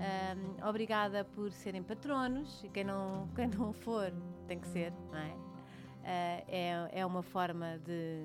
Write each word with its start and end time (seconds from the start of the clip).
Um, 0.00 0.66
obrigada 0.66 1.24
por 1.24 1.52
serem 1.52 1.82
patronos 1.82 2.64
e 2.64 2.68
quem 2.70 2.84
não, 2.84 3.28
quem 3.36 3.48
não 3.48 3.72
for 3.72 4.10
tem 4.46 4.58
que 4.58 4.66
ser, 4.68 4.92
não 5.12 5.18
é? 5.18 5.28
Uh, 5.30 6.44
é, 6.48 6.88
é 6.92 7.06
uma 7.06 7.22
forma 7.22 7.78
de, 7.84 8.24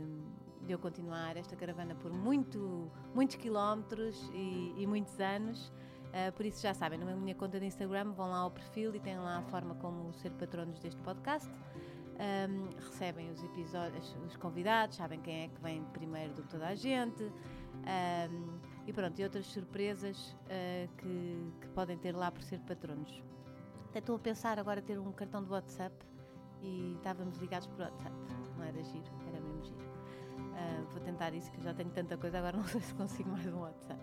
de 0.66 0.72
eu 0.72 0.80
continuar 0.80 1.36
esta 1.36 1.56
caravana 1.56 1.94
por 1.96 2.14
muito, 2.14 2.90
muitos 3.14 3.36
quilómetros 3.36 4.30
e, 4.34 4.74
e 4.78 4.88
muitos 4.88 5.20
anos. 5.20 5.68
Uh, 6.16 6.32
por 6.34 6.46
isso 6.46 6.62
já 6.62 6.74
sabem, 6.74 6.98
na 6.98 7.14
minha 7.14 7.36
conta 7.36 7.60
de 7.60 7.66
Instagram 7.66 8.14
vão 8.14 8.30
lá 8.30 8.38
ao 8.38 8.52
perfil 8.52 8.96
e 8.96 9.00
têm 9.02 9.18
lá 9.18 9.40
a 9.40 9.42
forma 9.44 9.76
como 9.76 10.14
ser 10.14 10.32
patronos 10.32 10.80
deste 10.80 11.02
podcast. 11.02 11.52
Um, 12.16 12.70
recebem 12.80 13.30
os 13.30 13.44
episódios, 13.44 14.16
os 14.26 14.38
convidados, 14.38 14.96
sabem 14.96 15.20
quem 15.20 15.44
é 15.44 15.48
que 15.50 15.62
vem 15.62 15.84
primeiro 15.92 16.34
do 16.34 16.44
que 16.44 16.48
toda 16.48 16.68
a 16.68 16.76
gente. 16.76 17.22
Um, 17.22 18.60
e 18.88 18.94
pronto, 18.94 19.20
e 19.20 19.24
outras 19.24 19.46
surpresas 19.48 20.36
uh, 20.46 20.96
que, 20.98 21.54
que, 21.62 21.68
podem 21.70 21.98
ter 21.98 22.16
lá 22.16 22.32
por 22.32 22.44
ser 22.44 22.60
patronos. 22.62 23.24
Até 23.90 24.00
estou 24.00 24.16
a 24.16 24.20
pensar 24.20 24.60
agora 24.60 24.82
ter 24.82 25.00
um 25.00 25.12
cartão 25.12 25.44
de 25.44 25.50
WhatsApp 25.50 25.96
e 26.62 26.94
estávamos 26.98 27.38
ligados 27.38 27.68
por 27.68 27.80
WhatsApp. 27.80 28.16
Não 28.58 28.64
era 28.64 28.84
giro, 28.84 29.12
era 29.28 29.40
mesmo 29.42 29.64
giro. 29.64 29.86
Uh, 30.38 30.86
vou 30.92 31.02
tentar 31.02 31.34
isso, 31.34 31.52
que 31.52 31.62
já 31.62 31.74
tenho 31.74 31.90
tanta 31.90 32.18
coisa, 32.18 32.38
agora 32.38 32.58
não 32.58 32.66
sei 32.66 32.82
se 32.82 32.94
consigo 32.94 33.30
mais 33.30 33.46
um 33.48 33.60
WhatsApp. 33.60 34.02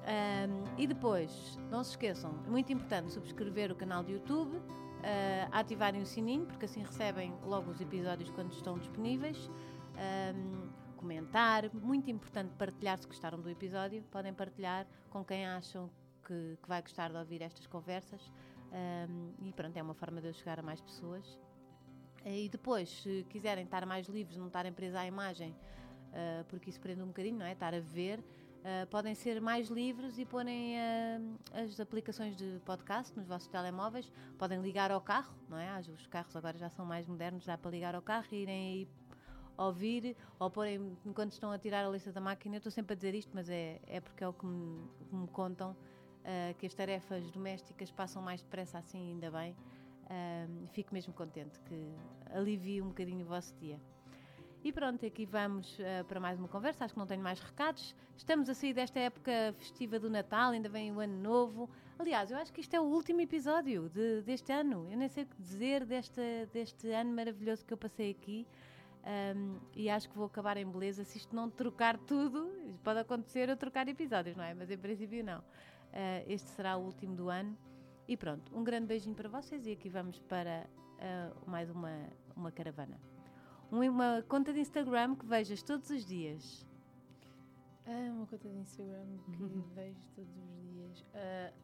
Um, 0.00 0.64
e 0.78 0.86
depois, 0.86 1.58
não 1.70 1.84
se 1.84 1.90
esqueçam, 1.90 2.34
é 2.46 2.50
muito 2.50 2.72
importante 2.72 3.12
subscrever 3.12 3.70
o 3.70 3.74
canal 3.74 4.02
do 4.02 4.10
YouTube, 4.10 4.56
uh, 4.56 4.62
ativarem 5.52 6.00
o 6.00 6.06
sininho, 6.06 6.46
porque 6.46 6.64
assim 6.64 6.82
recebem 6.82 7.34
logo 7.44 7.70
os 7.70 7.80
episódios 7.80 8.30
quando 8.30 8.52
estão 8.52 8.78
disponíveis. 8.78 9.50
Um, 10.34 10.79
comentar, 11.00 11.74
muito 11.74 12.10
importante 12.10 12.52
partilhar 12.58 12.98
se 12.98 13.06
gostaram 13.06 13.40
do 13.40 13.48
episódio, 13.48 14.02
podem 14.10 14.34
partilhar 14.34 14.86
com 15.08 15.24
quem 15.24 15.46
acham 15.46 15.90
que, 16.26 16.58
que 16.62 16.68
vai 16.68 16.82
gostar 16.82 17.10
de 17.10 17.16
ouvir 17.16 17.40
estas 17.40 17.66
conversas 17.66 18.20
um, 18.70 19.32
e 19.46 19.52
pronto, 19.52 19.74
é 19.76 19.82
uma 19.82 19.94
forma 19.94 20.20
de 20.20 20.28
eu 20.28 20.34
chegar 20.34 20.60
a 20.60 20.62
mais 20.62 20.80
pessoas. 20.80 21.38
E 22.24 22.50
depois, 22.50 22.90
se 23.02 23.26
quiserem 23.30 23.64
estar 23.64 23.86
mais 23.86 24.06
livres, 24.06 24.36
não 24.36 24.48
estarem 24.48 24.72
presos 24.72 24.94
à 24.94 25.06
imagem, 25.06 25.52
uh, 25.52 26.44
porque 26.48 26.68
isso 26.68 26.78
prende 26.78 27.02
um 27.02 27.06
bocadinho, 27.06 27.38
não 27.38 27.46
é? 27.46 27.52
Estar 27.52 27.74
a 27.74 27.80
ver, 27.80 28.18
uh, 28.18 28.86
podem 28.90 29.14
ser 29.14 29.40
mais 29.40 29.68
livres 29.68 30.18
e 30.18 30.26
porem 30.26 30.74
uh, 30.76 31.38
as 31.54 31.80
aplicações 31.80 32.36
de 32.36 32.60
podcast 32.66 33.16
nos 33.16 33.26
vossos 33.26 33.48
telemóveis, 33.48 34.12
podem 34.38 34.60
ligar 34.60 34.90
ao 34.90 35.00
carro, 35.00 35.34
não 35.48 35.56
é? 35.56 35.80
Os 35.80 36.06
carros 36.08 36.36
agora 36.36 36.58
já 36.58 36.68
são 36.68 36.84
mais 36.84 37.06
modernos, 37.06 37.46
dá 37.46 37.56
para 37.56 37.70
ligar 37.70 37.94
ao 37.94 38.02
carro 38.02 38.26
e 38.32 38.42
irem 38.42 38.68
aí 38.68 38.88
ouvir 39.66 40.16
ou 40.38 40.50
porem 40.50 40.96
enquanto 41.04 41.32
estão 41.32 41.52
a 41.52 41.58
tirar 41.58 41.84
a 41.84 41.90
lista 41.90 42.10
da 42.12 42.20
máquina. 42.20 42.56
Eu 42.56 42.58
estou 42.58 42.72
sempre 42.72 42.94
a 42.94 42.96
dizer 42.96 43.14
isto, 43.14 43.30
mas 43.34 43.48
é, 43.48 43.80
é 43.86 44.00
porque 44.00 44.24
é 44.24 44.28
o 44.28 44.32
que 44.32 44.46
me, 44.46 44.88
que 45.08 45.14
me 45.14 45.28
contam 45.28 45.72
uh, 45.72 46.54
que 46.58 46.66
as 46.66 46.74
tarefas 46.74 47.30
domésticas 47.30 47.90
passam 47.90 48.22
mais 48.22 48.42
depressa 48.42 48.78
assim, 48.78 49.12
ainda 49.12 49.30
bem. 49.30 49.54
Uh, 50.04 50.66
fico 50.68 50.92
mesmo 50.92 51.12
contente 51.12 51.60
que 51.60 51.94
alivie 52.34 52.82
um 52.82 52.88
bocadinho 52.88 53.24
o 53.24 53.28
vosso 53.28 53.54
dia. 53.56 53.80
E 54.62 54.72
pronto, 54.72 55.06
aqui 55.06 55.24
vamos 55.24 55.78
uh, 55.78 56.04
para 56.06 56.20
mais 56.20 56.38
uma 56.38 56.48
conversa. 56.48 56.84
Acho 56.84 56.94
que 56.94 57.00
não 57.00 57.06
tenho 57.06 57.22
mais 57.22 57.40
recados. 57.40 57.94
Estamos 58.16 58.48
a 58.48 58.54
sair 58.54 58.74
desta 58.74 58.98
época 58.98 59.54
festiva 59.58 59.98
do 59.98 60.10
Natal, 60.10 60.50
ainda 60.52 60.68
vem 60.68 60.92
o 60.92 61.00
Ano 61.00 61.18
Novo. 61.18 61.70
Aliás, 61.98 62.30
eu 62.30 62.36
acho 62.36 62.52
que 62.52 62.60
isto 62.60 62.74
é 62.74 62.80
o 62.80 62.84
último 62.84 63.20
episódio 63.20 63.88
de, 63.88 64.22
deste 64.22 64.52
ano. 64.52 64.86
Eu 64.90 64.98
nem 64.98 65.08
sei 65.08 65.24
o 65.24 65.26
que 65.26 65.36
dizer 65.40 65.86
deste, 65.86 66.46
deste 66.52 66.90
ano 66.90 67.10
maravilhoso 67.14 67.64
que 67.64 67.72
eu 67.72 67.78
passei 67.78 68.10
aqui. 68.10 68.46
Um, 69.04 69.58
e 69.74 69.88
acho 69.88 70.08
que 70.08 70.16
vou 70.16 70.26
acabar 70.26 70.56
em 70.56 70.66
beleza 70.66 71.04
se 71.04 71.18
isto 71.18 71.34
não 71.34 71.48
trocar 71.48 71.96
tudo. 71.98 72.50
Pode 72.84 73.00
acontecer 73.00 73.48
eu 73.48 73.56
trocar 73.56 73.88
episódios, 73.88 74.36
não 74.36 74.44
é? 74.44 74.54
Mas 74.54 74.70
em 74.70 74.78
princípio 74.78 75.24
não. 75.24 75.40
Uh, 75.40 76.24
este 76.26 76.48
será 76.50 76.76
o 76.76 76.84
último 76.84 77.16
do 77.16 77.28
ano. 77.28 77.56
E 78.06 78.16
pronto, 78.16 78.56
um 78.56 78.62
grande 78.62 78.86
beijinho 78.86 79.14
para 79.14 79.28
vocês 79.28 79.66
e 79.66 79.72
aqui 79.72 79.88
vamos 79.88 80.18
para 80.20 80.66
uh, 80.96 81.50
mais 81.50 81.70
uma, 81.70 82.08
uma 82.36 82.50
caravana. 82.50 83.00
Uma 83.70 84.24
conta 84.28 84.52
de 84.52 84.60
Instagram 84.60 85.14
que 85.14 85.24
vejas 85.24 85.62
todos 85.62 85.88
os 85.90 86.04
dias. 86.04 86.66
Ah, 87.86 88.10
uma 88.12 88.26
conta 88.26 88.48
de 88.48 88.58
Instagram 88.58 89.06
que 89.24 89.42
uhum. 89.42 89.62
vejo 89.74 90.00
todos 90.14 90.36
os 90.36 90.72
dias. 90.72 91.00
Uh, 91.00 91.54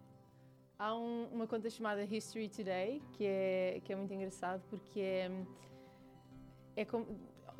há 0.79 0.95
um, 0.95 1.25
uma 1.33 1.47
conta 1.47 1.69
chamada 1.69 2.05
History 2.05 2.49
Today 2.49 3.03
que 3.13 3.25
é, 3.25 3.81
que 3.85 3.93
é 3.93 3.97
muito 3.97 4.15
engraçado 4.15 4.63
porque 4.71 5.01
é 5.01 5.45
é 6.77 6.85
como, 6.85 7.07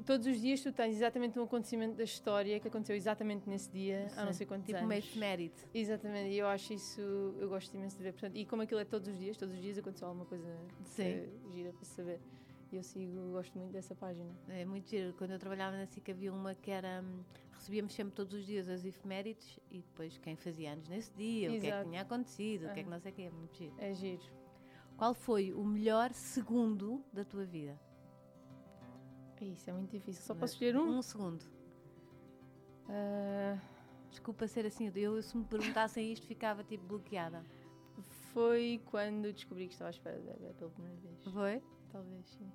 todos 0.05 0.27
os 0.27 0.41
dias 0.41 0.61
tu 0.61 0.73
tens 0.73 0.95
exatamente 0.95 1.39
um 1.39 1.43
acontecimento 1.43 1.97
da 1.97 2.05
história 2.05 2.61
que 2.61 2.69
aconteceu 2.69 2.95
exatamente 2.95 3.49
nesse 3.49 3.71
dia, 3.71 4.09
Sim. 4.09 4.21
há 4.21 4.25
não 4.25 4.33
sei 4.33 4.47
quantos 4.47 4.67
tipo 4.67 4.79
anos. 4.79 5.05
Tipo 5.05 5.19
meio 5.19 5.31
mérito. 5.31 5.67
Exatamente, 5.75 6.31
e 6.31 6.39
eu 6.39 6.47
acho 6.47 6.73
isso, 6.73 7.01
eu 7.01 7.49
gosto 7.49 7.75
imenso 7.75 7.97
de 7.97 8.03
ver. 8.03 8.13
Portanto, 8.13 8.37
e 8.37 8.45
como 8.45 8.63
aquilo 8.63 8.81
é 8.81 8.85
todos 8.85 9.09
os 9.09 9.19
dias, 9.19 9.37
todos 9.37 9.55
os 9.55 9.61
dias 9.61 9.79
aconteceu 9.79 10.07
alguma 10.07 10.27
coisa 10.27 10.57
Sim. 10.85 11.29
gira 11.51 11.73
para 11.73 11.85
saber. 11.85 12.21
E 12.71 12.77
eu 12.77 12.83
sigo, 12.83 13.31
gosto 13.31 13.57
muito 13.57 13.73
dessa 13.73 13.95
página. 13.95 14.29
É 14.49 14.65
muito 14.65 14.91
giro. 14.91 15.15
Quando 15.15 15.31
eu 15.31 15.39
trabalhava 15.39 15.77
na 15.77 15.87
SIC 15.87 16.11
havia 16.11 16.33
uma 16.33 16.55
que 16.55 16.71
era. 16.71 17.01
Hum, 17.01 17.23
recebíamos 17.53 17.95
sempre 17.95 18.13
todos 18.15 18.35
os 18.35 18.45
dias 18.45 18.69
as 18.69 18.85
efemérides 18.85 19.59
e 19.71 19.79
depois 19.79 20.19
quem 20.19 20.37
fazia 20.37 20.73
anos 20.73 20.89
nesse 20.89 21.13
dia, 21.15 21.49
Exato. 21.49 21.59
o 21.59 21.61
que 21.61 21.67
é 21.67 21.79
que 21.79 21.89
tinha 21.89 22.03
acontecido, 22.03 22.67
o 22.67 22.73
que 22.75 22.81
é 22.81 22.83
que 22.83 22.91
não 22.91 22.99
sei 22.99 23.13
o 23.13 23.15
que. 23.15 23.23
É 23.23 23.31
muito 23.31 23.57
giro. 23.57 23.75
É 23.79 23.95
giro. 23.95 24.23
Qual 24.97 25.15
foi 25.15 25.53
o 25.53 25.65
melhor 25.65 26.13
segundo 26.13 27.05
da 27.13 27.25
tua 27.25 27.45
vida? 27.45 27.79
Isso 29.45 29.69
é 29.71 29.73
muito 29.73 29.91
difícil. 29.91 30.23
Só 30.23 30.35
posso 30.35 30.55
escolher 30.55 30.77
um? 30.77 30.99
Um 30.99 31.03
segundo. 31.03 31.43
Uh... 32.89 33.77
Desculpa 34.11 34.49
ser 34.49 34.65
assim. 34.67 34.91
Eu, 34.95 35.23
se 35.23 35.37
me 35.37 35.45
perguntassem 35.45 36.13
isto, 36.13 36.27
ficava 36.27 36.65
tipo 36.65 36.87
bloqueada. 36.87 37.45
Foi 38.33 38.81
quando 38.87 39.33
descobri 39.33 39.67
que 39.67 39.75
estava 39.75 39.89
à 39.89 39.93
espera 39.93 40.19
da 40.19 40.33
bebê 40.33 40.55
pela 40.55 40.71
primeira 40.71 40.97
vez. 40.99 41.25
Foi? 41.33 41.63
Talvez, 41.93 42.27
sim. 42.27 42.51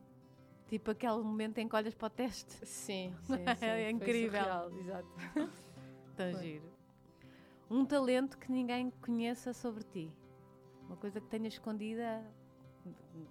Tipo 0.68 0.92
aquele 0.92 1.18
momento 1.18 1.58
em 1.58 1.68
que 1.68 1.76
olhas 1.76 1.94
para 1.94 2.08
o 2.08 2.10
teste. 2.10 2.66
Sim, 2.66 3.14
sim, 3.24 3.46
sim. 3.58 3.66
é 3.66 3.90
incrível. 3.92 4.42
Surreal, 4.42 4.80
exato. 4.80 5.10
Tão 6.16 6.34
giro. 6.40 6.72
Um 7.70 7.86
talento 7.86 8.38
que 8.38 8.52
ninguém 8.52 8.92
conheça 9.02 9.54
sobre 9.54 9.84
ti. 9.84 10.12
Uma 10.88 10.98
coisa 10.98 11.22
que 11.22 11.28
tenha 11.28 11.48
escondida. 11.48 12.24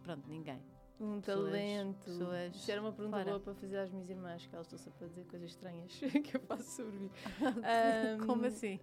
Pronto, 0.03 0.29
ninguém. 0.29 0.61
Um 1.01 1.19
talento. 1.23 2.05
Pessoas 2.05 2.55
Isso 2.55 2.71
era 2.71 2.81
uma 2.83 2.93
pergunta 2.93 3.17
fora. 3.17 3.31
boa 3.31 3.41
para 3.41 3.55
fazer 3.55 3.79
às 3.79 3.91
minhas 3.91 4.11
irmãs, 4.11 4.47
que 4.47 4.55
elas 4.55 4.67
estão 4.67 4.79
sempre 4.79 5.07
a 5.07 5.09
dizer 5.09 5.25
coisas 5.25 5.51
estranhas 5.51 5.93
que 6.25 6.37
eu 6.37 6.41
faço 6.43 6.71
sobre 6.71 6.99
mim. 6.99 7.11
um, 7.41 8.21
Como 8.27 8.45
assim? 8.45 8.79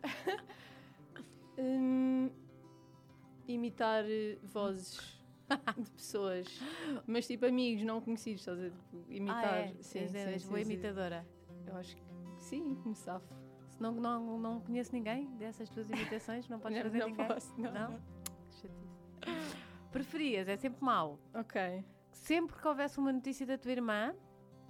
um, 1.60 2.32
imitar 3.48 4.04
vozes 4.42 5.22
de 5.78 5.92
pessoas, 5.92 6.60
mas 7.06 7.28
tipo 7.28 7.46
amigos 7.46 7.84
não 7.86 8.02
conhecidos, 8.02 8.42
estás 8.42 8.58
a 8.58 8.64
dizer? 8.64 8.76
Tipo, 8.76 9.06
imitar. 9.14 9.54
Ah, 9.54 9.60
é? 9.60 9.68
Sim, 9.80 10.08
sim, 10.08 10.40
sim, 10.40 10.48
boa 10.48 10.60
imitadora. 10.60 11.26
Eu 11.68 11.76
acho 11.76 11.96
que 11.96 12.04
sim, 12.40 12.82
me 12.84 12.96
safo. 12.96 13.36
Se 13.70 13.80
não, 13.80 13.92
não, 13.92 14.40
não 14.40 14.60
conheço 14.60 14.92
ninguém 14.92 15.28
dessas 15.36 15.70
tuas 15.70 15.88
imitações, 15.88 16.50
não 16.50 16.60
podes 16.60 16.78
não, 16.78 16.84
fazer 16.84 16.98
não 16.98 17.10
ninguém? 17.10 17.28
Posso, 17.28 17.62
não. 17.62 17.72
não? 17.72 18.02
Preferias, 19.92 20.48
é 20.48 20.58
sempre 20.58 20.84
mau. 20.84 21.20
Ok 21.34 21.86
sempre 22.18 22.58
que 22.58 22.68
houvesse 22.68 22.98
uma 22.98 23.12
notícia 23.12 23.46
da 23.46 23.58
tua 23.58 23.72
irmã, 23.72 24.16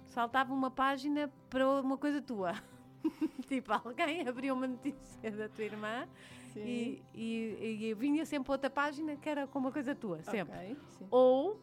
saltava 0.06 0.52
uma 0.52 0.70
página 0.70 1.30
para 1.48 1.68
uma 1.80 1.96
coisa 1.96 2.20
tua. 2.20 2.54
tipo, 3.46 3.72
alguém 3.72 4.26
abriu 4.28 4.54
uma 4.54 4.66
notícia 4.66 5.30
da 5.30 5.48
tua 5.48 5.64
irmã 5.64 6.08
e, 6.56 7.02
e, 7.14 7.88
e, 7.88 7.94
vinha 7.94 8.24
sempre 8.24 8.50
outra 8.50 8.68
página 8.68 9.16
que 9.16 9.28
era 9.28 9.46
com 9.46 9.58
uma 9.58 9.72
coisa 9.72 9.94
tua, 9.94 10.22
sempre. 10.22 10.56
Okay, 10.56 10.76
Ou 11.10 11.60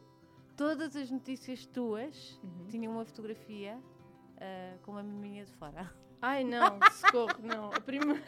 todas 0.56 0.96
as 0.96 1.12
notícias 1.12 1.66
tuas 1.66 2.40
uhum. 2.44 2.68
tinham 2.68 2.94
uma 2.94 3.06
fotografia 3.06 3.78
uh, 3.78 4.80
com 4.84 4.92
uma 4.92 5.04
miminha 5.04 5.44
de 5.46 5.52
fora. 5.54 5.94
Ai 6.22 6.44
não, 6.44 6.80
socorro, 6.94 7.40
não. 7.44 7.72
A 7.72 7.82
primeira. 7.82 8.24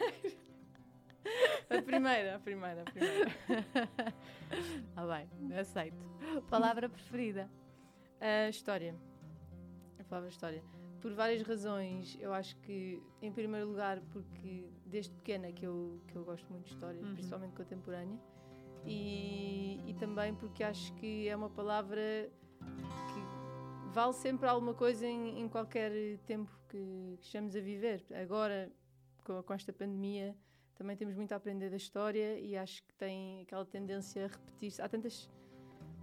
A 1.70 1.82
primeira, 1.82 2.36
a 2.36 2.38
primeira, 2.38 2.80
a 2.80 2.84
primeira. 2.84 3.30
ah, 4.96 5.06
bem, 5.06 5.58
aceito. 5.58 5.96
Palavra 6.48 6.88
preferida? 6.88 7.50
A 8.20 8.48
história. 8.48 8.94
A 9.98 10.04
palavra 10.04 10.30
história. 10.30 10.62
Por 11.00 11.12
várias 11.12 11.42
razões. 11.42 12.16
Eu 12.20 12.32
acho 12.32 12.56
que, 12.60 13.02
em 13.20 13.30
primeiro 13.30 13.68
lugar, 13.68 14.00
porque 14.12 14.66
desde 14.86 15.14
pequena 15.16 15.52
que 15.52 15.66
eu, 15.66 16.00
que 16.08 16.16
eu 16.16 16.24
gosto 16.24 16.50
muito 16.50 16.64
de 16.64 16.72
história, 16.72 17.00
uhum. 17.02 17.12
principalmente 17.12 17.54
contemporânea. 17.54 18.18
e, 18.86 19.82
e 19.86 19.94
também 19.94 20.34
porque 20.34 20.64
acho 20.64 20.92
que 20.94 21.28
é 21.28 21.36
uma 21.36 21.50
palavra 21.50 22.30
que 22.60 23.92
vale 23.92 24.12
sempre 24.14 24.48
alguma 24.48 24.74
coisa 24.74 25.06
em, 25.06 25.40
em 25.40 25.48
qualquer 25.48 25.92
tempo 26.26 26.50
que, 26.68 27.18
que 27.20 27.26
estamos 27.26 27.54
a 27.54 27.60
viver. 27.60 28.04
Agora, 28.14 28.70
com, 29.24 29.42
com 29.42 29.54
esta 29.54 29.72
pandemia, 29.72 30.34
também 30.78 30.96
temos 30.96 31.14
muito 31.16 31.32
a 31.32 31.36
aprender 31.36 31.68
da 31.68 31.76
história 31.76 32.38
e 32.38 32.56
acho 32.56 32.82
que 32.84 32.94
tem 32.94 33.42
aquela 33.42 33.66
tendência 33.66 34.24
a 34.24 34.28
repetir-se. 34.28 34.80
Há 34.80 34.88
tantas, 34.88 35.28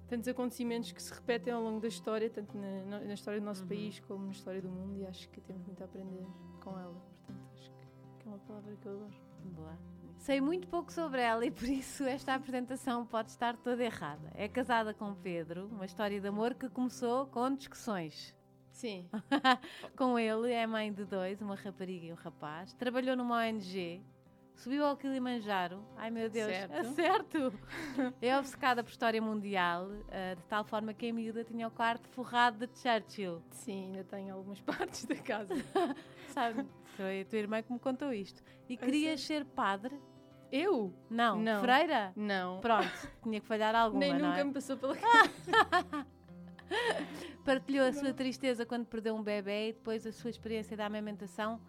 tantos 0.07 0.27
acontecimentos 0.27 0.91
que 0.91 1.01
se 1.01 1.13
repetem 1.13 1.53
ao 1.53 1.63
longo 1.63 1.79
da 1.79 1.87
história, 1.87 2.29
tanto 2.29 2.55
na, 2.57 2.99
na 2.99 3.13
história 3.13 3.39
do 3.39 3.45
nosso 3.45 3.61
Uhum. 3.63 3.69
país 3.69 3.99
como 4.01 4.25
na 4.25 4.31
história 4.31 4.61
do 4.61 4.69
mundo, 4.69 4.99
e 4.99 5.05
acho 5.07 5.29
que 5.29 5.39
temos 5.41 5.65
muito 5.65 5.81
a 5.81 5.85
aprender 5.85 6.25
com 6.61 6.77
ela. 6.77 6.93
Portanto, 7.25 7.47
acho 7.55 7.71
que, 7.71 7.87
que 8.19 8.27
é 8.27 8.29
uma 8.29 8.39
palavra 8.39 8.75
que 8.75 8.85
eu 8.85 8.91
adoro. 8.91 9.13
Boa. 9.45 9.77
Sei 10.17 10.41
muito 10.41 10.67
pouco 10.67 10.91
sobre 10.91 11.21
ela 11.21 11.45
e 11.45 11.51
por 11.51 11.65
isso 11.69 12.03
esta 12.03 12.33
apresentação 12.33 13.05
pode 13.05 13.29
estar 13.31 13.55
toda 13.57 13.83
errada. 13.83 14.31
É 14.33 14.47
casada 14.47 14.93
com 14.93 15.13
Pedro, 15.13 15.67
uma 15.67 15.85
história 15.85 16.19
de 16.19 16.27
amor 16.27 16.53
que 16.55 16.67
começou 16.69 17.27
com 17.27 17.53
discussões. 17.55 18.35
Sim, 18.71 19.07
Com 19.95 20.19
ele, 20.19 20.51
é 20.51 20.67
mãe 20.67 20.91
de 20.91 21.05
dois, 21.05 21.41
uma 21.41 21.55
rapariga 21.55 22.07
e 22.07 22.11
um 22.11 22.15
rapaz. 22.15 22.73
Trabalhou 22.73 23.15
numa 23.15 23.37
ONG, 23.37 24.03
subiu 24.55 24.85
ao 24.85 24.95
Kilimanjaro. 24.97 25.83
Ai 25.97 26.09
meu 26.09 26.29
Deus, 26.29 26.51
Certo. 26.95 27.53
é! 28.21 28.27
É 28.29 28.37
obcecada 28.37 28.83
por 28.83 28.89
história 28.89 29.21
mundial, 29.21 29.89
eh, 30.09 30.35
de 30.35 30.43
tal 30.45 30.63
forma 30.63 30.93
que 30.93 31.09
a 31.09 31.13
miúda 31.13 31.43
tinha 31.43 31.67
o 31.67 31.71
quarto 31.71 32.07
forrado 32.09 32.65
de 32.65 32.79
Churchill. 32.79 33.41
sim, 33.51 33.85
ainda 33.87 34.03
tenho 34.03 34.33
algumas 34.33 34.59
partes 34.65 35.05
da 35.05 35.15
casa. 35.15 35.53
Sabe? 36.29 36.65
Foi 36.97 37.21
a 37.21 37.25
tua 37.25 37.39
irmã 37.39 37.61
que 37.61 37.71
me 37.71 37.79
contou 37.79 38.13
isto. 38.13 38.41
E 38.69 38.77
querias 38.77 39.21
ser 39.21 39.45
padre? 39.45 39.99
Eu? 40.51 40.93
Não. 41.09 41.37
Não. 41.39 41.59
Freira? 41.59 42.13
Não. 42.15 42.61
Pronto, 42.61 42.87
tinha 43.23 43.41
que 43.41 43.47
falhar 43.47 43.75
alguma, 43.75 43.99
Nem 43.99 44.13
nunca 44.13 44.39
é? 44.39 44.43
me 44.43 44.53
passou 44.53 44.77
pela 44.77 44.95
cabeça. 44.95 46.07
Partilhou 47.43 47.85
a 47.87 47.93
sua 47.93 48.13
tristeza 48.13 48.65
quando 48.65 48.85
perdeu 48.85 49.15
um 49.15 49.21
bebê 49.21 49.69
e 49.69 49.73
depois 49.73 50.05
a 50.07 50.11
sua 50.11 50.29
experiência 50.29 50.75
da 50.75 50.85
amamentação 50.85 51.59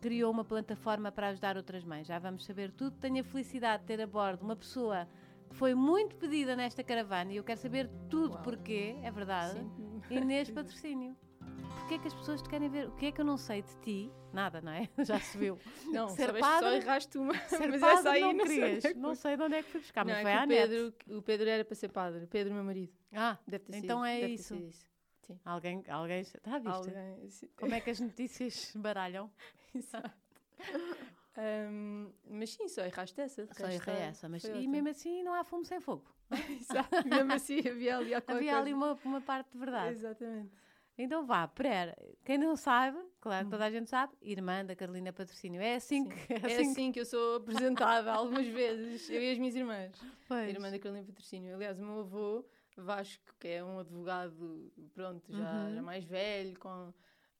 criou 0.00 0.30
uma 0.30 0.44
plataforma 0.44 1.10
para 1.12 1.28
ajudar 1.28 1.56
outras 1.56 1.84
mães. 1.84 2.06
Já 2.06 2.18
vamos 2.18 2.44
saber 2.44 2.70
tudo. 2.72 2.96
Tenho 2.98 3.20
a 3.20 3.24
felicidade 3.24 3.82
de 3.82 3.86
ter 3.88 4.00
a 4.00 4.06
bordo 4.06 4.42
uma 4.44 4.56
pessoa 4.56 5.08
que 5.50 5.56
foi 5.56 5.74
muito 5.74 6.16
pedida 6.16 6.54
nesta 6.54 6.82
caravana 6.84 7.32
e 7.32 7.36
eu 7.36 7.44
quero 7.44 7.58
saber 7.60 7.88
tudo 8.10 8.34
Uau. 8.34 8.42
porquê, 8.42 8.96
é 9.02 9.10
verdade. 9.10 9.58
Sim. 9.58 10.00
Inês 10.10 10.50
Patrocínio. 10.52 11.16
Porquê 11.80 11.94
é 11.94 11.98
que 11.98 12.08
as 12.08 12.14
pessoas 12.14 12.42
te 12.42 12.48
querem 12.50 12.68
ver? 12.68 12.86
O 12.88 12.92
que 12.92 13.06
é 13.06 13.12
que 13.12 13.20
eu 13.20 13.24
não 13.24 13.38
sei 13.38 13.62
de 13.62 13.74
ti? 13.78 14.12
Nada, 14.32 14.60
não 14.60 14.70
é? 14.72 14.88
Já 15.04 15.18
se 15.20 15.38
viu. 15.38 15.58
Não, 15.86 16.08
Ser 16.10 16.26
sabes 16.26 16.40
padre- 16.42 16.68
só 16.68 16.74
erraste 16.74 17.18
uma. 17.18 17.34
Ser 17.48 17.68
mas 17.70 17.82
essa 17.82 18.10
aí 18.10 18.20
não, 18.20 18.32
não, 18.34 18.46
sei 18.46 18.56
querias. 18.60 18.84
é 18.84 18.94
Não 18.94 19.14
sei 19.14 19.36
de 19.36 19.42
onde 19.42 19.54
é 19.54 19.62
que 19.62 19.70
fui 19.70 19.80
buscar, 19.80 20.04
mas 20.04 20.14
Não, 20.14 20.20
é 20.20 20.22
foi 20.22 20.32
que 20.32 20.38
à 20.38 20.42
o 20.42 20.46
net. 20.46 20.68
Pedro, 20.68 21.18
o 21.18 21.22
Pedro 21.22 21.48
era 21.48 21.64
para 21.64 21.74
ser 21.74 21.88
padre. 21.88 22.26
Pedro, 22.26 22.52
meu 22.54 22.62
marido. 22.64 22.92
Ah, 23.14 23.38
Deve 23.46 23.64
ter 23.64 23.78
Então 23.78 23.98
sido, 24.00 24.06
é 24.06 24.14
deve 24.20 24.26
ter 24.26 24.34
isso. 24.34 24.54
sido 24.54 24.68
isso. 24.68 24.86
Alguém, 25.44 25.82
alguém, 25.88 26.20
está 26.20 26.56
a 26.56 26.58
vista? 26.58 26.76
Alguém, 26.78 27.28
sim. 27.30 27.48
Como 27.56 27.74
é 27.74 27.80
que 27.80 27.90
as 27.90 28.00
notícias 28.00 28.72
baralham? 28.76 29.30
Exato. 29.74 30.10
Ahm, 31.36 32.10
mas 32.28 32.50
sim, 32.50 32.66
só 32.68 32.82
erraste 32.82 33.20
essa. 33.20 33.46
Só 33.54 33.68
errei 33.68 33.94
essa, 33.96 34.28
mas 34.28 34.42
e 34.44 34.50
ótimo. 34.50 34.70
mesmo 34.72 34.88
assim 34.88 35.22
não 35.22 35.34
há 35.34 35.44
fumo 35.44 35.64
sem 35.64 35.80
fogo. 35.80 36.04
Exato, 36.60 37.06
mesmo 37.08 37.32
assim 37.32 37.60
havia 37.60 37.96
ali 37.98 38.12
Havia 38.14 38.58
ali 38.58 38.74
uma, 38.74 38.98
uma 39.04 39.20
parte 39.20 39.52
de 39.52 39.58
verdade. 39.58 39.92
Exatamente. 39.92 40.52
Então 41.00 41.24
vá, 41.24 41.46
pera. 41.46 41.96
Quem 42.24 42.36
não 42.36 42.56
sabe, 42.56 42.98
claro 43.20 43.42
Hum. 43.46 43.50
que 43.50 43.50
toda 43.52 43.66
a 43.66 43.70
gente 43.70 43.88
sabe, 43.88 44.12
irmã 44.20 44.64
da 44.64 44.74
Carolina 44.74 45.12
Patrocínio. 45.12 45.60
É 45.62 45.76
assim 45.76 46.04
Sim. 46.04 46.10
que. 46.10 46.32
É 46.34 46.36
É 46.36 46.46
assim, 46.60 46.70
assim 46.72 46.92
que 46.92 46.98
eu 47.00 47.04
sou 47.06 47.36
apresentada 47.36 48.12
algumas 48.12 48.46
vezes, 48.48 49.08
eu 49.08 49.22
e 49.22 49.30
as 49.30 49.38
minhas 49.38 49.54
irmãs. 49.54 49.96
que, 49.96 50.06
pois. 50.26 50.48
irmã 50.48 50.70
da 50.72 50.78
Carolina 50.80 51.06
Patrocínio. 51.06 51.54
Aliás, 51.54 51.78
o 51.78 51.84
meu 51.84 52.00
avô, 52.00 52.44
Vasco, 52.82 53.34
que 53.38 53.48
é 53.48 53.64
um 53.64 53.78
advogado, 53.78 54.72
pronto, 54.94 55.32
já, 55.32 55.64
Uhum. 55.66 55.74
já 55.74 55.82
mais 55.82 56.04
velho, 56.04 56.58
com 56.58 56.92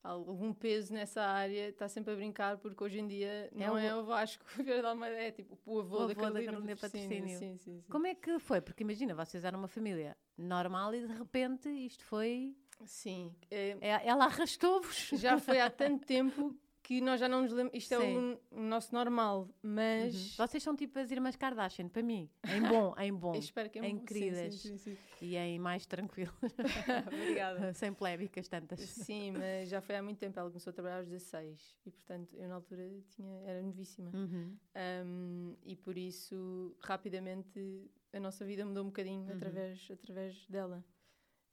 algum 0.02 0.52
peso 0.54 0.92
nessa 0.92 1.22
área, 1.22 1.68
está 1.68 1.88
sempre 1.88 2.12
a 2.12 2.16
brincar, 2.16 2.56
porque 2.58 2.82
hoje 2.82 2.98
em 3.00 3.06
dia 3.08 3.50
não 3.52 3.74
o- 3.74 3.78
é 3.78 3.94
o 3.94 4.04
Vasco 4.04 4.44
Vieira 4.56 4.80
de 4.82 4.86
Almeida, 4.88 5.16
é 5.16 5.30
tipo 5.30 5.58
o 5.66 5.80
avô, 5.80 5.96
O 5.96 5.98
da 5.98 6.04
avô 6.04 6.14
da 6.14 6.20
Carolina, 6.20 6.52
Carolina 6.52 6.76
Patrocínio. 6.76 7.08
Patrocínio. 7.20 7.38
Sim, 7.38 7.56
sim, 7.58 7.80
sim. 7.82 7.84
Como 7.90 8.06
é 8.06 8.14
que 8.14 8.38
foi? 8.38 8.60
Porque 8.60 8.82
imagina, 8.82 9.14
vocês 9.14 9.44
eram 9.44 9.58
uma 9.58 9.68
família 9.68 10.16
normal 10.36 10.94
e 10.94 11.06
de 11.06 11.12
repente 11.12 11.68
isto 11.68 12.04
foi. 12.04 12.56
Sim, 12.86 13.34
é, 13.50 13.76
é- 13.80 14.06
Ela 14.08 14.26
arrastou-vos. 14.26 15.10
já 15.14 15.38
foi 15.38 15.60
há 15.60 15.68
tanto 15.68 16.06
tempo 16.06 16.56
que 16.88 17.02
nós 17.02 17.20
já 17.20 17.28
não 17.28 17.42
nos 17.42 17.50
lembramos. 17.52 17.74
Isto 17.74 17.96
é 17.96 18.00
Sim. 18.00 18.38
o, 18.50 18.60
o 18.60 18.62
nosso 18.62 18.94
normal, 18.94 19.46
mas. 19.62 20.14
Uhum. 20.14 20.46
Vocês 20.46 20.62
são 20.62 20.74
tipo 20.74 20.98
as 20.98 21.10
irmãs 21.10 21.36
Kardashian, 21.36 21.86
para 21.86 22.02
mim. 22.02 22.30
Em 22.42 22.62
bom, 22.62 22.94
em 22.98 23.12
bom. 23.12 23.34
Eu 23.34 23.40
espero 23.40 23.68
que 23.68 23.78
é 23.78 23.86
em 23.86 23.96
bom. 23.98 24.04
Queridas. 24.06 24.54
Sim, 24.54 24.78
sim. 24.78 24.96
E 25.20 25.36
em 25.36 25.58
mais 25.58 25.84
tranquilo. 25.84 26.32
Obrigada. 27.06 27.74
Sem 27.76 27.92
polémicas 27.92 28.48
tantas. 28.48 28.80
Sim, 28.80 29.32
mas 29.32 29.68
já 29.68 29.82
foi 29.82 29.96
há 29.96 30.02
muito 30.02 30.16
tempo. 30.16 30.40
Ela 30.40 30.48
começou 30.48 30.70
a 30.70 30.72
trabalhar 30.72 30.96
aos 31.00 31.08
16 31.08 31.76
e, 31.84 31.90
portanto, 31.90 32.34
eu 32.34 32.48
na 32.48 32.54
altura 32.54 32.88
tinha, 33.10 33.38
era 33.42 33.60
novíssima. 33.60 34.10
Uhum. 34.14 34.56
Um, 35.04 35.56
e 35.66 35.76
por 35.76 35.98
isso, 35.98 36.74
rapidamente, 36.80 37.86
a 38.14 38.18
nossa 38.18 38.46
vida 38.46 38.64
mudou 38.64 38.84
um 38.84 38.86
bocadinho 38.86 39.26
Uhum. 39.26 39.36
através, 39.36 39.86
através 39.92 40.46
dela. 40.48 40.82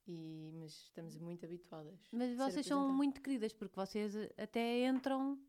E, 0.08 0.52
mas 0.54 0.72
estamos 0.84 1.18
muito 1.18 1.46
habituadas. 1.46 2.00
Mas 2.12 2.36
vocês 2.38 2.66
são 2.66 2.90
muito 2.92 3.22
queridas, 3.22 3.52
porque 3.54 3.76
vocês 3.76 4.16
eh, 4.16 4.32
até 4.38 4.86
entram, 4.88 5.40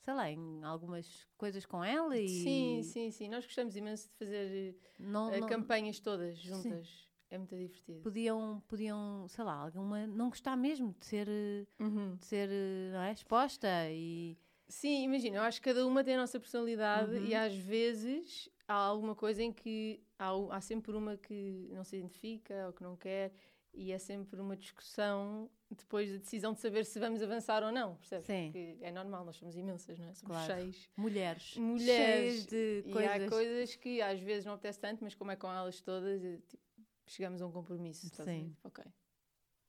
sei 0.00 0.14
lá, 0.14 0.30
em 0.30 0.62
algumas 0.64 1.26
coisas 1.36 1.66
com 1.66 1.84
ela 1.84 2.16
e. 2.16 2.28
Sim, 2.28 2.80
sim, 2.82 3.10
sim. 3.10 3.28
Nós 3.28 3.44
gostamos 3.44 3.76
imenso 3.76 4.08
de 4.08 4.14
fazer 4.16 4.78
Não, 4.98 5.30
eh, 5.32 5.40
não- 5.40 5.48
campanhas 5.48 6.00
todas 6.00 6.38
juntas. 6.38 7.06
É 7.30 7.36
muito 7.36 7.54
divertido. 7.54 8.00
podiam, 8.00 8.62
podiam, 8.66 9.28
sei 9.28 9.44
lá, 9.44 9.52
alguma. 9.52 10.06
Não 10.06 10.30
gostar 10.30 10.56
mesmo 10.56 10.94
de 10.98 11.04
ser, 11.04 11.28
eh, 11.28 11.66
Uhum. 11.78 12.16
de 12.16 12.24
ser 12.24 12.48
não 12.92 13.02
é, 13.02 13.12
exposta 13.12 13.68
e. 13.90 14.38
Sim, 14.66 15.02
imagina, 15.04 15.36
eu 15.36 15.42
acho 15.42 15.60
que 15.60 15.68
cada 15.68 15.86
uma 15.86 16.02
tem 16.02 16.14
a 16.14 16.18
nossa 16.18 16.38
personalidade 16.40 17.12
Uhum. 17.16 17.26
e 17.26 17.34
às 17.34 17.54
vezes 17.54 18.48
há 18.66 18.74
alguma 18.74 19.14
coisa 19.14 19.42
em 19.42 19.52
que 19.52 20.02
há, 20.18 20.30
há 20.50 20.60
sempre 20.62 20.92
uma 20.92 21.16
que 21.18 21.68
não 21.72 21.84
se 21.84 21.96
identifica 21.96 22.66
ou 22.66 22.72
que 22.74 22.82
não 22.82 22.94
quer 22.96 23.32
e 23.72 23.92
é 23.92 23.98
sempre 23.98 24.40
uma 24.40 24.56
discussão 24.56 25.50
depois 25.70 26.10
da 26.10 26.16
decisão 26.18 26.52
de 26.52 26.60
saber 26.60 26.84
se 26.84 26.98
vamos 26.98 27.22
avançar 27.22 27.62
ou 27.62 27.70
não, 27.70 27.96
percebes? 27.96 28.26
Sim. 28.26 28.50
Porque 28.52 28.78
é 28.80 28.90
normal, 28.90 29.24
nós 29.24 29.36
somos 29.36 29.56
imensas, 29.56 29.98
não 29.98 30.06
é? 30.08 30.14
Somos 30.14 30.36
Claro. 30.36 30.54
seis. 30.62 30.88
Mulheres. 30.96 31.56
Mulheres. 31.56 32.34
Cheias 32.34 32.46
de 32.46 32.82
E 32.86 32.92
coisas. 32.92 33.10
há 33.22 33.28
coisas 33.28 33.76
que 33.76 34.00
às 34.02 34.18
vezes 34.20 34.44
não 34.44 34.54
apetece 34.54 34.80
tanto, 34.80 35.04
mas 35.04 35.14
como 35.14 35.30
é 35.30 35.36
com 35.36 35.52
elas 35.52 35.80
todas, 35.80 36.24
eh, 36.24 36.38
tipo, 36.48 36.62
chegamos 37.06 37.40
a 37.42 37.46
um 37.46 37.52
compromisso. 37.52 38.08
Sim. 38.24 38.56
Ok. 38.64 38.84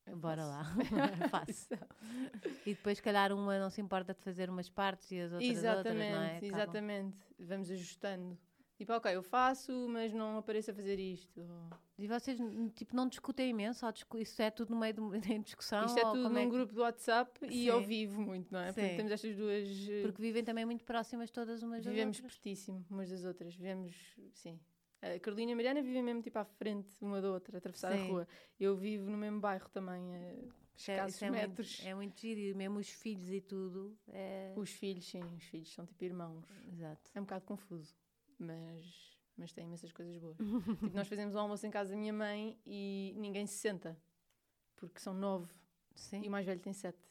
eu 0.07 0.17
Bora 0.17 0.41
faço. 0.43 0.50
lá. 0.50 0.63
Faço. 1.45 1.67
E 2.65 2.74
depois, 2.74 2.97
se 2.97 3.03
calhar, 3.03 3.31
uma 3.31 3.59
não 3.59 3.69
se 3.69 3.79
importa 3.81 4.13
de 4.13 4.21
fazer 4.21 4.50
umas 4.50 4.67
partes 4.69 5.12
e 5.12 5.19
as 5.19 5.31
outras 5.33 5.50
Exatamente, 5.50 5.77
outras, 5.88 6.12
não 6.15 6.21
é? 6.24 6.38
Acabam- 6.38 6.45
exatamente. 6.55 7.17
Vamos 7.38 7.69
ajustando. 7.69 8.38
Tipo, 8.79 8.93
ok, 8.93 9.13
eu 9.13 9.21
faço, 9.21 9.71
mas 9.89 10.13
não 10.13 10.38
apareço 10.38 10.71
a 10.71 10.74
fazer 10.74 10.98
isto. 10.98 11.45
E 11.98 12.07
vocês, 12.07 12.39
tipo, 12.75 12.95
não 12.95 13.09
discutem 13.09 13.50
imenso? 13.50 13.91
Discu- 13.91 14.17
isso 14.17 14.41
é 14.41 14.50
tudo 14.50 14.74
no 14.74 14.79
meio 14.79 14.93
de 14.93 15.39
discussão? 15.43 15.86
Isto 15.86 16.00
é 16.00 16.01
tudo 16.03 16.24
como 16.24 16.29
num 16.29 16.45
que- 16.45 16.50
grupo 16.55 16.74
do 16.74 16.79
WhatsApp 16.81 17.45
e 17.45 17.63
Sim. 17.65 17.69
ao 17.71 17.81
vivo 17.81 18.21
muito, 18.21 18.50
não 18.53 18.62
é? 18.62 18.67
Sim. 18.71 18.75
Portanto, 18.79 18.95
temos 18.95 19.12
estas 19.12 19.36
duas. 19.36 19.67
eh, 19.89 20.01
Porque 20.01 20.21
vivem 20.21 20.45
também 20.45 20.63
muito 20.65 20.86
próximas 20.86 21.29
todas 21.29 21.62
umas 21.62 21.83
das 21.83 21.93
vivemos 21.93 22.17
outras. 22.19 22.33
pertíssimo 22.38 22.86
umas 22.89 23.09
das 23.09 23.25
outras. 23.25 23.53
Vivemos, 23.53 23.93
sim. 24.31 24.57
A 25.01 25.19
Carolina 25.19 25.51
e 25.51 25.53
a 25.53 25.55
Mariana 25.57 25.81
vivem 25.81 26.01
mesmo 26.01 26.21
tipo 26.21 26.39
à 26.39 26.45
frente 26.45 26.89
uma 27.01 27.21
da 27.21 27.31
outra, 27.31 27.57
atravessar 27.57 27.91
Sim. 27.93 28.05
a 28.05 28.07
rua. 28.07 28.27
Eu 28.57 28.77
vivo 28.77 29.09
no 29.09 29.17
mesmo 29.17 29.41
bairro 29.41 29.69
também, 29.69 30.13
a 30.13 30.17
é- 30.17 30.48
escassos 30.75 31.21
é 31.21 31.29
metros. 31.29 31.77
Muito, 31.79 31.88
é 31.89 31.95
muito 31.95 32.19
giro, 32.21 32.39
e 32.39 32.53
mesmo 32.53 32.79
os 32.79 32.89
filhos 32.89 33.29
e 33.29 33.41
tudo. 33.41 33.98
É... 34.07 34.53
Os 34.55 34.69
filhos, 34.71 35.05
sim, 35.05 35.21
os 35.36 35.43
filhos 35.43 35.74
são 35.74 35.86
tipo 35.86 36.01
irmãos. 36.05 36.45
Exato. 36.71 37.12
É 37.13 37.19
um 37.19 37.24
bocado 37.24 37.45
confuso, 37.45 37.93
mas, 38.39 39.17
mas 39.38 39.51
tem 39.51 39.65
imensas 39.65 39.91
coisas 39.91 40.17
boas. 40.17 40.38
tipo, 40.79 40.96
nós 40.96 41.08
fazemos 41.08 41.36
um 41.36 41.39
almoço 41.39 41.65
em 41.67 41.72
casa 41.72 41.91
da 41.91 41.98
minha 41.98 42.13
mãe 42.13 42.58
e 42.65 43.13
ninguém 43.17 43.46
se 43.46 43.55
senta, 43.58 43.98
porque 44.75 45.00
são 45.00 45.13
nove 45.13 45.53
Sim. 45.96 46.22
e 46.24 46.27
o 46.27 46.31
mais 46.31 46.46
velho 46.46 46.60
tem 46.60 46.74
sete. 46.74 47.08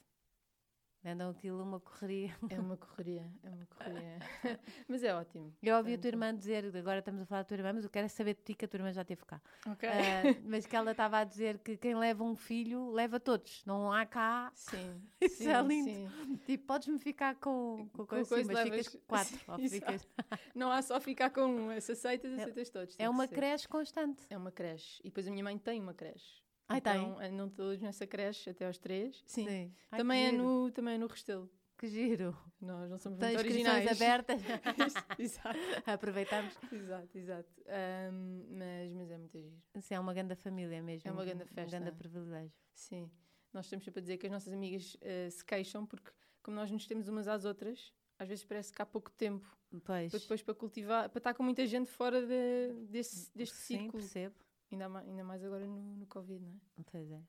Andam 1.05 1.31
aquilo 1.31 1.63
uma 1.63 1.79
correria. 1.81 2.37
É 2.51 2.59
uma 2.59 2.77
correria, 2.77 3.25
é 3.45 3.49
uma 3.49 3.67
correria. 3.67 4.19
mas 4.89 5.03
é 5.05 5.15
ótimo. 5.15 5.55
Eu 5.63 5.77
ouvi 5.77 5.95
a 5.95 5.99
tua 5.99 6.09
irmã 6.09 6.35
dizer, 6.37 6.77
agora 6.77 6.99
estamos 6.99 7.23
a 7.23 7.27
falar 7.27 7.43
da 7.43 7.45
tua 7.49 7.57
irmã, 7.57 7.73
mas 7.73 7.85
eu 7.85 7.91
quero 7.91 8.07
é 8.07 8.09
saber 8.09 8.35
de 8.35 8.43
ti 8.43 8.55
que 8.55 8.65
a 8.65 8.69
tua 8.69 8.79
irmã 8.79 8.93
já 8.93 9.03
esteve 9.03 9.25
cá. 9.25 9.41
Ok. 9.67 9.89
Ah, 9.89 10.41
mas 10.45 10.67
que 10.67 10.75
ela 10.75 10.91
estava 10.91 11.19
a 11.19 11.25
dizer 11.25 11.59
que 11.59 11.77
quem 11.77 11.95
leva 11.95 12.25
um 12.25 12.35
filho 12.35 12.91
leva 12.91 13.21
todos. 13.21 13.65
Não 13.65 13.93
há 13.93 14.05
cá. 14.05 14.51
Sim. 14.55 15.01
Isso 15.23 15.37
sim, 15.45 15.49
é 15.51 15.63
lindo. 15.63 15.89
sim. 15.89 16.39
Tipo, 16.45 16.67
podes-me 16.67 16.99
ficar 16.99 17.37
com, 17.37 17.89
com, 17.93 17.99
Com 17.99 18.07
coisa, 18.07 18.29
coisa 18.29 18.53
assim, 18.53 18.53
mas 18.53 18.71
levas- 18.71 18.87
ficas 18.89 19.03
quatro. 19.07 19.35
Exato. 19.63 19.69
ficas- 19.69 20.09
Não 20.55 20.71
há 20.71 20.83
só 20.83 21.01
ficar 21.01 21.31
com 21.31 21.43
um, 21.47 21.81
se 21.81 21.93
aceitas, 21.93 22.33
É- 22.33 22.43
aceitas 22.43 22.71
todos. 22.71 22.97
É 22.99 23.09
uma 23.09 23.29
creche 23.29 23.69
constante. 23.69 24.23
É 24.29 24.37
uma 24.37 24.51
creche. 24.51 25.01
E 25.05 25.09
depois 25.11 25.27
a 25.29 25.31
minha 25.31 25.45
mãe 25.45 25.57
tem 25.57 25.81
uma 25.81 25.95
creche. 25.95 26.43
Ai, 26.69 26.81
tem? 26.81 26.97
então, 27.03 27.19
andam 27.21 27.49
todos 27.49 27.81
nessa 27.81 28.07
creche 28.07 28.51
até 28.51 28.67
aos 28.67 28.79
três. 28.79 29.23
Sim. 29.27 29.47
Ai, 29.49 29.73
que 29.91 29.97
Também, 29.97 30.27
é 30.27 30.33
no, 30.33 30.71
também 30.71 30.95
é 30.95 30.99
no 30.99 31.07
Restelo. 31.07 31.51
Que 31.79 31.87
giro. 31.87 32.37
Nós 32.61 32.91
não 32.91 32.99
somos 32.99 33.19
Tem 33.21 33.29
muito 33.35 33.41
originais. 33.41 33.89
abertas. 33.91 34.41
exato, 35.19 35.59
Aproveitamos. 35.87 36.53
exato, 36.73 37.17
exato. 37.17 37.49
Ahm, 37.69 38.45
mas, 38.51 38.93
mas 38.95 39.11
é 39.13 39.17
muito 39.17 39.39
giro. 39.39 39.57
Isso 39.77 39.95
é 39.95 40.01
uma 40.01 40.13
grande 40.13 40.35
família 40.35 40.83
mesmo. 40.83 41.09
É 41.09 41.13
uma 41.13 41.25
grande 41.25 41.45
Um 41.45 41.47
festa. 41.47 41.79
grande 41.79 41.97
privilégio. 41.97 42.53
Sim. 42.75 43.09
Nós 43.53 43.67
estamos 43.67 43.85
sempre 43.85 44.01
a 44.01 44.03
dizer 44.03 44.17
que 44.19 44.27
as 44.27 44.33
nossas 44.33 44.53
amigas 44.53 44.97
eh, 45.01 45.31
se 45.31 45.45
queixam 45.45 45.87
porque, 45.87 46.11
como 46.43 46.57
nós 46.57 46.71
nos 46.71 46.85
temos 46.87 47.09
umas 47.09 47.29
às 47.29 47.45
outras, 47.45 47.95
às 48.19 48.29
vezes 48.29 48.45
parece 48.45 48.73
que 48.73 48.83
há 48.83 48.87
pouco 48.87 49.11
tempo 49.13 49.47
Pois. 49.85 50.11
para 50.11 50.19
depois 50.21 50.43
para 50.43 50.55
cultivar, 50.55 51.09
para 51.09 51.19
estar 51.19 51.33
com 51.35 51.43
muita 51.45 51.65
gente 51.65 51.89
fora 51.91 52.27
de- 52.27 52.75
desse, 52.89 53.31
deste 53.37 53.55
Sim, 53.57 53.79
círculo. 53.79 54.03
percebo. 54.03 54.35
Ainda, 54.71 54.89
ma- 54.89 55.01
ainda 55.01 55.25
mais 55.25 55.43
agora 55.45 55.67
no, 55.67 55.97
no 55.97 56.07
Covid, 56.07 56.45
não 56.45 56.53
é? 56.53 56.83
Pois 56.91 57.11
é. 57.11 57.23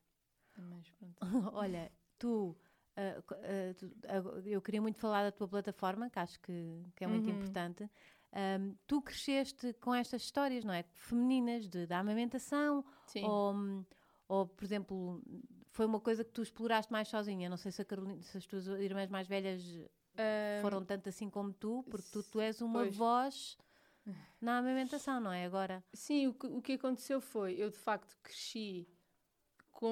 Mas 0.58 0.89
pronto. 0.91 1.15
Olha, 1.53 1.91
tu, 2.17 2.55
co- 3.25 3.36
ah, 3.36 3.74
tu- 3.77 3.91
ah, 4.08 4.39
eu 4.46 4.62
queria 4.62 4.81
muito 4.81 4.98
falar 5.00 5.24
da 5.24 5.31
tua 5.31 5.48
plataforma, 5.48 6.10
que 6.10 6.19
acho 6.19 6.39
que, 6.39 6.84
que 6.96 7.03
é 7.03 7.08
muito 7.08 7.29
Uhum. 7.29 7.36
importante. 7.36 7.89
Ahm, 8.31 8.75
tu 8.86 9.01
cresceste 9.01 9.74
com 9.74 9.93
estas 9.96 10.22
histórias, 10.24 10.63
não 10.63 10.74
é? 10.74 10.84
Femininas, 10.84 11.67
de, 11.67 11.88
da 11.88 12.00
amamentação, 12.00 12.84
Sim. 13.08 13.24
ou, 13.24 13.55
ou, 14.27 14.48
por 14.48 14.63
exemplo, 14.63 15.22
foi 15.72 15.86
uma 15.86 16.00
coisa 16.00 16.24
que 16.24 16.31
tu 16.31 16.41
exploraste 16.43 16.91
mais 16.91 17.08
sozinha. 17.08 17.50
Não 17.50 17.58
sei 17.58 17.72
se, 17.72 17.84
Carolina, 17.86 18.22
se 18.22 18.38
as 18.38 18.46
tuas 18.46 18.67
irmãs 18.67 19.10
mais 19.10 19.27
velhas 19.27 19.63
Ahm, 20.17 20.62
foram 20.62 20.86
tanto 20.86 21.10
assim 21.10 21.29
como 21.29 21.53
tu, 21.53 21.84
porque 21.89 22.08
tu, 22.12 22.22
tu 22.24 22.39
és 22.41 22.62
uma 22.62 22.84
pois. 22.84 22.96
voz 22.96 23.58
na 24.41 24.58
amamentação, 24.60 25.20
não 25.20 25.32
é? 25.32 25.46
Agora, 25.46 25.84
Sim, 25.94 26.27
o 26.27 26.34
que, 26.34 26.48
o 26.48 26.62
que 26.62 26.74
aconteceu 26.74 27.20
foi, 27.22 27.53
eu 27.56 27.70
de 27.70 27.77
facto 27.77 28.18
cresci 28.24 28.88
com 29.72 29.88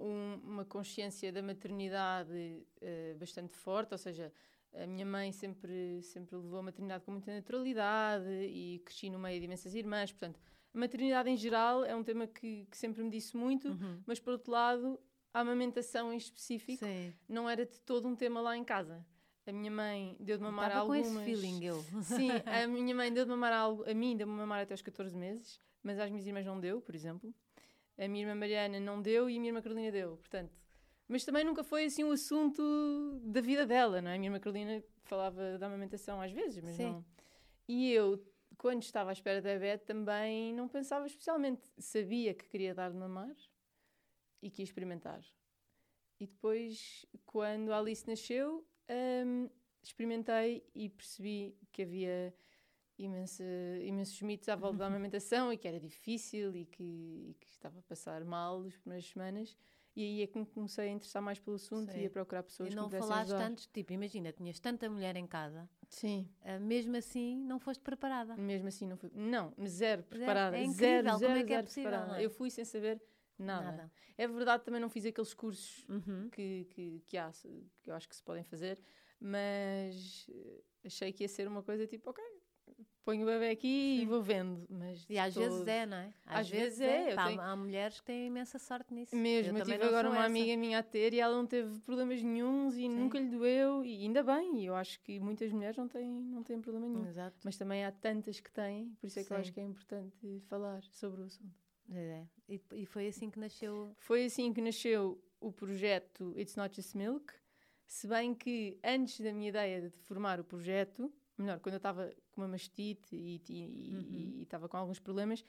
um- 0.00 0.40
uma 0.44 0.64
consciência 0.64 1.32
da 1.32 1.42
maternidade 1.42 2.66
eh, 2.80 3.14
bastante 3.18 3.54
forte, 3.56 3.92
ou 3.92 3.98
seja, 3.98 4.32
a 4.74 4.86
minha 4.86 5.06
mãe 5.06 5.32
sempre, 5.32 6.02
sempre 6.02 6.36
levou 6.36 6.58
a 6.58 6.62
maternidade 6.62 7.04
com 7.04 7.12
muita 7.12 7.32
naturalidade 7.34 8.28
e 8.28 8.78
cresci 8.84 9.08
no 9.10 9.18
meio 9.18 9.38
de 9.38 9.46
imensas 9.46 9.74
irmãs, 9.74 10.12
portanto, 10.12 10.38
a 10.74 10.78
maternidade 10.78 11.28
em 11.30 11.36
geral 11.36 11.84
é 11.84 11.94
um 11.96 12.04
tema 12.04 12.26
que, 12.26 12.66
que 12.70 12.76
sempre 12.76 13.02
me 13.02 13.10
disse 13.10 13.36
muito, 13.36 13.68
Uhum. 13.68 14.02
mas 14.06 14.20
por 14.20 14.32
outro 14.32 14.52
lado, 14.52 15.00
a 15.32 15.40
amamentação 15.40 16.12
em 16.12 16.16
específico 16.16 16.84
sim. 16.84 17.12
não 17.28 17.48
era 17.48 17.64
de 17.66 17.80
todo 17.80 18.06
um 18.06 18.14
tema 18.14 18.40
lá 18.40 18.56
em 18.56 18.64
casa. 18.64 19.04
A 19.46 19.52
minha 19.52 19.70
mãe 19.70 20.16
deu 20.20 20.36
de 20.36 20.42
mamar 20.42 20.66
a 20.66 20.68
Estava 20.68 20.86
com 20.86 20.92
algumas... 20.92 21.16
esse 21.16 21.24
feeling, 21.24 21.64
eu. 21.64 21.82
Sim, 22.02 22.28
a 22.46 22.66
minha 22.66 22.94
mãe 22.94 23.12
deu 23.12 23.24
de 23.24 23.30
mamar 23.30 23.52
algo- 23.52 23.84
a 23.88 23.94
mim, 23.94 24.16
deu-me 24.16 24.32
mamar 24.32 24.62
até 24.62 24.74
aos 24.74 24.82
14 24.82 25.16
meses, 25.16 25.58
mas 25.82 25.98
às 25.98 26.10
minhas 26.10 26.26
irmãs 26.26 26.44
não 26.46 26.60
deu, 26.60 26.80
por 26.80 26.94
exemplo. 26.94 27.34
A 27.98 28.06
minha 28.06 28.22
irmã 28.24 28.34
Mariana 28.34 28.78
não 28.78 29.00
deu 29.00 29.28
e 29.28 29.36
a 29.36 29.40
minha 29.40 29.50
irmã 29.50 29.60
Carolina 29.62 29.90
deu, 29.90 30.16
portanto. 30.18 30.56
Mas 31.08 31.24
também 31.24 31.44
nunca 31.44 31.64
foi 31.64 31.86
assim 31.86 32.04
um 32.04 32.12
assunto 32.12 32.62
da 33.24 33.40
vida 33.40 33.66
dela, 33.66 34.00
não 34.00 34.10
é? 34.10 34.14
A 34.14 34.18
minha 34.18 34.28
irmã 34.28 34.38
Carolina 34.38 34.82
falava 35.02 35.58
da 35.58 35.66
amamentação 35.66 36.20
às 36.20 36.30
vezes, 36.30 36.62
mas 36.62 36.76
Sim. 36.76 36.84
não. 36.84 37.04
E 37.66 37.90
eu, 37.92 38.24
quando 38.56 38.82
estava 38.82 39.10
à 39.10 39.12
espera 39.12 39.42
da 39.42 39.58
Beth, 39.58 39.78
também 39.78 40.54
não 40.54 40.68
pensava 40.68 41.06
especialmente. 41.06 41.62
Sabia 41.78 42.32
que 42.34 42.44
queria 42.48 42.74
dar 42.74 42.90
de 42.90 42.96
mamar 42.96 43.34
e 44.40 44.50
que 44.50 44.62
ia 44.62 44.64
experimentar. 44.64 45.20
E 46.20 46.26
depois, 46.26 47.04
quando 47.26 47.72
a 47.72 47.78
Alice 47.78 48.06
nasceu, 48.06 48.64
hum, 48.90 49.48
experimentei 49.82 50.64
e 50.74 50.88
percebi 50.88 51.56
que 51.72 51.82
havia 51.82 52.34
imensa, 52.98 53.44
imensos 53.82 54.20
mitos 54.22 54.48
à 54.48 54.56
volta 54.56 54.78
da 54.78 54.86
amamentação 54.86 55.52
e 55.52 55.56
que 55.56 55.66
era 55.66 55.80
difícil 55.80 56.54
e 56.54 56.66
que, 56.66 56.82
e 57.30 57.36
que 57.40 57.48
estava 57.48 57.78
a 57.78 57.82
passar 57.82 58.24
mal 58.24 58.62
as 58.62 58.76
primeiras 58.76 59.06
semanas. 59.06 59.56
E 59.96 60.02
aí 60.02 60.22
é 60.22 60.26
que 60.28 60.38
me 60.38 60.46
comecei 60.46 60.88
a 60.88 60.92
interessar 60.92 61.20
mais 61.20 61.40
pelo 61.40 61.56
assunto 61.56 61.96
e 61.96 62.06
a 62.06 62.10
procurar 62.10 62.44
pessoas 62.44 62.68
E 62.68 62.70
que 62.70 62.76
não 62.76 62.88
me 62.88 62.96
falaste 62.96 63.30
ajudar. 63.32 63.38
tanto, 63.48 63.68
tipo, 63.72 63.92
imagina, 63.92 64.32
tinhas 64.32 64.60
tanta 64.60 64.88
mulher 64.88 65.16
em 65.16 65.26
casa, 65.26 65.68
Sim, 65.88 66.28
ah, 66.42 66.60
mesmo 66.60 66.96
assim 66.96 67.36
não 67.36 67.58
foste 67.58 67.80
preparada. 67.82 68.36
mesmo 68.36 68.68
assim 68.68 68.86
não 68.86 68.96
fui. 68.96 69.10
Não, 69.12 69.52
zero 69.66 70.04
preparada. 70.04 70.56
é 70.56 70.62
incrível, 70.62 70.86
zero, 71.02 71.06
como 71.06 71.18
zero, 71.18 71.38
é 71.40 71.44
que 71.44 71.52
é 71.52 71.56
zero 71.56 71.66
possível, 71.66 72.14
é? 72.14 72.24
Eu 72.24 72.30
fui 72.30 72.50
sem 72.50 72.64
saber 72.64 73.02
nada. 73.42 73.90
É 74.16 74.26
verdade, 74.28 74.64
também 74.64 74.80
não 74.80 74.88
fiz 74.88 75.04
aqueles 75.06 75.34
cursos 75.34 75.84
Uhum. 75.88 76.28
que, 76.30 76.66
que, 76.70 77.02
que 77.06 77.16
há, 77.16 77.30
que 77.82 77.90
eu 77.90 77.94
acho 77.94 78.08
que 78.08 78.16
se 78.16 78.22
podem 78.22 78.44
fazer, 78.44 78.78
mas 79.20 80.26
eh, 80.30 80.62
achei 80.84 81.12
que 81.12 81.24
ia 81.24 81.28
ser 81.28 81.46
uma 81.48 81.62
coisa 81.62 81.86
tipo, 81.86 82.10
ok, 82.10 82.22
ponho 83.04 83.22
o 83.22 83.26
bebê 83.26 83.50
aqui 83.50 84.00
e 84.02 84.06
vou 84.06 84.22
vendo. 84.22 84.66
Mas 84.68 85.04
E 85.08 85.18
às 85.18 85.34
vezes 85.34 85.66
é, 85.66 85.86
não 85.86 85.96
é? 85.96 86.14
Às 86.26 86.48
vezes 86.48 86.80
é, 86.80 87.12
eu 87.12 87.16
Pá, 87.16 87.26
tenho- 87.26 87.40
Há 87.40 87.56
mulheres 87.56 87.98
que 88.00 88.06
têm 88.06 88.26
imensa 88.26 88.58
sorte 88.58 88.92
nisso. 88.94 89.16
Mesmo, 89.16 89.56
eu, 89.58 89.62
também 89.62 89.78
tive 89.78 89.88
agora 89.88 90.08
uma 90.08 90.18
essa. 90.18 90.26
amiga 90.26 90.56
minha 90.56 90.78
a 90.78 90.82
ter 90.82 91.12
e 91.14 91.20
ela 91.20 91.34
não 91.34 91.46
teve 91.46 91.80
problemas 91.80 92.22
nenhums 92.22 92.74
e 92.76 92.82
Sim. 92.82 92.88
nunca 92.88 93.18
lhe 93.18 93.28
doeu, 93.28 93.84
e 93.84 94.02
ainda 94.02 94.22
bem, 94.22 94.60
e 94.62 94.66
eu 94.66 94.74
acho 94.74 95.00
que 95.00 95.18
muitas 95.18 95.50
mulheres 95.52 95.76
não 95.76 95.88
têm, 95.88 96.08
não 96.08 96.42
têm 96.42 96.60
problema 96.60 96.88
nenhum. 96.88 97.06
Exato. 97.08 97.36
Mas 97.44 97.56
também 97.56 97.84
há 97.84 97.90
tantas 97.92 98.38
que 98.38 98.50
têm, 98.50 98.90
por 99.00 99.06
isso 99.06 99.18
é 99.18 99.24
que 99.24 99.32
eu 99.32 99.36
Sim. 99.36 99.40
acho 99.40 99.52
que 99.52 99.60
é 99.60 99.64
importante 99.64 100.40
falar 100.48 100.82
sobre 100.84 101.22
o 101.22 101.24
assunto. 101.24 101.59
É. 101.92 102.26
E, 102.48 102.60
e 102.74 102.86
foi 102.86 103.08
assim 103.08 103.30
que 103.30 103.38
nasceu. 103.38 103.94
Foi 103.98 104.24
assim 104.24 104.52
que 104.52 104.60
nasceu 104.60 105.22
o 105.40 105.50
projeto 105.52 106.32
It's 106.38 106.54
Not 106.56 106.74
Just 106.76 106.94
Milk, 106.94 107.32
se 107.86 108.06
bem 108.06 108.34
que 108.34 108.78
antes 108.84 109.20
da 109.20 109.32
minha 109.32 109.48
ideia 109.48 109.80
de 109.82 109.90
formar 109.90 110.38
o 110.38 110.44
projeto, 110.44 111.12
melhor, 111.36 111.58
quando 111.60 111.74
eu 111.74 111.78
estava 111.78 112.14
com 112.30 112.42
uma 112.42 112.48
mastite 112.48 113.16
e 113.16 113.42
e- 113.48 113.88
e- 113.88 113.94
Uhum. 114.36 114.42
estava 114.42 114.68
com 114.68 114.76
alguns 114.76 115.00
problemas, 115.00 115.44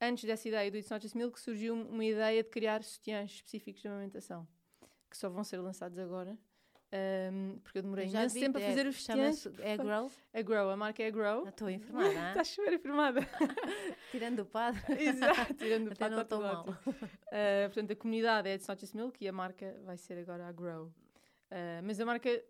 antes 0.00 0.24
dessa 0.24 0.46
ideia 0.48 0.70
do 0.70 0.76
It's 0.76 0.90
Not 0.90 1.02
Just 1.02 1.14
Milk 1.14 1.40
surgiu 1.40 1.74
uma 1.74 2.04
ideia 2.04 2.42
de 2.42 2.50
criar 2.50 2.82
sutiãs 2.82 3.30
específicos 3.32 3.80
de 3.80 3.88
amamentação, 3.88 4.46
que 5.08 5.16
só 5.16 5.30
vão 5.30 5.44
ser 5.44 5.58
lançados 5.58 5.98
agora. 5.98 6.36
Ahm, 6.92 7.58
porque 7.62 7.78
eu 7.78 7.82
demorei 7.82 8.06
Eu 8.06 8.10
imenso 8.10 8.34
vi, 8.34 8.40
tempo 8.40 8.58
a 8.58 8.60
é- 8.60 8.68
fazer 8.68 8.86
os 8.86 8.96
sutiãs. 9.02 9.46
É 9.60 9.76
Grow. 9.76 10.10
A 10.32 10.42
Grow, 10.42 10.70
a 10.70 10.76
marca 10.76 11.02
é 11.02 11.06
a 11.06 11.10
Grow. 11.10 11.46
Estou 11.48 11.68
informada, 11.70 12.08
ah? 12.20 12.28
Estás 12.30 12.48
super 12.48 12.72
informada. 12.72 13.20
tirando 14.10 14.40
o 14.40 14.46
padre. 14.46 14.80
Exato, 15.02 15.54
tirando 15.54 15.88
o 15.88 15.92
Até 15.92 16.08
não 16.08 16.22
estou 16.22 16.40
mal. 16.40 16.64
Uh, 16.66 17.66
portanto, 17.66 17.92
a 17.92 17.96
comunidade 17.96 18.48
é 18.48 18.54
It's 18.54 18.66
Not 18.68 18.80
Just 18.80 18.94
Milk 18.94 19.22
e 19.24 19.28
a 19.28 19.32
marca 19.32 19.76
vai 19.84 19.96
ser 19.96 20.18
agora 20.18 20.46
a 20.46 20.52
Grow. 20.52 20.86
Uh, 20.86 21.82
mas 21.84 22.00
a 22.00 22.04
marca 22.06 22.42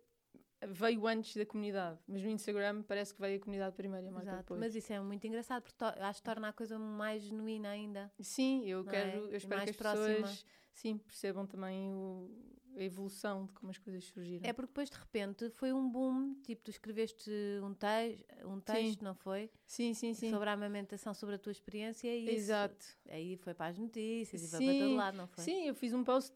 veio 0.69 1.05
antes 1.07 1.35
da 1.35 1.45
comunidade, 1.45 1.99
mas 2.07 2.23
no 2.23 2.29
Instagram 2.29 2.81
parece 2.81 3.13
que 3.13 3.21
veio 3.21 3.37
a 3.37 3.39
comunidade 3.39 3.75
primeiro 3.75 4.07
e 4.07 4.09
a 4.09 4.11
marca 4.11 4.27
Exato. 4.29 4.41
depois. 4.43 4.59
Mas 4.59 4.75
isso 4.75 4.91
é 4.91 4.99
muito 4.99 5.25
engraçado, 5.27 5.61
porque 5.61 5.83
acho 6.01 6.19
que 6.19 6.25
torna 6.25 6.47
a 6.49 6.53
coisa 6.53 6.79
mais 6.79 7.21
genuína 7.21 7.69
ainda. 7.69 8.11
Sim, 8.19 8.65
eu 8.67 8.83
quero, 8.83 9.07
é? 9.09 9.17
eu 9.17 9.33
E 9.33 9.37
espero 9.37 9.63
que 9.63 9.69
as 9.69 9.75
pessoas 9.75 10.17
próxima. 10.17 10.47
sim, 10.73 10.97
percebam 10.97 11.45
também 11.45 11.93
o- 11.93 12.31
a 12.77 12.83
evolução 12.83 13.45
de 13.45 13.53
como 13.53 13.69
as 13.71 13.77
coisas 13.77 14.03
surgiram. 14.05 14.47
É 14.47 14.53
porque 14.53 14.67
depois 14.67 14.89
de 14.89 14.97
repente 14.97 15.49
foi 15.49 15.73
um 15.73 15.89
boom, 15.89 16.35
tipo, 16.43 16.63
tu 16.63 16.69
escreveste 16.71 17.31
um, 17.63 17.73
teix, 17.73 18.23
um 18.45 18.59
texto, 18.59 19.03
não 19.03 19.15
foi? 19.15 19.49
Sim, 19.65 19.93
sim, 19.93 20.13
sim. 20.13 20.29
Sobre 20.29 20.49
a 20.49 20.53
amamentação, 20.53 21.13
sobre 21.13 21.35
a 21.35 21.39
tua 21.39 21.51
experiência 21.51 22.07
e 22.07 22.25
isso- 22.25 22.31
Exato. 22.31 22.85
aí 23.09 23.35
foi 23.37 23.53
para 23.53 23.67
as 23.71 23.77
notícias 23.77 24.43
e 24.43 24.47
foi 24.47 24.59
para 24.59 24.73
Sim, 24.73 24.79
todo 24.79 24.95
lado, 24.95 25.17
não 25.17 25.27
foi? 25.27 25.43
Sim, 25.43 25.67
eu 25.67 25.75
fiz 25.75 25.93
um 25.93 26.03
post. 26.03 26.33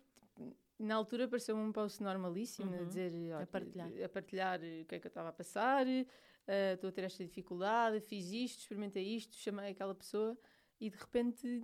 Na 0.80 0.96
altura 0.96 1.28
pareceu 1.28 1.56
um 1.56 1.72
post 1.72 2.02
normalíssimo, 2.02 2.74
a 2.74 2.78
Uhum. 2.80 2.88
dizer, 2.88 3.12
olha, 3.36 3.46
partilhar. 3.46 3.92
a 4.04 4.10
partilhar 4.10 4.60
o 4.60 4.86
que 4.86 4.96
é 4.96 5.00
que 5.00 5.06
eu 5.06 5.10
estava 5.10 5.30
a 5.30 5.34
passar, 5.34 5.86
eh, 5.88 6.74
estou 6.74 6.90
a 6.90 6.92
ter 6.92 7.04
esta 7.04 7.24
dificuldade, 7.24 8.00
fiz 8.00 8.32
isto, 8.32 8.62
experimentei 8.62 9.04
isto, 9.16 9.36
chamei 9.36 9.70
aquela 9.72 9.94
pessoa 9.94 10.36
e 10.80 10.90
de 10.90 10.98
repente 10.98 11.62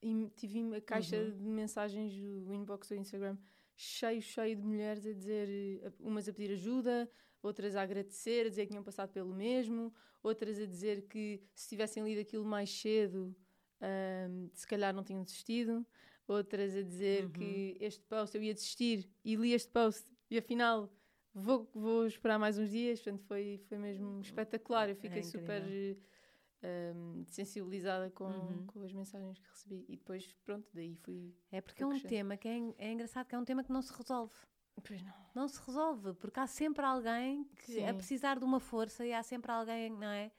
im- 0.00 0.28
tive 0.28 0.76
a 0.76 0.80
caixa 0.80 1.16
Uhum. 1.16 1.36
de 1.36 1.42
mensagens 1.42 2.12
do 2.14 2.54
inbox 2.54 2.88
do 2.88 2.94
Instagram 2.94 3.36
cheio, 3.80 4.20
cheio 4.20 4.56
de 4.56 4.62
mulheres 4.62 5.06
a 5.06 5.12
dizer, 5.12 5.48
eh, 5.82 5.92
umas 6.00 6.28
a 6.28 6.32
pedir 6.32 6.52
ajuda, 6.52 7.10
outras 7.42 7.74
a 7.74 7.82
agradecer, 7.82 8.46
a 8.46 8.48
dizer 8.50 8.62
que 8.66 8.70
tinham 8.72 8.84
passado 8.84 9.10
pelo 9.10 9.34
mesmo, 9.34 9.92
outras 10.22 10.58
a 10.60 10.66
dizer 10.66 11.02
que 11.08 11.42
se 11.54 11.70
tivessem 11.70 12.04
lido 12.04 12.20
aquilo 12.20 12.44
mais 12.44 12.68
cedo, 12.70 13.34
ahm, 13.80 14.48
se 14.52 14.66
calhar 14.66 14.94
não 14.94 15.02
tinham 15.02 15.22
desistido, 15.22 15.86
outras 16.28 16.76
a 16.76 16.82
dizer 16.82 17.24
Uhum. 17.24 17.30
que 17.30 17.76
este 17.80 18.04
post 18.04 18.36
eu 18.36 18.42
ia 18.42 18.52
desistir 18.54 19.08
e 19.24 19.34
li 19.34 19.52
este 19.54 19.70
post 19.70 20.04
e 20.30 20.36
afinal 20.36 20.92
vou, 21.32 21.68
vou 21.74 22.06
esperar 22.06 22.38
mais 22.38 22.58
uns 22.58 22.70
dias. 22.70 23.00
Portanto, 23.00 23.24
foi, 23.24 23.58
foi 23.66 23.78
mesmo 23.78 24.20
espetacular. 24.20 24.90
Eu 24.90 24.96
fiquei 24.96 25.22
super 25.22 25.62
ahm, 26.62 27.24
sensibilizada 27.28 28.10
com, 28.10 28.24
Uhum. 28.24 28.66
com 28.66 28.82
as 28.82 28.92
mensagens 28.92 29.38
que 29.38 29.48
recebi. 29.48 29.84
E 29.88 29.96
depois, 29.96 30.32
pronto, 30.44 30.68
daí 30.74 30.94
fui. 30.96 31.34
É 31.50 31.60
porque 31.60 31.82
é 31.82 31.86
um 31.86 31.90
crescendo. 31.90 32.08
tema 32.08 32.36
que 32.36 32.48
é, 32.48 32.58
é 32.78 32.92
engraçado, 32.92 33.26
que 33.26 33.34
é 33.34 33.38
um 33.38 33.44
tema 33.44 33.62
que 33.64 33.72
não 33.72 33.82
se 33.82 33.92
resolve. 33.92 34.34
Pois 34.86 35.02
não. 35.02 35.12
Não 35.34 35.48
se 35.48 35.60
resolve, 35.66 36.14
porque 36.14 36.40
há 36.40 36.46
sempre 36.46 36.84
alguém 36.84 37.44
que 37.66 37.82
a 37.84 37.88
Sim. 37.88 37.94
precisar 37.96 38.38
de 38.38 38.44
uma 38.44 38.60
força 38.60 39.04
e 39.04 39.12
há 39.12 39.22
sempre 39.22 39.50
alguém, 39.52 39.90
não 39.90 40.06
é? 40.08 40.32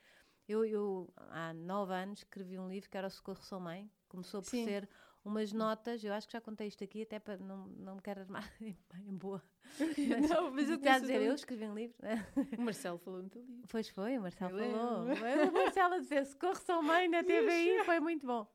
Eu, 0.48 0.66
eu 0.66 1.14
há 1.16 1.54
nove 1.54 1.94
anos 1.94 2.20
escrevi 2.20 2.58
um 2.58 2.68
livro 2.68 2.90
que 2.90 2.98
era 2.98 3.08
o 3.08 3.10
Socorro 3.10 3.44
Sou 3.44 3.60
Mãe. 3.60 3.90
Começou 4.10 4.42
por 4.42 4.50
Sim. 4.50 4.66
ser 4.66 4.90
umas 5.24 5.52
notas, 5.54 6.04
eu 6.04 6.14
acho 6.14 6.28
que 6.28 6.34
já 6.34 6.42
contei 6.42 6.68
isto 6.68 6.84
aqui, 6.84 7.04
até 7.04 7.20
para 7.20 7.38
não, 7.38 7.68
não 7.68 7.96
me 7.96 8.02
quero 8.02 8.22
armar 8.22 8.50
em, 8.62 8.76
em 9.08 9.16
boa. 9.16 9.42
não, 10.30 10.52
mas 10.52 10.70
eu 10.70 10.80
conheço 10.80 11.02
dizer, 11.02 11.22
eu 11.22 11.34
escrevi 11.36 11.66
um 11.66 11.74
livro. 11.76 11.96
né? 12.02 12.26
O 12.58 12.62
Marcelo 12.62 12.98
falou 12.98 13.22
no 13.24 13.30
teu 13.30 13.42
livro. 13.44 13.64
Pois 13.70 13.88
foi, 13.90 14.18
o 14.18 14.22
Marcelo 14.22 14.60
Eu 14.60 14.72
falou. 14.72 15.04
lembro. 15.04 15.50
O 15.50 15.54
Marcelo 15.54 15.94
a 15.96 16.00
dizer 16.00 16.26
Socorro 16.26 16.56
Sou 16.56 16.82
Mãe 16.82 17.08
na 17.08 17.24
TVI 17.24 17.84
foi 17.86 18.00
muito 18.00 18.26
bom. 18.26 18.48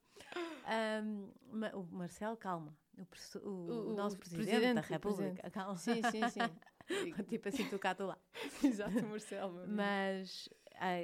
Um, 1.04 1.30
o 1.74 1.82
Marcelo, 1.96 2.36
calma. 2.36 2.76
O, 2.98 3.38
o- 3.48 3.90
O- 3.90 3.94
nosso 3.94 4.16
presidente, 4.18 4.46
presidente, 4.46 4.74
da 4.74 4.80
República, 4.80 5.50
calma. 5.50 5.76
Sim, 5.76 6.00
sim, 6.10 6.28
sim. 6.28 6.40
tipo 7.28 7.48
assim, 7.48 7.68
tu 7.68 7.78
cá, 7.78 7.94
tu 7.94 8.06
lá. 8.06 8.18
Exato, 8.64 9.06
Marcelo. 9.06 9.64
Mas 9.68 10.48
ah, 10.76 10.94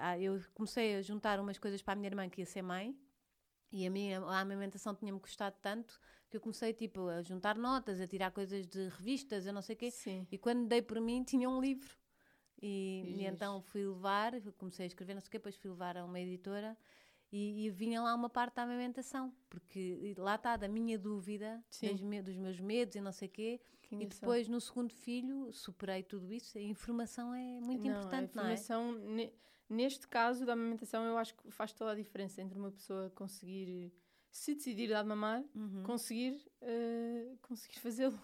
ah, 0.00 0.18
eu 0.18 0.40
comecei 0.54 0.96
a 0.96 1.02
juntar 1.02 1.38
umas 1.40 1.58
coisas 1.58 1.82
para 1.82 1.92
a 1.94 1.96
minha 1.96 2.08
irmã 2.08 2.28
que 2.28 2.40
ia 2.40 2.46
ser 2.46 2.62
mãe 2.62 2.96
e 3.72 3.86
a 3.86 3.90
minha 3.90 4.20
a 4.20 4.40
amamentação 4.40 4.94
tinha-me 4.94 5.18
custado 5.18 5.56
tanto 5.62 5.98
que 6.28 6.36
eu 6.36 6.40
comecei 6.40 6.72
tipo, 6.72 7.08
a 7.08 7.22
juntar 7.22 7.56
notas, 7.56 8.00
a 8.00 8.06
tirar 8.06 8.30
coisas 8.30 8.66
de 8.66 8.88
revistas, 8.88 9.46
eu 9.46 9.52
não 9.52 9.62
sei 9.62 9.74
o 9.74 9.78
quê. 9.78 9.90
Sim. 9.90 10.26
E 10.30 10.38
quando 10.38 10.66
dei 10.66 10.80
por 10.80 11.00
mim, 11.00 11.22
tinha 11.24 11.48
um 11.48 11.60
livro. 11.60 11.96
E, 12.60 13.16
e 13.16 13.24
então 13.26 13.60
fui 13.60 13.84
levar, 13.86 14.32
comecei 14.52 14.84
a 14.84 14.86
escrever, 14.86 15.14
não 15.14 15.20
sei 15.20 15.28
o 15.28 15.30
quê, 15.32 15.38
depois 15.38 15.56
fui 15.56 15.68
levar 15.70 15.96
a 15.96 16.04
uma 16.04 16.20
editora 16.20 16.76
e, 17.32 17.66
e 17.66 17.70
vinha 17.70 18.00
lá 18.00 18.14
uma 18.14 18.30
parte 18.30 18.54
da 18.56 18.62
amamentação, 18.62 19.34
porque 19.50 20.14
lá 20.16 20.36
está, 20.36 20.56
da 20.56 20.68
minha 20.68 20.98
dúvida, 20.98 21.62
me- 22.00 22.22
dos 22.22 22.36
meus 22.36 22.60
medos 22.60 22.94
e 22.94 23.00
não 23.00 23.10
sei 23.10 23.26
o 23.28 23.30
quê. 23.30 23.60
Que 23.82 23.96
E 23.96 24.06
depois, 24.06 24.48
no 24.48 24.60
segundo 24.60 24.92
filho, 24.94 25.52
superei 25.52 26.02
tudo 26.02 26.32
isso. 26.32 26.56
A 26.56 26.60
informação 26.62 27.34
é 27.34 27.60
muito 27.60 27.86
importante, 27.86 28.38
a 28.38 28.42
não 28.42 28.48
é? 28.48 28.56
Neste 29.72 30.06
caso 30.08 30.44
da 30.46 30.52
amamentação, 30.52 31.04
eu 31.04 31.16
acho 31.18 31.34
que 31.34 31.50
faz 31.50 31.72
toda 31.72 31.92
a 31.92 31.94
diferença 31.94 32.40
entre 32.42 32.58
uma 32.58 32.70
pessoa 32.70 33.10
conseguir, 33.10 33.92
se 34.30 34.54
decidir 34.54 34.88
dar 34.88 35.02
de 35.02 35.08
mamar, 35.08 35.42
Uhum, 35.54 35.82
conseguir, 35.82 36.40
eh, 36.60 37.34
conseguir 37.42 37.78
fazê-lo. 37.80 38.18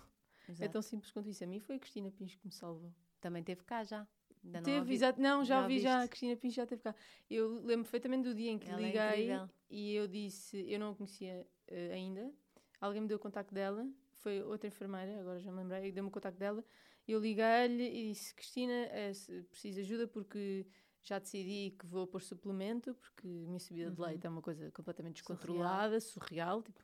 É 0.60 0.68
tão 0.68 0.80
simples 0.80 1.10
quanto 1.12 1.28
isso. 1.28 1.44
A 1.44 1.46
mim 1.46 1.58
foi 1.60 1.76
a 1.76 1.78
Cristina 1.78 2.10
Pincho 2.10 2.38
que 2.38 2.46
me 2.46 2.52
salvou. 2.52 2.92
Também 3.20 3.42
teve 3.42 3.62
cá 3.64 3.84
já. 3.84 4.06
Ainda 4.44 4.62
teve, 4.62 4.94
exato. 4.94 5.20
Não, 5.20 5.44
já 5.44 5.56
já 5.56 5.62
ouvi 5.62 5.78
já. 5.80 6.02
A? 6.02 6.08
Cristina 6.08 6.36
Pincho 6.36 6.56
já 6.56 6.66
teve 6.66 6.82
cá. 6.82 6.94
Eu 7.28 7.54
lembro 7.64 7.84
perfeitamente 7.84 8.28
do 8.28 8.34
dia 8.34 8.50
em 8.50 8.58
que 8.58 8.68
Ela 8.70 8.80
é 8.80 8.84
liguei 8.84 9.24
incrível. 9.32 9.50
e 9.68 9.94
eu 9.94 10.08
disse, 10.08 10.64
eu 10.70 10.78
não 10.78 10.92
a 10.92 10.94
conhecia 10.94 11.46
eh, 11.66 11.92
ainda. 11.92 12.32
Alguém 12.80 13.00
me 13.02 13.08
deu 13.08 13.16
o 13.16 13.20
contacto 13.20 13.52
dela, 13.52 13.86
foi 14.14 14.40
outra 14.42 14.68
enfermeira, 14.68 15.20
agora 15.20 15.40
já 15.40 15.50
me 15.50 15.58
lembrei, 15.58 15.90
deu-me 15.92 16.08
o 16.08 16.12
contacto 16.12 16.38
dela. 16.38 16.64
Eu 17.06 17.18
liguei-lhe 17.20 17.82
e 17.82 18.12
disse: 18.12 18.34
Cristina, 18.34 18.86
eh, 18.92 19.12
se 19.12 19.42
preciso 19.50 19.74
de 19.76 19.80
ajuda 19.80 20.06
porque 20.06 20.64
já 21.08 21.18
decidi 21.18 21.74
que 21.78 21.86
vou 21.86 22.06
pôr 22.06 22.20
suplemento, 22.22 22.94
porque 22.94 23.26
a 23.26 23.46
minha 23.48 23.58
subida 23.60 23.90
de 23.90 24.00
Uhum. 24.00 24.06
leite 24.06 24.26
é 24.26 24.30
uma 24.30 24.42
coisa 24.42 24.70
completamente 24.72 25.22
Surreal. 25.22 25.38
descontrolada, 25.38 26.00
surreal, 26.00 26.62
tipo, 26.62 26.80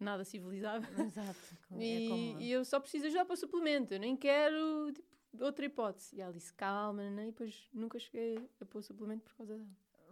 nada 0.00 0.24
civilizado. 0.24 0.86
Exato. 1.16 1.38
É 1.72 1.84
E, 1.84 2.08
como... 2.08 2.40
e 2.40 2.50
eu 2.50 2.64
só 2.64 2.80
preciso 2.80 3.06
ajudar 3.06 3.24
para 3.24 3.34
o 3.34 3.36
suplemento, 3.36 3.94
eu 3.94 4.00
nem 4.00 4.16
quero 4.16 4.90
tipo, 4.92 5.08
outra 5.44 5.64
hipótese. 5.66 6.16
E 6.16 6.20
ela 6.20 6.32
disse: 6.32 6.52
calma, 6.54 7.08
né? 7.10 7.24
e 7.24 7.26
depois 7.26 7.68
nunca 7.72 7.98
cheguei 7.98 8.48
a 8.60 8.64
pôr 8.64 8.82
suplemento 8.82 9.24
por 9.24 9.34
causa 9.36 9.56
dela. 9.56 9.68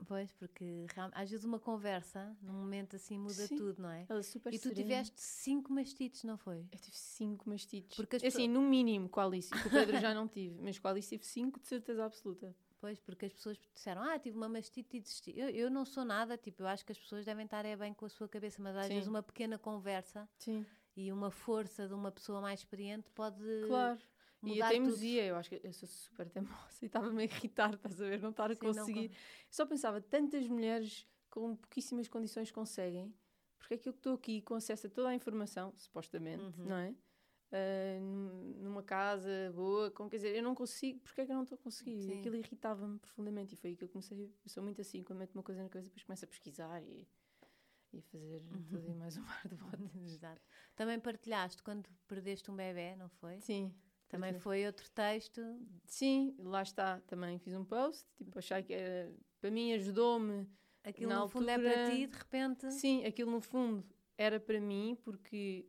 Pois, 0.06 0.32
porque 0.32 0.86
às 1.12 1.28
vezes 1.30 1.44
uma 1.44 1.58
conversa, 1.58 2.34
num 2.40 2.54
momento 2.54 2.96
assim, 2.96 3.18
muda 3.18 3.46
Sim. 3.46 3.54
tudo, 3.56 3.82
não 3.82 3.90
é? 3.90 4.06
Ela 4.08 4.20
é 4.20 4.22
super 4.22 4.52
E 4.52 4.58
tu 4.58 4.68
serena. 4.68 4.82
tiveste 4.82 5.20
cinco 5.20 5.70
mastites, 5.74 6.24
não 6.24 6.38
foi? 6.38 6.64
Eu 6.72 6.78
tive 6.78 6.96
cinco 6.96 7.46
mastites. 7.50 7.96
Porque 7.96 8.16
as 8.16 8.24
assim, 8.24 8.48
no 8.48 8.62
mínimo, 8.62 9.10
com 9.10 9.20
a 9.20 9.24
Alice. 9.26 9.50
Com 9.50 9.68
o 9.68 9.70
Pedro 9.70 10.00
já 10.00 10.14
não 10.14 10.26
tive, 10.26 10.58
mas 10.62 10.78
com 10.78 10.88
a 10.88 10.90
Alice 10.92 11.06
tive 11.10 11.26
cinco 11.26 11.60
de 11.60 11.66
certeza 11.68 12.02
absoluta. 12.02 12.56
Pois, 12.80 12.98
porque 12.98 13.26
as 13.26 13.32
pessoas 13.32 13.58
disseram, 13.74 14.02
ah, 14.02 14.18
tive 14.18 14.36
uma 14.38 14.48
mastite 14.48 14.96
e 14.96 15.00
desisti. 15.00 15.38
Eu, 15.38 15.50
eu 15.50 15.70
não 15.70 15.84
sou 15.84 16.02
nada, 16.04 16.38
tipo, 16.38 16.62
eu 16.62 16.66
acho 16.66 16.84
que 16.84 16.92
as 16.92 16.98
pessoas 16.98 17.26
devem 17.26 17.44
estar 17.44 17.64
é 17.66 17.76
bem 17.76 17.92
com 17.92 18.06
a 18.06 18.08
sua 18.08 18.26
cabeça, 18.26 18.62
mas 18.62 18.74
às 18.74 18.86
Sim. 18.86 18.94
vezes 18.94 19.06
uma 19.08 19.22
pequena 19.22 19.58
conversa 19.58 20.26
Sim, 20.38 20.64
e 20.96 21.12
uma 21.12 21.30
força 21.30 21.86
de 21.86 21.92
uma 21.92 22.10
pessoa 22.10 22.40
mais 22.40 22.60
experiente 22.60 23.10
pode 23.10 23.36
claro. 23.66 23.98
E 24.42 24.62
a 24.62 24.64
tudo. 24.64 24.68
teimosia, 24.70 25.26
eu 25.26 25.36
acho 25.36 25.50
que 25.50 25.60
eu 25.62 25.72
sou 25.74 25.86
super 25.86 26.26
teimosa 26.30 26.54
e 26.80 26.86
estava-me 26.86 27.20
a 27.20 27.24
irritar, 27.24 27.74
estás 27.74 28.00
a 28.00 28.04
ver? 28.06 28.22
Não 28.22 28.30
estar 28.30 28.46
a 28.46 28.54
não 28.54 28.56
conseguir. 28.56 29.08
con- 29.10 29.14
Eu 29.14 29.18
só 29.50 29.66
pensava, 29.66 30.00
tantas 30.00 30.48
mulheres 30.48 31.06
com 31.28 31.54
pouquíssimas 31.56 32.08
condições 32.08 32.50
conseguem, 32.50 33.14
porque 33.58 33.74
é 33.74 33.76
que 33.76 33.86
eu 33.88 33.92
estou 33.92 34.14
aqui 34.14 34.40
com 34.40 34.54
acesso 34.54 34.86
a 34.86 34.90
toda 34.90 35.10
a 35.10 35.14
informação, 35.14 35.74
supostamente, 35.76 36.42
Uhum. 36.42 36.64
não 36.64 36.76
é? 36.76 36.94
Num- 38.00 38.54
numa 38.62 38.82
casa 38.82 39.52
boa, 39.54 39.90
com, 39.90 40.08
quer 40.08 40.16
dizer, 40.16 40.36
eu 40.36 40.42
não 40.42 40.54
consigo, 40.54 41.00
porque 41.00 41.20
é 41.22 41.26
que 41.26 41.32
eu 41.32 41.36
não 41.36 41.42
estou 41.42 41.56
a 41.56 41.62
conseguir? 41.62 42.02
Sim. 42.02 42.18
Aquilo 42.20 42.36
irritava-me 42.36 42.98
profundamente 42.98 43.54
e 43.54 43.56
foi 43.56 43.70
aí 43.70 43.76
que 43.76 43.84
eu 43.84 43.88
comecei. 43.88 44.24
Eu 44.44 44.48
sou 44.50 44.62
muito 44.62 44.80
assim, 44.80 45.02
quando 45.02 45.18
meto 45.18 45.34
uma 45.34 45.42
coisa 45.42 45.62
na 45.62 45.68
cabeça, 45.68 45.88
depois 45.88 46.04
começo 46.04 46.24
a 46.24 46.28
pesquisar 46.28 46.82
e, 46.82 47.08
e 47.92 47.98
a 47.98 48.02
fazer 48.02 48.40
tudo 48.70 48.88
e 48.88 48.94
mais 48.94 49.16
um 49.16 49.22
mar 49.22 49.48
de 49.48 49.54
botas. 49.56 49.80
Exato. 50.04 50.40
Também 50.76 51.00
partilhaste 51.00 51.62
quando 51.62 51.88
perdeste 52.06 52.50
um 52.50 52.56
bebê, 52.56 52.94
não 52.96 53.08
foi? 53.08 53.40
Sim, 53.40 53.74
Também 54.08 54.32
partilhei. 54.32 54.40
foi 54.40 54.66
outro 54.66 54.88
texto. 54.90 55.40
sim, 55.84 56.34
lá 56.38 56.62
está. 56.62 57.00
Também 57.06 57.38
fiz 57.38 57.54
um 57.54 57.64
post, 57.64 58.06
tipo, 58.16 58.38
achei 58.38 58.62
que 58.62 58.72
era, 58.72 59.12
para 59.40 59.50
mim 59.50 59.72
ajudou-me 59.72 60.46
Aquilo 60.82 61.10
Na 61.10 61.20
no 61.20 61.28
fundo 61.28 61.48
é 61.50 61.58
para 61.58 61.70
altura- 61.70 61.94
ti, 61.94 62.06
de 62.06 62.16
repente. 62.16 62.72
Sim, 62.72 63.04
aquilo 63.04 63.30
no 63.30 63.40
fundo 63.42 63.84
era 64.16 64.40
para 64.40 64.58
mim, 64.58 64.96
porque 65.04 65.68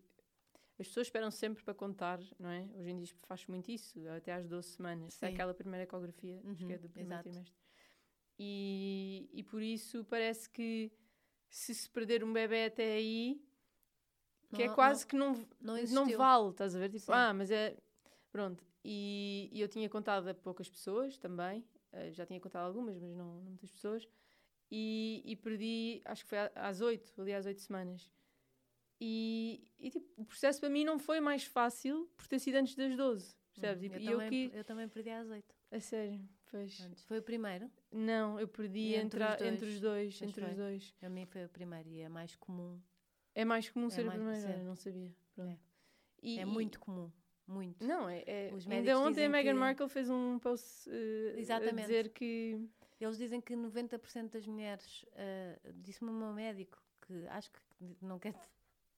as 0.81 0.87
pessoas 0.87 1.07
esperam 1.07 1.31
sempre 1.31 1.63
para 1.63 1.73
contar, 1.73 2.19
não 2.39 2.49
é? 2.49 2.67
Hoje 2.75 2.89
em 2.89 2.97
dia 2.97 3.15
faz 3.23 3.45
muito 3.47 3.71
isso, 3.71 3.99
até 4.09 4.33
às 4.33 4.47
12 4.47 4.69
semanas. 4.69 5.13
Sim. 5.13 5.27
Aquela 5.27 5.53
primeira 5.53 5.83
ecografia, 5.83 6.41
acho 6.51 6.65
que 6.65 6.73
é 6.73 6.75
Uhum, 6.75 6.81
do 6.81 6.89
primeiro 6.89 7.13
exato. 7.13 7.29
trimestre. 7.29 7.55
E, 8.39 9.29
e 9.33 9.43
por 9.43 9.61
isso 9.61 10.03
parece 10.05 10.49
que 10.49 10.91
se 11.49 11.75
se 11.75 11.89
perder 11.89 12.23
um 12.23 12.33
bebê 12.33 12.65
até 12.65 12.93
aí, 12.93 13.41
que 14.53 14.63
é 14.63 14.67
Não- 14.67 14.75
quase 14.75 15.05
que 15.05 15.15
não, 15.15 15.33
Não 15.59 15.75
não 15.85 16.09
vale, 16.17 16.49
estás 16.49 16.75
a 16.75 16.79
ver? 16.79 16.89
Tipo, 16.89 17.05
Sim. 17.05 17.11
ah, 17.13 17.33
mas 17.33 17.51
é. 17.51 17.77
Pronto. 18.31 18.65
E, 18.83 19.49
e 19.51 19.61
eu 19.61 19.67
tinha 19.67 19.87
contado 19.89 20.27
a 20.27 20.33
poucas 20.33 20.67
pessoas 20.69 21.17
também, 21.17 21.63
eh, 21.91 22.11
já 22.11 22.25
tinha 22.25 22.39
contado 22.39 22.65
algumas, 22.65 22.97
mas 22.97 23.13
não, 23.15 23.35
não 23.35 23.41
muitas 23.51 23.69
pessoas. 23.69 24.07
E, 24.71 25.21
e 25.25 25.35
perdi, 25.35 26.01
acho 26.05 26.23
que 26.23 26.29
foi 26.29 26.37
às 26.55 26.81
oito, 26.81 27.21
ali 27.21 27.33
às 27.33 27.45
oito 27.45 27.61
semanas. 27.61 28.09
E, 29.03 29.63
e, 29.79 29.89
tipo, 29.89 30.07
o 30.15 30.23
processo 30.23 30.59
para 30.59 30.69
mim 30.69 30.85
não 30.85 30.99
foi 30.99 31.19
mais 31.19 31.43
fácil 31.43 32.07
por 32.15 32.27
ter 32.27 32.37
sido 32.37 32.55
antes 32.57 32.75
das 32.75 32.95
12, 32.95 33.35
percebes? 33.51 33.89
Hum, 33.91 33.95
E- 33.95 33.95
eu, 33.95 33.99
e 33.99 34.05
eu, 34.05 34.11
também, 34.11 34.29
que. 34.29 34.57
eu 34.57 34.63
também 34.63 34.87
perdi 34.87 35.09
às 35.09 35.27
oito. 35.27 35.55
A 35.71 35.79
sério, 35.79 36.21
pois. 36.51 36.79
Antes. 36.81 37.03
Foi 37.05 37.17
o 37.17 37.23
primeiro. 37.23 37.71
Não, 37.91 38.39
eu 38.39 38.47
perdi 38.47 38.93
Entre 38.93 39.23
entre, 39.23 39.23
os 39.23 39.25
a- 39.25 39.35
dois. 39.37 39.53
entre 39.53 39.65
os 39.69 39.79
dois. 39.79 40.17
Pois 40.19 40.29
Entre 40.29 40.41
foi. 40.43 40.51
os 40.51 40.57
dois. 40.57 40.95
A 41.01 41.09
mim 41.09 41.25
foi 41.25 41.45
o 41.45 41.49
primeiro 41.49 41.89
e 41.89 42.01
é 42.01 42.09
mais 42.09 42.35
comum. 42.35 42.79
É 43.33 43.43
mais 43.43 43.67
comum 43.69 43.89
ser 43.89 44.03
mais- 44.03 44.19
a 44.21 44.23
primeira, 44.23 44.47
sim. 44.47 44.53
olha, 44.53 44.63
não 44.63 44.75
sabia. 44.75 45.15
É. 45.39 45.57
E- 46.21 46.39
é 46.39 46.45
muito 46.45 46.79
comum. 46.79 47.11
Muito. 47.47 47.83
Não, 47.85 48.07
é. 48.07 48.23
é 48.27 48.51
Os 48.53 48.69
ainda 48.69 48.99
ontem 48.99 49.25
a 49.25 49.29
Meghan 49.29 49.53
que- 49.53 49.59
Markle 49.59 49.89
fez 49.89 50.09
um 50.11 50.37
post 50.37 50.87
a 50.89 51.39
Exatamente. 51.39 51.81
dizer 51.87 52.09
que. 52.09 52.69
Eles 52.99 53.17
dizem 53.17 53.41
que 53.41 53.55
90% 53.55 54.33
das 54.33 54.45
mulheres, 54.45 55.03
ah, 55.15 55.59
disse-me 55.73 56.11
o 56.11 56.13
meu 56.13 56.31
médico, 56.33 56.79
que 57.07 57.25
acho 57.29 57.51
que 57.51 57.59
não 57.99 58.19
quer 58.19 58.35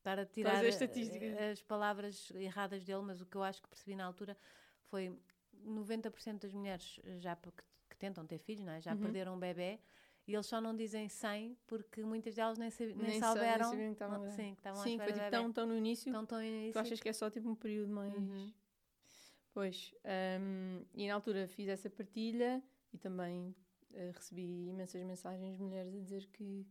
estar 0.04 0.20
a 0.20 0.26
tirar 0.26 0.66
estatísticas. 0.66 1.40
as 1.52 1.62
palavras 1.62 2.30
erradas 2.36 2.84
dele, 2.84 3.02
mas 3.02 3.22
o 3.22 3.26
que 3.26 3.38
eu 3.38 3.44
acho 3.44 3.62
que 3.62 3.70
percebi 3.70 3.96
na 3.96 4.06
altura 4.06 4.38
foi 4.84 5.18
90% 5.64 6.42
das 6.42 6.54
mulheres 6.54 7.00
já 7.20 7.36
p- 7.36 7.50
que, 7.52 7.64
que 7.90 7.98
tentam 7.98 8.26
ter 8.28 8.38
filhos, 8.38 8.66
não 8.66 8.74
é? 8.74 8.82
já 8.82 8.94
Uhum. 8.94 9.02
perderam 9.02 9.36
um 9.36 9.40
bebê 9.40 9.80
e 10.28 10.34
eles 10.34 10.46
só 10.46 10.60
não 10.60 10.76
dizem 10.76 11.08
100 11.08 11.58
porque 11.66 12.04
muitas 12.04 12.36
delas 12.36 12.58
nem, 12.58 12.70
sabi- 12.70 12.94
nem 12.94 12.98
Nem 12.98 13.10
nem 13.12 13.22
souberam 13.22 13.70
sabiam 13.70 13.88
que 13.88 13.94
estavam 13.94 14.32
sim, 14.32 14.54
que 14.54 14.60
estavam 14.60 14.84
Sim, 14.84 14.98
foi 14.98 15.14
tipo 15.14 15.32
tão, 15.32 15.54
tão 15.54 15.66
no 15.68 15.76
início. 15.78 16.12
Tão, 16.12 16.26
tão 16.26 16.44
início. 16.44 16.74
Tu 16.74 16.80
achas 16.80 17.00
que 17.00 17.10
é 17.10 17.14
só 17.14 17.30
tipo 17.30 17.50
um 17.50 17.56
período 17.56 17.92
mais. 17.94 18.14
Uhum. 18.14 18.52
Pois. 19.54 19.94
hum, 20.42 20.84
e 20.96 21.08
na 21.08 21.14
altura 21.14 21.48
fiz 21.48 21.68
essa 21.70 21.90
partilha 21.90 22.62
e 22.92 22.98
também 22.98 23.56
eh, 23.94 24.12
recebi 24.14 24.68
imensas 24.68 25.02
mensagens 25.04 25.56
de 25.58 25.64
mulheres 25.64 25.96
a 25.96 26.00
dizer 26.00 26.28
que. 26.28 26.66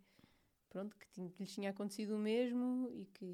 Pronto, 0.72 0.96
que, 0.96 1.06
tinha- 1.10 1.28
que 1.30 1.42
lhes 1.42 1.52
tinha 1.52 1.68
acontecido 1.68 2.16
o 2.16 2.18
mesmo 2.18 2.88
e 2.94 3.04
que, 3.12 3.24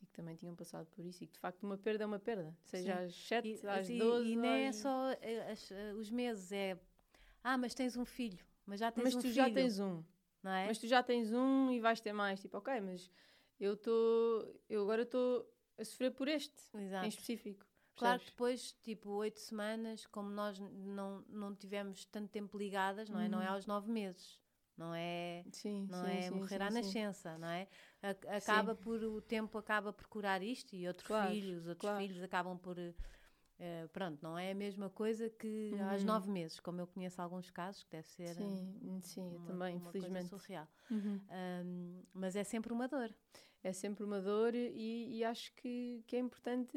e 0.00 0.06
que 0.06 0.12
também 0.14 0.34
tinham 0.34 0.56
passado 0.56 0.86
por 0.86 1.04
isso 1.04 1.22
e 1.22 1.26
que 1.26 1.34
de 1.34 1.38
facto 1.38 1.62
uma 1.62 1.76
perda 1.76 2.04
é 2.04 2.06
uma 2.06 2.18
perda, 2.18 2.56
seja 2.62 3.00
Sim. 3.00 3.04
às 3.04 3.14
7, 3.14 3.48
E, 3.48 3.66
às 3.66 3.86
12. 3.88 4.30
e 4.30 4.36
nem 4.36 4.64
é 4.66 4.72
só 4.72 5.10
eh, 5.20 5.52
as- 5.52 5.70
eh, 5.70 5.92
os 5.92 6.10
meses, 6.10 6.50
é 6.52 6.80
ah, 7.42 7.58
mas 7.58 7.74
tens 7.74 7.98
um 7.98 8.04
filho, 8.06 8.42
mas 8.64 8.80
já 8.80 8.90
tens 8.90 9.04
Mas 9.04 9.14
um 9.14 9.18
tu 9.18 9.22
filho, 9.24 9.34
já 9.34 9.50
tens 9.50 9.78
um. 9.78 10.02
não 10.42 10.50
é? 10.52 10.66
Mas 10.66 10.78
tu 10.78 10.86
já 10.86 11.02
tens 11.02 11.30
um 11.34 11.70
e 11.70 11.80
vais 11.80 12.00
ter 12.00 12.14
mais. 12.14 12.40
Tipo, 12.40 12.56
ok, 12.56 12.80
mas 12.80 13.10
eu 13.60 13.74
estou. 13.74 14.58
Eu 14.66 14.80
agora 14.84 15.02
estou 15.02 15.46
a 15.76 15.84
sofrer 15.84 16.12
por 16.12 16.28
este 16.28 16.54
Exato. 16.74 17.04
em 17.04 17.08
específico. 17.08 17.66
Claro 17.96 18.18
que 18.20 18.26
depois, 18.30 18.72
tipo, 18.82 19.10
oito 19.10 19.38
semanas, 19.38 20.06
como 20.06 20.30
nós 20.30 20.58
não, 20.58 21.22
não 21.28 21.54
tivemos 21.54 22.06
tanto 22.06 22.30
tempo 22.30 22.56
ligadas, 22.56 23.10
não 23.10 23.20
é? 23.20 23.28
Não 23.28 23.40
é 23.42 23.46
Uhum. 23.48 23.52
aos 23.54 23.66
nove 23.66 23.90
meses. 23.92 24.40
Não 24.76 24.94
é, 24.94 25.44
Sim, 25.52 25.88
não 25.88 25.98
sim, 26.00 26.06
é 26.06 26.30
sim, 26.30 26.30
morrer 26.38 26.56
sim, 26.56 26.62
à 26.62 26.70
sim. 26.70 26.74
nascença, 26.74 27.38
não 27.38 27.48
é? 27.48 27.68
Acaba 28.36 28.74
por, 28.74 29.02
o 29.04 29.20
tempo 29.20 29.56
acaba 29.58 29.92
por 29.92 30.06
curar 30.08 30.42
isto 30.42 30.74
e 30.74 30.86
outros 30.88 31.06
Claro, 31.06 31.30
filhos, 31.30 31.66
outros 31.66 31.88
claro. 31.88 32.04
filhos 32.04 32.22
acabam 32.22 32.58
por... 32.58 32.78
eh, 32.78 32.94
eh, 33.58 33.86
pronto, 33.92 34.20
não 34.22 34.36
é 34.36 34.50
a 34.50 34.54
mesma 34.54 34.90
coisa 34.90 35.30
que 35.30 35.76
aos 35.90 36.02
Uhum. 36.02 36.06
nove 36.06 36.30
meses, 36.30 36.58
como 36.60 36.80
eu 36.80 36.86
conheço 36.86 37.22
alguns 37.22 37.50
casos, 37.50 37.84
que 37.84 37.90
deve 37.90 38.08
ser 38.08 38.36
eh, 38.36 38.36
Sim, 38.36 39.00
sim, 39.00 39.32
eu 39.32 39.38
uma, 39.38 39.46
também, 39.46 39.76
uma 39.76 39.90
infelizmente. 39.90 40.28
surreal. 40.28 40.68
Uhum. 40.90 41.20
Ahm, 41.30 42.02
mas 42.12 42.36
é 42.36 42.44
sempre 42.44 42.72
uma 42.72 42.88
dor. 42.88 43.14
É 43.62 43.72
sempre 43.72 44.04
uma 44.04 44.20
dor 44.20 44.54
e, 44.54 45.18
e 45.18 45.24
acho 45.24 45.52
que, 45.54 46.02
que 46.06 46.16
é 46.16 46.18
importante 46.18 46.76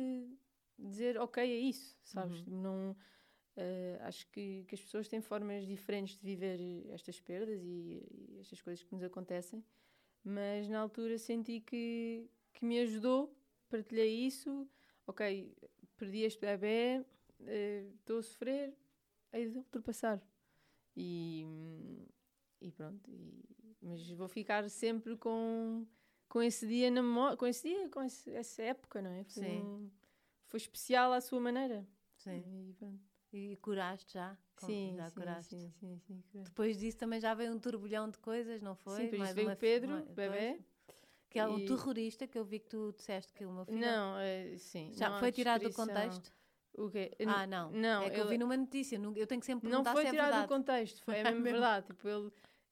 dizer 0.78 1.18
ok 1.18 1.44
a 1.44 1.46
isso, 1.70 1.98
sabes? 2.04 2.42
Uhum. 2.42 2.46
Não, 2.48 2.96
eh, 3.58 3.98
acho 4.02 4.26
que, 4.32 4.64
que 4.68 4.76
as 4.76 4.82
pessoas 4.82 5.08
têm 5.08 5.20
formas 5.22 5.66
diferentes 5.68 6.16
de 6.18 6.24
viver 6.24 6.60
estas 6.92 7.20
perdas 7.20 7.62
e, 7.64 8.02
e 8.12 8.40
estas 8.40 8.62
coisas 8.62 8.84
que 8.84 8.94
nos 8.94 9.04
acontecem. 9.04 9.64
mas 10.24 10.68
na 10.70 10.80
altura 10.80 11.18
senti 11.18 11.60
que, 11.62 12.30
que 12.54 12.64
me 12.66 12.80
ajudou, 12.80 13.34
partilhei 13.70 14.26
isso, 14.28 14.68
ok, 15.06 15.54
perdi 15.98 16.22
este 16.24 16.40
bebê, 16.42 17.06
eh, 17.46 17.88
estou 18.00 18.20
a 18.20 18.24
sofrer, 18.24 18.74
hei 19.34 19.50
de 19.50 19.58
ultrapassar. 19.58 20.22
E, 20.96 21.46
e 22.62 22.72
pronto, 22.72 23.10
e, 23.12 23.44
mas 23.82 24.10
vou 24.12 24.28
ficar 24.28 24.68
sempre 24.70 25.16
com, 25.18 25.86
com 26.28 26.42
esse 26.42 26.68
dia 26.68 26.90
na 26.92 27.02
memória, 27.02 27.38
com 27.38 27.46
esse 27.48 27.68
dia, 27.70 27.88
com 27.90 28.02
esse, 28.04 28.30
essa 28.32 28.62
época, 28.64 29.02
não 29.02 29.12
é? 29.12 29.24
Foi, 29.24 29.44
Sim. 29.44 29.62
um- 29.64 29.90
foi 30.46 30.58
especial 30.58 31.14
à 31.14 31.22
sua 31.22 31.40
maneira. 31.40 31.88
Sim. 32.18 32.44
E 32.70 32.74
pronto. 32.74 33.00
E 33.34 33.58
curaste 33.58 34.14
já? 34.14 34.38
Sim, 34.58 34.94
já 34.98 35.10
sim, 35.10 35.14
curaste. 35.16 35.56
sim, 35.80 36.00
sim, 36.00 36.22
sim. 36.32 36.44
Depois 36.44 36.78
disso 36.78 36.98
também 36.98 37.20
já 37.20 37.34
veio 37.34 37.54
um 37.54 37.60
turbilhão 37.60 38.10
de 38.10 38.18
coisas, 38.18 38.62
não 38.62 38.76
foi? 38.76 38.96
Sim, 38.98 39.04
depois 39.04 39.20
Mais 39.20 39.36
veio 39.36 39.52
o 39.52 39.56
Pedro, 39.56 39.92
uma- 39.92 40.02
bebê. 40.02 40.60
Que 41.30 41.40
é 41.40 41.48
um 41.48 41.60
e- 41.60 41.66
terrorista 41.66 42.26
que 42.26 42.38
eu 42.40 42.46
vi 42.46 42.60
que 42.60 42.68
tu 42.70 42.94
disseste 42.96 43.34
que 43.34 43.46
o 43.46 43.52
meu 43.52 43.66
filho. 43.66 43.80
Não, 43.80 44.18
é, 44.18 44.58
sim. 44.58 44.92
Já 44.94 45.10
não 45.10 45.20
foi 45.20 45.32
tirado 45.32 45.62
do 45.64 45.74
contexto? 45.74 46.34
O 46.78 46.90
quê? 46.90 47.12
Ah, 47.26 47.46
não. 47.46 47.72
Não, 47.72 48.04
é 48.04 48.10
que 48.10 48.16
eu 48.18 48.22
ele- 48.22 48.30
vi 48.30 48.38
numa 48.38 48.56
notícia. 48.56 48.96
Eu 49.16 49.28
tenho 49.28 49.42
que 49.42 49.46
sempre 49.46 49.66
Não 49.70 49.84
perguntar 49.84 49.92
foi 49.92 50.02
se 50.04 50.08
é 50.08 50.12
tirado 50.12 50.26
verdade. 50.28 50.48
do 50.48 50.56
contexto, 50.56 51.04
foi 51.04 51.16
é 51.18 51.22
Ah, 51.22 51.24
mesmo 51.26 51.42
mesmo? 51.42 51.60
verdade. 51.60 51.88
Tipo, 51.88 52.08
ele, 52.08 52.32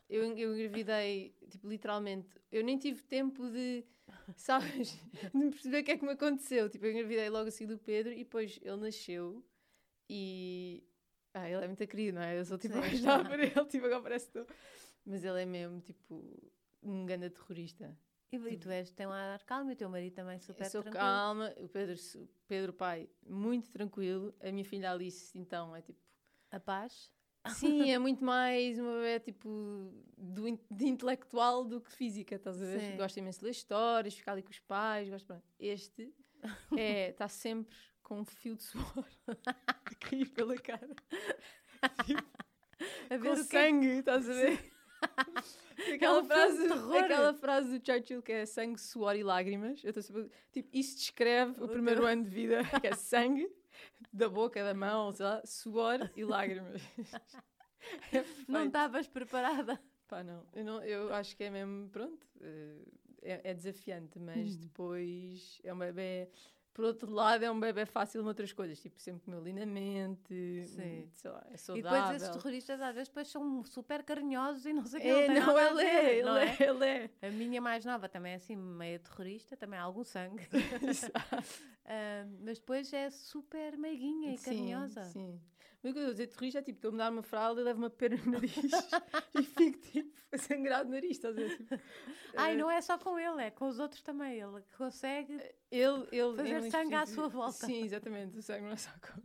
eu, 0.09 0.23
eu 0.37 0.53
engravidei, 0.55 1.35
tipo, 1.49 1.67
literalmente. 1.67 2.29
Eu 2.51 2.63
nem 2.63 2.77
tive 2.77 3.03
tempo 3.03 3.49
de, 3.49 3.83
sabes, 4.37 4.97
de 5.35 5.49
perceber 5.49 5.81
o 5.81 5.83
que 5.83 5.91
é 5.91 5.97
que 5.97 6.05
me 6.05 6.11
aconteceu. 6.13 6.69
Tipo, 6.69 6.85
eu 6.85 6.91
engravidei 6.91 7.29
logo 7.29 7.49
assim 7.49 7.65
do 7.67 7.77
Pedro 7.77 8.13
e 8.13 8.19
depois 8.23 8.57
ele 8.61 8.77
nasceu 8.77 9.43
e. 10.09 10.83
Ah, 11.33 11.49
ele 11.49 11.63
é 11.63 11.67
muito 11.67 11.85
querido, 11.87 12.15
não 12.15 12.25
é? 12.25 12.39
Eu 12.39 12.45
sou 12.45 12.57
tipo 12.57 12.73
Sim. 12.73 12.79
apaixonada 12.79 13.27
por 13.29 13.39
ele, 13.39 13.65
tipo, 13.65 13.85
agora 13.85 14.01
parece 14.01 14.27
estou. 14.27 14.47
Mas 15.05 15.23
ele 15.23 15.41
é 15.41 15.45
mesmo, 15.45 15.81
tipo, 15.81 16.51
um 16.81 17.05
grande 17.05 17.29
terrorista. 17.29 17.97
E, 18.31 18.37
e 18.37 18.57
tu 18.57 18.69
és, 18.69 18.91
tem 18.91 19.05
um 19.05 19.11
ar 19.11 19.43
calmo 19.43 19.69
e 19.69 19.73
o 19.73 19.75
teu 19.75 19.89
marido 19.89 20.13
também 20.13 20.39
super 20.39 20.65
eu 20.65 20.69
sou 20.69 20.81
tranquilo. 20.81 21.05
calma, 21.05 21.53
o 21.57 21.67
Pedro, 21.67 21.95
Pedro 22.47 22.73
pai, 22.73 23.09
muito 23.25 23.69
tranquilo. 23.69 24.33
A 24.41 24.51
minha 24.51 24.65
filha 24.65 24.91
Alice, 24.91 25.37
então, 25.37 25.75
é 25.75 25.81
tipo. 25.81 25.99
A 26.51 26.59
paz? 26.59 27.11
Sim, 27.53 27.91
é 27.91 27.99
muito 27.99 28.23
mais 28.23 28.79
uma 28.79 28.93
bebé 28.93 29.19
tipo 29.19 29.93
do, 30.17 30.59
de 30.71 30.87
intelectual 30.87 31.63
do 31.65 31.79
que 31.79 31.91
física, 31.91 32.35
estás 32.35 32.61
a 32.61 32.65
ver? 32.65 32.79
Sim. 32.79 32.97
Gosta 32.97 33.19
imenso 33.19 33.39
de 33.39 33.45
ler 33.45 33.51
histórias, 33.51 34.15
ficar 34.15 34.31
ali 34.31 34.41
com 34.41 34.51
os 34.51 34.59
pais, 34.59 35.09
gosta. 35.09 35.43
Este 35.59 36.13
é, 36.77 37.09
está 37.09 37.27
sempre 37.27 37.75
com 38.05 38.19
um 38.19 38.25
fio 38.25 38.55
de 38.55 38.63
suor 38.63 39.05
a 39.67 39.95
cair 39.99 40.29
pela 40.29 40.55
cara. 40.57 40.95
A 43.09 43.17
ver 43.17 43.29
com 43.29 43.35
que 43.35 43.39
é 43.39 43.43
sangue, 43.43 43.87
estás 43.87 44.29
a 44.29 44.33
ver? 44.33 44.71
Aquela, 45.93 46.17
É 46.19 46.21
um 46.21 46.25
frase, 46.25 46.67
aquela 46.97 47.33
frase 47.33 47.79
do 47.79 47.85
Churchill 47.85 48.21
que 48.21 48.31
é 48.31 48.45
sangue, 48.45 48.79
suor 48.79 49.15
e 49.15 49.23
lágrimas. 49.23 49.81
Eu 49.83 49.93
sempre, 49.93 50.29
tipo, 50.51 50.69
isso 50.73 50.97
descreve 50.97 51.59
o, 51.61 51.65
O 51.65 51.67
primeiro 51.69 52.05
ano 52.05 52.23
de 52.23 52.29
vida, 52.29 52.63
que 52.81 52.87
é 52.87 52.95
sangue, 52.95 53.49
da 54.11 54.27
boca, 54.27 54.63
da 54.63 54.73
mão, 54.73 55.11
sei 55.11 55.25
lá, 55.25 55.41
suor 55.45 56.11
e 56.15 56.23
lágrimas. 56.23 56.81
É 58.11 58.25
Não 58.47 58.65
estavas 58.65 59.07
preparada. 59.07 59.79
Pá, 60.07 60.23
não. 60.23 60.45
Eu, 60.53 60.63
não. 60.63 60.83
eu 60.83 61.13
acho 61.13 61.35
que 61.35 61.43
é 61.43 61.49
mesmo, 61.49 61.89
pronto, 61.89 62.25
eh, 62.41 62.77
é, 63.21 63.51
é 63.51 63.53
desafiante, 63.53 64.17
mas 64.19 64.55
Hum. 64.55 64.59
depois 64.61 65.59
é 65.63 65.73
um 65.73 65.77
bebê. 65.77 66.29
Por 66.75 66.83
outro 66.83 67.09
lado, 67.09 67.41
é 67.41 67.49
um 67.49 67.57
bebê 67.57 67.85
fácil 67.85 68.21
noutras 68.21 68.51
coisas, 68.51 68.77
tipo, 68.81 68.99
sempre 68.99 69.21
comeu 69.23 69.41
lindamente, 69.41 70.65
Sim. 70.67 71.09
sei 71.13 71.31
lá, 71.31 71.41
é 71.49 71.53
E 71.55 71.57
saudável. 71.57 72.01
depois 72.01 72.21
esses 72.21 72.35
terroristas 72.35 72.81
às 72.81 72.93
vezes 72.93 73.07
depois 73.07 73.27
são 73.29 73.63
super 73.63 74.03
carinhosos 74.03 74.65
e 74.65 74.73
não 74.73 74.85
sei 74.85 74.99
o 74.99 75.01
que. 75.01 75.07
É, 75.07 75.27
não, 75.29 75.53
nada 75.53 75.59
a 75.61 75.71
ele 75.71 75.81
é, 75.83 76.13
ele 76.15 76.23
não 76.23 76.35
é, 76.35 76.57
ele 76.59 76.85
é. 76.85 77.09
A 77.27 77.31
minha 77.31 77.61
mais 77.61 77.85
nova 77.85 78.09
também 78.09 78.33
é 78.33 78.35
assim, 78.35 78.57
meio 78.57 78.99
terrorista, 78.99 79.55
também 79.55 79.79
há 79.79 79.83
algum 79.83 80.03
sangue. 80.03 80.45
Ah, 81.87 82.25
mas 82.41 82.57
depois 82.57 82.91
é 82.93 83.11
super 83.11 83.77
meiguinha 83.77 84.33
e 84.33 84.37
carinhosa. 84.39 85.03
Sim, 85.03 85.39
sim. 85.85 85.89
Mas 85.89 85.91
o 85.91 85.93
que 85.93 85.99
eu 85.99 86.01
estou 86.01 86.09
a 86.09 86.11
dizer, 86.11 86.27
terrorista 86.27 86.59
é 86.59 86.61
tipo, 86.63 86.77
estou 86.77 86.89
a 86.89 86.91
me 86.91 86.97
dar 86.97 87.11
uma 87.11 87.21
fralda 87.23 87.61
e 87.61 87.63
levo 87.63 87.79
uma 87.79 87.89
pera 87.89 88.17
no 88.17 88.31
nariz 88.31 88.55
e 89.39 89.43
fico 89.43 89.77
tipo 89.79 90.17
a 90.31 90.37
sangrar 90.37 90.85
o 90.85 90.89
nariz, 90.89 91.11
estás 91.11 91.37
a 91.37 91.41
ver? 91.41 91.57
Tipo, 91.57 91.79
Ai, 92.35 92.53
eh, 92.53 92.57
não 92.57 92.69
é 92.69 92.81
só 92.81 92.97
com 92.97 93.17
ele, 93.19 93.43
é 93.43 93.51
com 93.51 93.67
os 93.67 93.79
outros 93.79 94.01
também. 94.01 94.39
Ele 94.39 94.61
consegue. 94.77 95.33
ele, 95.71 96.07
ele 96.11 96.35
fazer 96.35 96.49
ele 96.55 96.71
sangue 96.71 96.95
à 96.95 97.05
sua 97.05 97.27
volta. 97.27 97.65
Sim, 97.65 97.83
exatamente, 97.83 98.37
o 98.37 98.41
sangue 98.41 98.63
não 98.63 98.71
é 98.71 98.77
só 98.77 98.91
com 99.01 99.21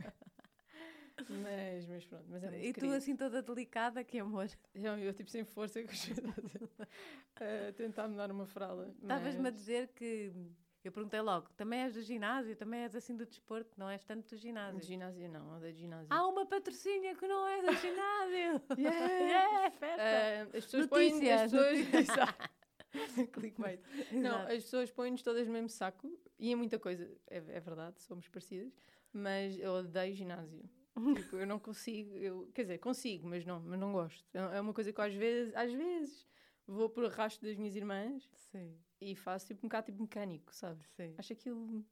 mas, 1.29 1.87
mas 1.87 2.05
pronto, 2.07 2.25
mas 2.29 2.43
é 2.43 2.51
muito 2.51 2.65
e 2.65 2.73
tu 2.73 2.75
querido. 2.77 2.95
assim 2.95 3.17
toda 3.17 3.43
delicada, 3.43 4.03
que 4.03 4.19
amor. 4.19 4.49
Eu, 4.75 4.97
eu 4.99 5.13
tipo 5.13 5.31
sem 5.31 5.45
força 5.45 5.81
a 5.81 7.73
tentar 7.73 8.09
me 8.09 8.17
dar 8.17 8.31
uma 8.31 8.47
fralda. 8.47 8.95
Estavas-me 9.03 9.41
a 9.41 9.43
mas- 9.43 9.55
dizer 9.55 9.89
que. 9.89 10.33
Eu 10.83 10.91
perguntei 10.91 11.21
logo, 11.21 11.49
também 11.59 11.81
és 11.81 11.93
do 11.93 12.01
ginásio, 12.01 12.57
também 12.57 12.81
és 12.81 12.97
assim 12.97 13.15
do 13.15 13.27
desporto, 13.27 13.71
não 13.77 13.91
és 13.91 14.03
tanto 14.03 14.31
do 14.31 14.37
ginásio. 14.39 14.81
De 14.81 14.87
ginásio 14.87 15.29
não, 15.29 15.57
odeio 15.57 15.75
ginásio. 15.75 16.07
Há 16.09 16.27
uma 16.27 16.47
patrocínio 16.47 17.15
que 17.19 17.27
não 17.27 17.47
é 17.47 17.61
do 17.63 17.73
ginásio! 17.75 18.63
Yeah. 18.79 19.07
yeah, 19.21 19.71
festa! 19.73 20.03
Ah, 20.03 20.57
as 20.57 20.65
pessoas 20.65 20.87
põem 20.87 21.31
as 21.31 21.53
Notícias, 21.53 22.07
pessoas. 22.07 22.49
Clickbait. 23.33 23.81
Não, 24.11 24.43
as 24.43 24.63
pessoas 24.65 24.91
põem-nos 24.91 25.23
todas 25.23 25.47
no 25.47 25.53
mesmo 25.53 25.69
saco 25.69 26.19
e 26.39 26.51
é 26.51 26.57
muita 26.57 26.79
coisa, 26.79 27.05
é, 27.29 27.37
é 27.37 27.61
verdade, 27.61 28.01
somos 28.01 28.27
parecidas, 28.29 28.73
mas 29.13 29.59
eu 29.59 29.73
odeio 29.73 30.15
ginásio. 30.15 30.63
tipo, 31.15 31.37
eu 31.37 31.47
não 31.47 31.59
consigo, 31.59 32.17
eu, 32.17 32.51
quer 32.55 32.63
dizer, 32.63 32.79
consigo, 32.79 33.29
mas 33.29 33.45
não, 33.45 33.61
mas 33.61 33.79
não 33.79 33.93
gosto. 33.93 34.25
É 34.35 34.57
é 34.57 34.61
uma 34.61 34.73
coisa 34.73 34.93
que 34.93 35.01
às 35.01 35.15
vezes, 35.15 35.55
às 35.55 35.73
vezes 35.73 36.27
vou 36.67 36.89
por 36.89 37.05
arrasto 37.05 37.45
das 37.45 37.57
minhas 37.57 37.77
irmãs 37.77 38.29
Sim, 38.35 38.77
e 39.01 39.15
faço 39.17 39.47
tipo 39.47 39.65
um 39.67 39.69
bocado 39.69 39.87
tipo 39.87 40.03
mecânico, 40.03 40.55
sabes? 40.55 40.87
sim. 40.97 41.15
Acho 41.19 41.33
aquilo. 41.33 41.85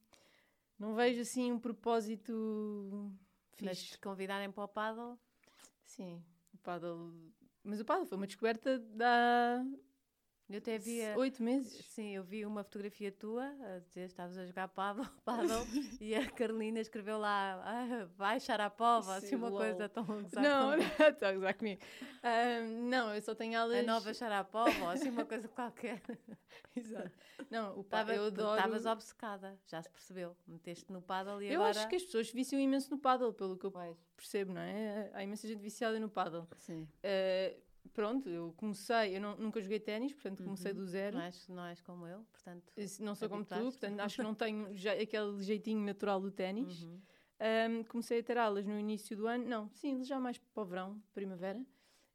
Não 0.79 0.95
vejo 0.95 1.21
assim 1.21 1.51
um 1.53 1.59
propósito 1.59 3.13
Mas 3.63 3.79
fixe. 3.79 3.93
se 3.93 3.99
convidarem 3.99 4.51
para 4.51 4.65
o 4.65 4.69
paddle, 4.69 5.19
Sim, 5.85 6.23
o 6.55 6.59
paddle. 6.59 7.13
Mas 7.65 7.81
o 7.81 7.85
paddle 7.85 8.07
foi 8.07 8.17
uma 8.17 8.27
descoberta 8.27 8.79
da 8.79 9.65
eu 10.51 10.59
até 10.59 10.79
via. 10.79 11.15
oito 11.19 11.43
meses. 11.43 11.85
Sim, 11.87 12.17
eu 12.17 12.23
vi 12.25 12.45
uma 12.47 12.65
fotografia 12.65 13.13
tua 13.13 13.45
a 13.45 13.79
dizer 13.81 14.07
estavas 14.07 14.37
a 14.39 14.47
jogar 14.47 14.69
paddle, 14.69 15.07
paddle 15.25 15.65
e 16.01 16.15
a 16.15 16.31
Carolina 16.31 16.81
escreveu 16.81 17.19
lá 17.19 17.61
ah, 17.65 18.07
vai 18.17 18.41
Sharapova, 18.41 19.17
assim 19.17 19.29
Sim, 19.29 19.35
uma 19.37 19.49
lol. 19.49 19.59
coisa 19.59 19.89
tão 19.89 20.05
gozar 20.05 20.43
Não, 20.43 20.73
está 21.09 21.29
a 21.29 21.33
gozar 21.35 21.55
comigo. 21.55 21.81
Não, 22.89 23.15
eu 23.15 23.21
só 23.23 23.35
tenho 23.35 23.59
aulas. 23.59 23.79
a 23.79 23.83
nova 23.83 24.13
Sharapova, 24.15 24.71
ou 24.83 24.89
assim 24.89 25.11
uma 25.11 25.25
coisa 25.25 25.49
qualquer. 25.49 26.01
Exato. 26.75 27.11
Não, 27.51 27.79
o 27.79 27.85
pa... 27.85 27.99
Tava- 27.99 28.15
eu 28.15 28.27
adoro. 28.27 28.57
Estavas 28.57 28.87
obcecada, 28.87 29.59
já 29.67 29.83
se 29.83 29.91
percebeu. 29.91 30.37
Meteste 30.47 30.93
no 30.93 31.01
paddle 31.03 31.43
e 31.43 31.49
Eu 31.49 31.61
agora. 31.63 31.71
acho 31.81 31.89
que 31.89 31.97
as 31.97 32.03
pessoas 32.05 32.31
viciam 32.31 32.61
imenso 32.61 32.91
no 32.91 32.99
paddle, 32.99 33.33
pelo 33.33 33.57
que 33.57 33.65
eu 33.67 33.71
Pois. 33.71 33.97
percebo, 34.17 34.53
não 34.53 34.61
é? 34.61 35.11
Há 35.13 35.23
imensa 35.23 35.47
gente 35.47 35.61
viciada 35.61 35.99
no 36.01 36.09
paddle. 36.09 36.47
Sim. 36.57 36.87
Ah, 37.03 37.55
pronto, 37.89 38.29
eu 38.29 38.53
comecei, 38.57 39.17
eu 39.17 39.21
não- 39.21 39.37
nunca 39.37 39.61
joguei 39.61 39.81
ténis, 39.81 40.13
portanto 40.13 40.43
comecei 40.45 40.73
do 40.73 40.87
zero. 40.87 41.17
Não 41.17 41.25
és, 41.25 41.49
não 41.49 41.65
és 41.65 41.81
como 41.81 42.07
eu, 42.07 42.25
portanto. 42.31 42.73
Não 43.01 43.15
sou 43.15 43.29
como 43.29 43.45
tu, 43.45 43.55
portanto 43.55 44.01
acho 44.01 44.17
que 44.17 44.23
não 44.23 44.35
tenho 44.39 44.75
já 44.77 44.93
aquele 44.93 45.43
jeitinho 45.43 45.81
natural 45.85 46.21
do 46.21 46.31
ténis. 46.31 46.83
Uhum. 46.83 47.01
Um, 47.41 47.85
comecei 47.85 48.19
a 48.19 48.23
ter 48.23 48.37
aulas 48.37 48.67
no 48.67 48.79
início 48.79 49.17
do 49.17 49.27
ano, 49.29 49.45
não, 49.49 49.71
sim, 49.71 50.03
já 50.03 50.19
mais 50.19 50.39
para 50.39 50.63
o 50.63 50.67
verão, 50.67 51.03
primavera, 51.15 51.65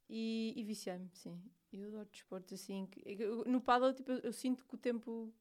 e, 0.09 0.53
e 0.55 0.63
viciei-me, 0.63 1.09
sim. 1.13 1.41
Eu 1.71 1.87
adoro 1.87 2.09
desportos 2.11 2.53
assim. 2.53 2.85
que- 2.87 3.01
eu- 3.05 3.43
no 3.45 3.59
paddle, 3.61 3.93
tipo, 3.93 4.11
eu, 4.11 4.19
eu 4.19 4.33
sinto 4.33 4.65
que 4.65 4.75
o 4.75 4.77
tempo. 4.77 5.33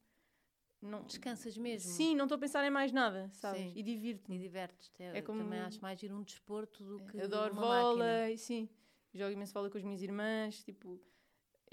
Não, 0.80 1.02
Descansas 1.04 1.56
mesmo. 1.58 1.92
Sim, 1.92 2.16
não 2.16 2.24
estou 2.24 2.34
a 2.36 2.38
pensar 2.40 2.64
em 2.66 2.70
mais 2.70 2.90
nada, 2.90 3.28
sabes? 3.34 3.60
Sim. 3.60 3.72
E 3.76 3.80
E 3.80 3.82
divirto-me. 3.82 4.36
divertes-te. 4.38 5.02
É 5.02 5.20
como- 5.22 5.40
Também 5.42 5.60
acho 5.60 5.80
mais 5.80 6.02
ir 6.02 6.12
um 6.12 6.22
desporto 6.22 6.82
do 6.82 7.04
que. 7.06 7.20
Adoro 7.20 7.52
uma 7.52 7.62
máquina. 7.62 7.84
vôlei, 8.04 8.36
sim. 8.36 8.68
Jogo 9.12 9.30
imenso 9.32 9.52
vôlei 9.52 9.70
com 9.70 9.78
as 9.78 9.84
minhas 9.84 10.02
irmãs, 10.02 10.62
tipo. 10.64 11.00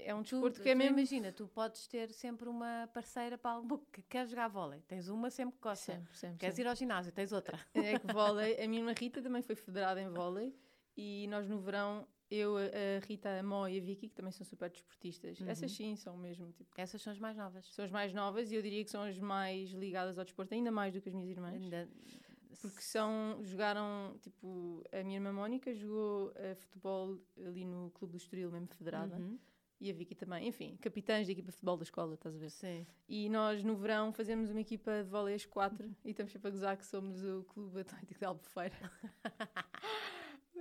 É 0.02 0.14
um 0.14 0.22
Tu, 0.22 0.30
desporto 0.30 0.62
que 0.62 0.68
é 0.70 0.74
tu 0.74 0.78
mesmo. 0.78 0.96
imagina, 0.98 1.30
tu 1.30 1.46
podes 1.46 1.86
ter 1.86 2.10
sempre 2.12 2.48
uma 2.48 2.88
parceira 2.94 3.36
para 3.36 3.50
algo 3.50 3.86
que 3.92 4.00
quer 4.02 4.26
jogar 4.26 4.48
vôlei. 4.48 4.80
Tens 4.88 5.08
uma 5.08 5.28
sempre 5.30 5.56
que 5.56 5.60
gosta. 5.62 5.92
Sempre, 5.92 6.16
sempre. 6.16 6.38
Queres 6.38 6.54
sempre. 6.56 6.68
ir 6.68 6.70
ao 6.70 6.76
ginásio, 6.76 7.12
tens 7.12 7.32
outra. 7.32 7.58
É 7.74 7.98
que 7.98 8.06
vôlei, 8.10 8.62
a 8.62 8.66
minha 8.66 8.80
irmã 8.80 8.94
Rita 8.98 9.20
também 9.20 9.42
foi 9.42 9.54
federada 9.54 10.00
em 10.00 10.08
vôlei 10.08 10.54
e 10.96 11.26
nós 11.28 11.46
no 11.46 11.60
verão, 11.60 12.08
eu, 12.30 12.56
a 12.56 12.60
a 12.62 13.06
Rita, 13.06 13.38
a 13.38 13.42
Mó 13.42 13.66
e 13.68 13.78
a 13.78 13.82
Vicky, 13.82 14.08
que 14.08 14.14
também 14.14 14.32
são 14.32 14.46
super 14.46 14.70
desportistas, 14.70 15.38
Uhum. 15.38 15.48
essas 15.50 15.70
sim 15.70 15.94
são 15.96 16.16
mesmo, 16.16 16.50
tipo, 16.52 16.70
Essas 16.78 17.02
são 17.02 17.12
as 17.12 17.18
mais 17.18 17.36
novas. 17.36 17.66
são 17.66 17.84
as 17.84 17.90
mais 17.90 18.14
novas 18.14 18.50
e 18.50 18.54
eu 18.54 18.62
diria 18.62 18.82
que 18.82 18.90
são 18.90 19.02
as 19.02 19.18
mais 19.18 19.68
ligadas 19.72 20.18
ao 20.18 20.24
desporto, 20.24 20.54
ainda 20.54 20.70
mais 20.70 20.94
do 20.94 21.00
que 21.02 21.10
as 21.10 21.14
minhas 21.14 21.28
irmãs. 21.30 21.54
Ainda- 21.62 21.86
Porque 22.60 22.82
são, 22.82 23.38
jogaram, 23.42 24.16
tipo, 24.20 24.82
a 24.92 25.02
minha 25.02 25.16
irmã 25.18 25.32
Mónica 25.32 25.72
jogou 25.74 26.32
eh, 26.34 26.54
futebol 26.54 27.18
ali 27.38 27.64
no 27.64 27.90
Clube 27.92 28.12
do 28.12 28.16
Estoril, 28.16 28.50
mesmo 28.50 28.68
federada, 28.68 29.16
Uhum. 29.16 29.38
e 29.80 29.90
a 29.90 29.94
Vicky 29.94 30.14
também, 30.14 30.46
enfim, 30.48 30.76
capitães 30.80 31.26
da 31.26 31.32
equipa 31.32 31.48
de 31.50 31.52
futebol 31.54 31.76
da 31.76 31.84
escola, 31.84 32.14
estás 32.14 32.34
a 32.34 32.38
ver? 32.38 32.50
Sim. 32.50 32.86
E 33.08 33.28
nós 33.28 33.62
no 33.62 33.76
verão 33.76 34.12
fazemos 34.12 34.50
uma 34.50 34.60
equipa 34.60 35.02
de 35.04 35.08
vôlei 35.08 35.34
às 35.34 35.46
quatro 35.46 35.94
e 36.04 36.10
estamos 36.10 36.32
sempre 36.32 36.48
a 36.48 36.50
gozar 36.50 36.76
que 36.76 36.84
somos 36.84 37.22
o 37.24 37.44
Clube 37.44 37.80
Atlético 37.80 38.18
de 38.18 38.24
Albufeira. 38.26 38.74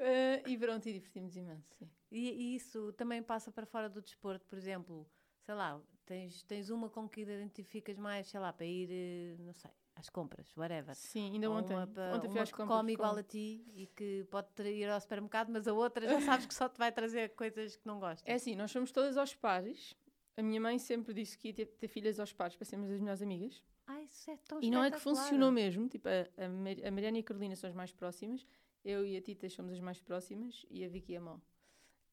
Eh, 0.02 0.44
e 0.48 0.58
pronto, 0.58 0.88
e 0.88 0.94
divertimos 0.94 1.36
imenso, 1.36 1.74
sim. 1.76 1.90
E, 2.10 2.30
e 2.32 2.56
isso 2.56 2.94
também 2.94 3.22
passa 3.22 3.52
para 3.52 3.66
fora 3.66 3.90
do 3.90 4.02
desporto, 4.02 4.46
por 4.48 4.58
exemplo, 4.58 5.06
sei 5.42 5.54
lá, 5.56 5.78
tens, 6.06 6.42
tens 6.44 6.70
uma 6.70 6.90
com 6.90 7.08
que 7.10 7.20
identificas 7.20 7.98
mais, 7.98 8.28
sei 8.28 8.40
lá, 8.40 8.54
para 8.54 8.66
ir, 8.66 8.88
eh, 8.90 9.36
não 9.40 9.52
sei, 9.54 9.72
às 10.00 10.10
compras, 10.10 10.56
whatever. 10.56 10.96
Sim, 10.96 11.34
ainda 11.34 11.50
ontem. 11.52 11.76
uma, 11.76 11.84
ontem 11.84 12.28
uma 12.30 12.46
que 12.46 12.52
come 12.54 12.68
com- 12.68 12.90
igual 13.04 13.16
a 13.18 13.24
ti 13.24 13.64
e 13.76 13.88
que 13.88 14.24
pode 14.32 14.48
ir 14.64 14.90
ao 14.90 15.00
supermercado, 15.00 15.50
mas 15.52 15.68
a 15.68 15.74
outra 15.74 16.08
já 16.08 16.22
sabes 16.22 16.46
que 16.46 16.54
só 16.54 16.68
te 16.70 16.78
vai 16.78 16.92
trazer 16.92 17.36
coisas 17.36 17.76
que 17.76 17.86
não 17.86 18.00
gostas. 18.00 18.24
É 18.26 18.34
assim, 18.36 18.56
nós 18.56 18.72
somos 18.72 18.92
todas 18.92 19.18
aos 19.18 19.36
pares. 19.36 19.96
A 20.38 20.42
minha 20.42 20.62
mãe 20.62 20.80
sempre 20.80 21.14
disse 21.14 21.38
que 21.38 21.50
ia 21.50 21.54
ter, 21.54 21.66
ter 21.66 21.88
filhas 21.90 22.20
aos 22.20 22.32
pares 22.32 22.56
para 22.56 22.66
sermos 22.66 22.90
as 22.90 23.00
melhores 23.00 23.22
amigas. 23.22 23.62
Ai, 23.88 24.06
isso 24.06 24.32
é 24.32 24.38
tão 24.48 24.62
E 24.62 24.70
não 24.72 24.84
é 24.84 24.90
que 24.92 25.00
funcionou 25.00 25.52
mesmo. 25.52 25.90
Tipo, 25.90 26.08
a, 26.08 26.46
a, 26.46 26.48
Mar- 26.48 26.86
a 26.88 26.92
Mariana 26.92 27.18
e 27.18 27.22
a 27.22 27.24
Carolina 27.24 27.56
são 27.58 27.70
as 27.70 27.76
mais 27.76 27.92
próximas. 27.92 28.46
Eu 28.86 29.06
e 29.06 29.18
a 29.18 29.22
Tita 29.22 29.50
somos 29.50 29.74
as 29.74 29.82
mais 29.82 30.00
próximas. 30.00 30.66
E 30.70 30.86
a 30.86 30.88
Vicky 30.88 31.12
e 31.14 31.18
a 31.18 31.22
Mó. 31.22 31.40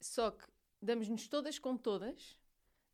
Só 0.00 0.32
que 0.32 0.44
damos-nos 0.82 1.28
todas 1.28 1.58
com 1.60 1.76
todas. 1.76 2.36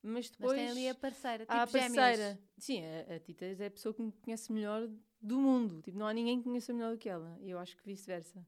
Mas 0.02 0.12
Mas 0.12 0.30
depois... 0.30 0.58
tem 0.58 0.68
ali 0.68 0.88
a 0.88 0.94
parceira, 0.94 1.44
tipo 1.46 1.52
a 1.52 1.66
gêmeas. 1.66 1.94
parceira. 1.94 2.40
Sim, 2.58 2.82
a, 2.84 3.14
a 3.14 3.20
Tita 3.20 3.44
é 3.44 3.66
a 3.66 3.70
pessoa 3.70 3.94
que 3.94 4.02
me 4.02 4.12
conhece 4.12 4.52
melhor 4.52 4.88
do 5.20 5.38
mundo. 5.38 5.80
Tipo, 5.80 5.96
não 5.96 6.06
há 6.06 6.12
ninguém 6.12 6.38
que 6.38 6.44
conheça 6.44 6.72
melhor 6.72 6.92
do 6.92 6.98
que 6.98 7.08
ela. 7.08 7.38
E 7.40 7.50
eu 7.50 7.58
acho 7.58 7.76
que 7.76 7.86
vice-versa. 7.86 8.44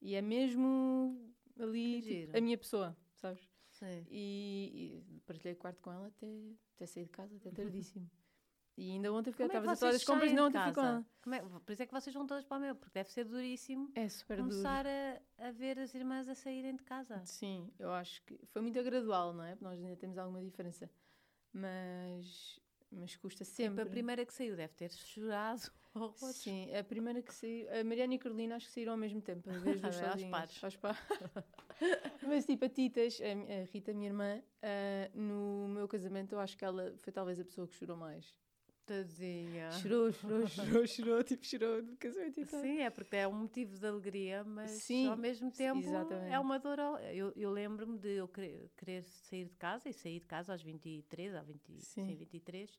E 0.00 0.14
é 0.14 0.20
mesmo 0.20 1.32
ali 1.58 2.02
tipo, 2.02 2.36
a 2.36 2.40
minha 2.40 2.58
pessoa, 2.58 2.96
sabes? 3.14 3.48
Sim. 3.70 4.06
E, 4.10 5.02
e 5.08 5.20
partilhei 5.20 5.54
quarto 5.54 5.80
com 5.80 5.90
ela 5.90 6.08
até, 6.08 6.26
até 6.76 6.86
sair 6.86 7.04
de 7.04 7.10
casa, 7.10 7.36
até 7.36 7.50
tardíssimo. 7.52 8.10
E 8.76 8.92
ainda 8.92 9.12
ontem 9.12 9.32
fui, 9.32 9.44
é 9.44 9.48
que 9.48 9.54
estava 9.56 9.66
a 9.72 9.76
fazer 9.76 9.86
vocês 9.86 9.96
as 9.96 10.04
compras 10.04 10.30
e 10.30 10.34
não 10.34 10.46
ontem 10.46 10.60
fui 10.62 10.72
com 10.72 11.34
é- 11.34 11.40
Por 11.60 11.72
isso 11.72 11.82
é 11.82 11.86
que 11.86 11.92
vocês 11.92 12.14
vão 12.14 12.26
todas 12.26 12.44
para 12.44 12.56
o 12.56 12.60
meu, 12.60 12.74
porque 12.74 12.92
deve 12.94 13.10
ser 13.12 13.24
duríssimo 13.24 13.90
É 13.94 14.08
super 14.08 14.38
começar 14.38 14.86
a, 14.86 15.20
a 15.46 15.50
ver 15.50 15.78
as 15.78 15.94
irmãs 15.94 16.26
a 16.28 16.34
saírem 16.34 16.74
de 16.74 16.82
casa. 16.82 17.20
Sim, 17.26 17.70
eu 17.78 17.92
acho 17.92 18.22
que 18.24 18.38
foi 18.46 18.62
muito 18.62 18.82
gradual, 18.82 19.32
não 19.34 19.44
é? 19.44 19.50
Porque 19.50 19.64
nós 19.64 19.78
ainda 19.78 19.96
temos 19.96 20.16
alguma 20.16 20.40
diferença. 20.42 20.90
Mas, 21.52 22.58
mas 22.90 23.14
custa 23.16 23.44
Tipo, 23.44 23.54
sempre. 23.56 23.82
a 23.82 23.86
primeira 23.86 24.24
que 24.24 24.32
saiu 24.32 24.56
deve 24.56 24.72
ter 24.74 24.90
chorado. 24.90 25.70
Sim, 26.32 26.74
a 26.74 26.82
primeira 26.82 27.20
que 27.20 27.34
saiu, 27.34 27.68
a 27.78 27.84
Mariana 27.84 28.14
e 28.14 28.16
a 28.16 28.20
Carolina 28.20 28.56
acho 28.56 28.66
que 28.68 28.72
saíram 28.72 28.92
ao 28.92 28.98
mesmo 28.98 29.20
tempo, 29.20 29.50
as 29.50 29.60
duas 29.62 29.84
Aos 29.84 30.24
pares. 30.24 30.64
aos 30.64 30.76
pares. 30.76 30.98
Mas 32.26 32.46
tipo, 32.46 32.64
a 32.64 32.68
Titas, 32.70 33.20
a, 33.20 33.64
Rita, 33.70 33.92
minha 33.92 34.08
irmã, 34.08 34.42
ah, 34.62 35.10
no 35.14 35.68
meu 35.68 35.86
casamento, 35.86 36.32
eu 36.34 36.40
acho 36.40 36.56
que 36.56 36.64
ela 36.64 36.94
foi 36.96 37.12
talvez 37.12 37.38
a 37.38 37.44
pessoa 37.44 37.68
que 37.68 37.74
chorou 37.74 37.96
mais. 37.98 38.34
Tadinha. 38.92 39.70
Chorou, 39.70 40.12
chorou, 40.12 40.46
chorou, 40.46 40.86
chorou, 40.86 41.22
tipo, 41.24 41.46
chorou 41.46 41.82
no 41.82 41.96
casamento 41.96 42.40
e 42.40 42.44
tal. 42.44 42.60
Sim, 42.60 42.80
é 42.80 42.90
porque 42.90 43.16
é 43.16 43.26
um 43.26 43.32
motivo 43.32 43.78
de 43.78 43.86
alegria, 43.86 44.44
mas 44.44 44.70
Sim, 44.70 45.08
ao 45.08 45.16
mesmo 45.16 45.50
tempo 45.50 45.78
exatamente. 45.78 46.30
é 46.32 46.38
uma 46.38 46.58
dor. 46.58 46.78
Eu, 47.14 47.32
eu 47.34 47.50
lembro-me 47.50 47.98
de 47.98 48.16
eu 48.16 48.28
querer, 48.28 49.02
sair 49.04 49.46
de 49.46 49.56
casa 49.56 49.88
e 49.88 49.92
sair 49.94 50.20
de 50.20 50.26
casa 50.26 50.52
aos 50.52 50.62
23, 50.62 51.34
ou 51.34 51.42
20, 51.42 51.80
sim. 51.80 52.06
Sim. 52.06 52.14
23, 52.16 52.78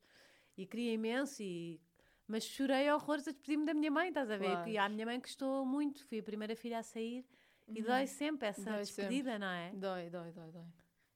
e 0.56 0.68
queria 0.68 0.94
imenso, 0.94 1.42
e, 1.42 1.82
mas 2.28 2.44
chorei 2.44 2.92
horrores 2.92 3.28
a 3.28 3.32
despedir-me 3.32 3.66
da 3.66 3.74
minha 3.74 3.90
mãe, 3.90 4.10
estás 4.10 4.30
a 4.30 4.38
ver? 4.38 4.46
Claro. 4.52 4.70
E 4.70 4.78
a 4.78 4.88
minha 4.88 5.08
mãe 5.08 5.20
gostou 5.20 5.66
muito, 5.66 6.06
fui 6.06 6.20
a 6.20 6.24
primeira 6.24 6.56
filha 6.56 6.78
a 6.78 6.84
sair 6.84 7.26
e 7.68 7.82
dói 7.82 8.06
sempre 8.06 8.50
essa 8.50 8.70
Dói 8.70 8.80
despedida, 8.82 9.40
não 9.40 9.48
é? 9.48 9.72
Dói, 9.74 10.10
dói, 10.12 10.32
dói, 10.32 10.52
dói. 10.52 10.68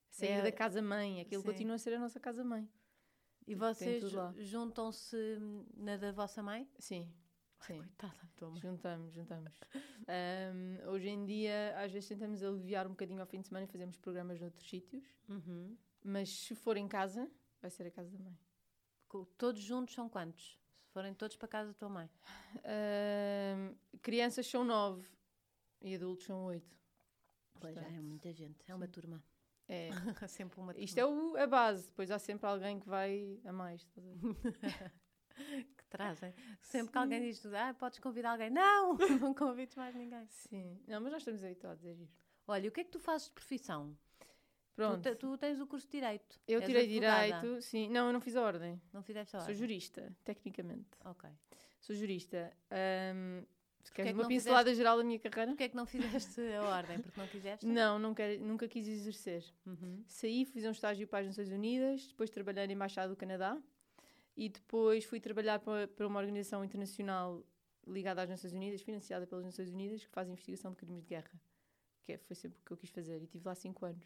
Sair 0.09 0.39
É- 0.39 0.41
da 0.41 0.51
casa-mãe, 0.51 1.21
aquilo 1.21 1.41
Sim. 1.43 1.47
continua 1.47 1.75
a 1.75 1.77
ser 1.77 1.93
a 1.93 1.99
nossa 1.99 2.19
casa-mãe. 2.19 2.67
E 3.47 3.55
vocês 3.55 4.03
juntam-se 4.39 5.15
na 5.75 5.95
da 5.95 6.11
vossa 6.11 6.43
mãe? 6.43 6.69
Sim, 6.77 7.09
sim. 7.61 7.77
Coitada 7.77 8.27
mãe. 8.41 8.59
Juntamos, 8.59 9.13
juntamos. 9.13 9.59
Ahm, 10.07 10.89
hoje 10.89 11.07
em 11.07 11.25
dia, 11.25 11.73
às 11.79 11.91
vezes 11.91 12.09
tentamos 12.09 12.43
aliviar 12.43 12.85
um 12.85 12.91
bocadinho 12.91 13.21
ao 13.21 13.25
fim 13.25 13.39
de 13.39 13.47
semana 13.47 13.65
e 13.65 13.67
fazemos 13.69 13.97
programas 13.97 14.39
noutros 14.39 14.69
sítios. 14.69 15.03
Uhum. 15.29 15.77
Mas 16.03 16.29
se 16.29 16.55
for 16.55 16.75
em 16.75 16.87
casa, 16.87 17.31
vai 17.61 17.71
ser 17.71 17.87
a 17.87 17.91
casa 17.91 18.09
da 18.11 18.19
mãe. 18.19 18.37
Todos 19.37 19.61
juntos 19.61 19.95
são 19.95 20.09
quantos? 20.09 20.59
Se 20.83 20.91
forem 20.91 21.13
todos 21.13 21.37
para 21.37 21.47
casa 21.47 21.69
da 21.71 21.73
tua 21.73 21.89
mãe. 21.89 22.09
Ahm, 22.65 23.75
crianças 24.01 24.45
são 24.45 24.65
nove 24.65 25.09
e 25.81 25.95
adultos 25.95 26.25
são 26.25 26.43
oito. 26.45 26.75
Pois 27.59 27.73
já 27.73 27.81
é 27.81 28.01
muita 28.01 28.31
gente, 28.33 28.69
é 28.69 28.75
uma 28.75 28.87
turma. 28.87 29.23
É. 29.69 29.89
Há 30.23 30.27
sempre 30.27 30.59
uma. 30.59 30.73
Isto 30.77 30.97
é 30.97 31.05
o- 31.05 31.35
a 31.37 31.45
base, 31.47 31.87
depois 31.89 32.09
há 32.11 32.17
sempre 32.19 32.47
alguém 32.47 32.79
que 32.79 32.87
vai 32.87 33.39
a 33.45 33.51
mais. 33.51 33.85
que 35.77 35.85
trazem. 35.89 36.33
Sempre 36.61 36.91
que 36.91 36.97
alguém 36.97 37.21
diz, 37.21 37.45
ah, 37.47 37.73
podes 37.73 37.99
convidar 37.99 38.31
alguém. 38.31 38.49
Não, 38.49 38.97
não 39.21 39.33
convides 39.33 39.75
mais 39.75 39.95
ninguém. 39.95 40.25
Sim. 40.29 40.79
Não, 40.87 41.01
mas 41.01 41.11
nós 41.11 41.21
estamos 41.21 41.43
habituados 41.43 41.85
a 41.85 41.93
giro. 41.93 42.09
Olha, 42.47 42.69
o 42.69 42.71
que 42.71 42.81
é 42.81 42.83
que 42.83 42.91
tu 42.91 42.99
fazes 42.99 43.27
de 43.27 43.33
profissão? 43.33 43.95
Tu, 44.19 44.75
Pronto. 44.75 45.01
te- 45.01 45.15
tu 45.15 45.37
tens 45.37 45.59
o 45.59 45.67
curso 45.67 45.85
de 45.87 45.91
Direito. 45.93 46.39
eu 46.47 46.59
És 46.59 46.65
tirei 46.67 46.85
advogada. 46.85 47.25
direito, 47.41 47.61
sim. 47.61 47.89
Não, 47.89 48.07
eu 48.07 48.13
não 48.13 48.21
fiz 48.21 48.35
a 48.35 48.41
ordem. 48.43 48.79
Não 48.93 49.01
fizeste 49.01 49.35
a 49.35 49.39
Sou 49.39 49.47
ordem? 49.47 49.55
jurista, 49.57 50.15
tecnicamente. 50.23 50.87
Ok. 51.03 51.29
Sou 51.81 51.95
jurista. 51.95 52.55
É 52.69 53.13
queres 53.91 54.11
que 54.11 54.17
uma 54.17 54.27
pincelada 54.27 54.73
geral 54.73 54.97
da 54.97 55.03
minha 55.03 55.19
carreira? 55.19 55.51
Porquê 55.51 55.63
é 55.63 55.69
que 55.69 55.75
não 55.75 55.85
fizeste 55.85 56.41
a 56.53 56.63
ordem? 56.63 56.99
Porque 57.01 57.19
não 57.19 57.27
quiseste? 57.27 57.65
Não, 57.67 57.99
nunca, 57.99 58.37
nunca 58.37 58.67
quis 58.67 58.87
exercer. 58.87 59.43
Uhum. 59.65 60.03
Saí, 60.07 60.45
fiz 60.45 60.65
um 60.65 60.71
estágio 60.71 61.07
para 61.07 61.19
as 61.19 61.27
Nações 61.27 61.51
Unidas, 61.51 62.07
depois 62.07 62.29
trabalhei 62.29 62.65
na 62.67 62.73
Embaixada 62.73 63.09
do 63.09 63.15
Canadá 63.15 63.61
e 64.35 64.49
depois 64.49 65.03
fui 65.05 65.19
trabalhar 65.19 65.59
para, 65.59 65.87
para 65.87 66.07
uma 66.07 66.19
organização 66.19 66.63
internacional 66.63 67.43
ligada 67.87 68.21
às 68.21 68.29
Nações 68.29 68.53
Unidas, 68.53 68.81
financiada 68.81 69.25
pelas 69.25 69.45
Nações 69.45 69.69
Unidas, 69.69 70.03
que 70.05 70.11
faz 70.11 70.27
investigação 70.29 70.71
de 70.71 70.77
crimes 70.77 71.01
de 71.03 71.07
guerra. 71.07 71.31
Que 72.03 72.13
é- 72.13 72.17
foi 72.17 72.35
sempre 72.35 72.59
o 72.59 72.63
que 72.65 72.71
eu 72.71 72.77
quis 72.77 72.89
fazer 72.89 73.19
e 73.21 73.23
estive 73.23 73.45
lá 73.45 73.55
cinco 73.55 73.85
anos. 73.85 74.05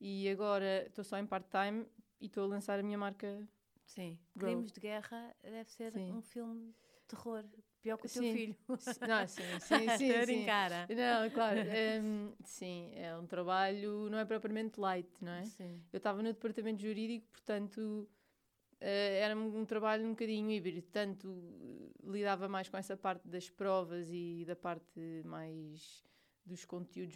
E 0.00 0.28
agora 0.28 0.86
estou 0.86 1.02
só 1.02 1.18
em 1.18 1.26
part-time 1.26 1.86
e 2.20 2.26
estou 2.26 2.44
a 2.44 2.46
lançar 2.46 2.78
a 2.78 2.82
minha 2.82 2.98
marca. 2.98 3.48
Sim. 3.84 4.18
Crimes 4.38 4.70
de 4.70 4.80
Guerra 4.80 5.34
deve 5.42 5.70
ser 5.70 5.92
Sim. 5.92 6.12
um 6.12 6.20
filme 6.22 6.66
de 7.00 7.06
terror. 7.08 7.42
Pior 7.82 7.96
que 7.96 8.06
o 8.06 8.10
teu 8.10 8.22
Sim. 8.22 8.32
filho. 8.32 8.56
Não, 8.68 9.26
sim, 9.28 9.42
sim, 9.60 9.88
sim. 9.98 10.04
Estou 10.04 10.16
a 10.16 10.20
sim. 10.20 10.20
brincar. 10.20 10.72
ah. 10.72 10.86
Não, 10.88 11.30
claro. 11.30 11.60
hum, 12.02 12.32
sim, 12.44 12.90
é 12.94 13.16
um 13.16 13.26
trabalho, 13.26 14.08
não 14.10 14.18
é 14.18 14.24
propriamente 14.24 14.80
light, 14.80 15.08
não 15.20 15.32
é? 15.32 15.44
Sim. 15.44 15.80
Eu 15.92 15.98
estava 15.98 16.22
no 16.22 16.32
departamento 16.32 16.82
jurídico, 16.82 17.26
portanto 17.30 18.08
eh, 18.80 19.20
era 19.20 19.36
um, 19.36 19.60
um 19.60 19.64
trabalho 19.64 20.04
um 20.06 20.10
bocadinho 20.10 20.50
híbrido. 20.50 20.82
Tanto 20.90 21.28
eh, 21.28 22.10
lidava 22.10 22.48
mais 22.48 22.68
com 22.68 22.76
essa 22.76 22.96
parte 22.96 23.26
das 23.28 23.48
provas 23.48 24.08
e 24.10 24.44
da 24.46 24.56
parte 24.56 25.00
mais 25.24 26.04
dos 26.44 26.64
conteúdos 26.64 27.14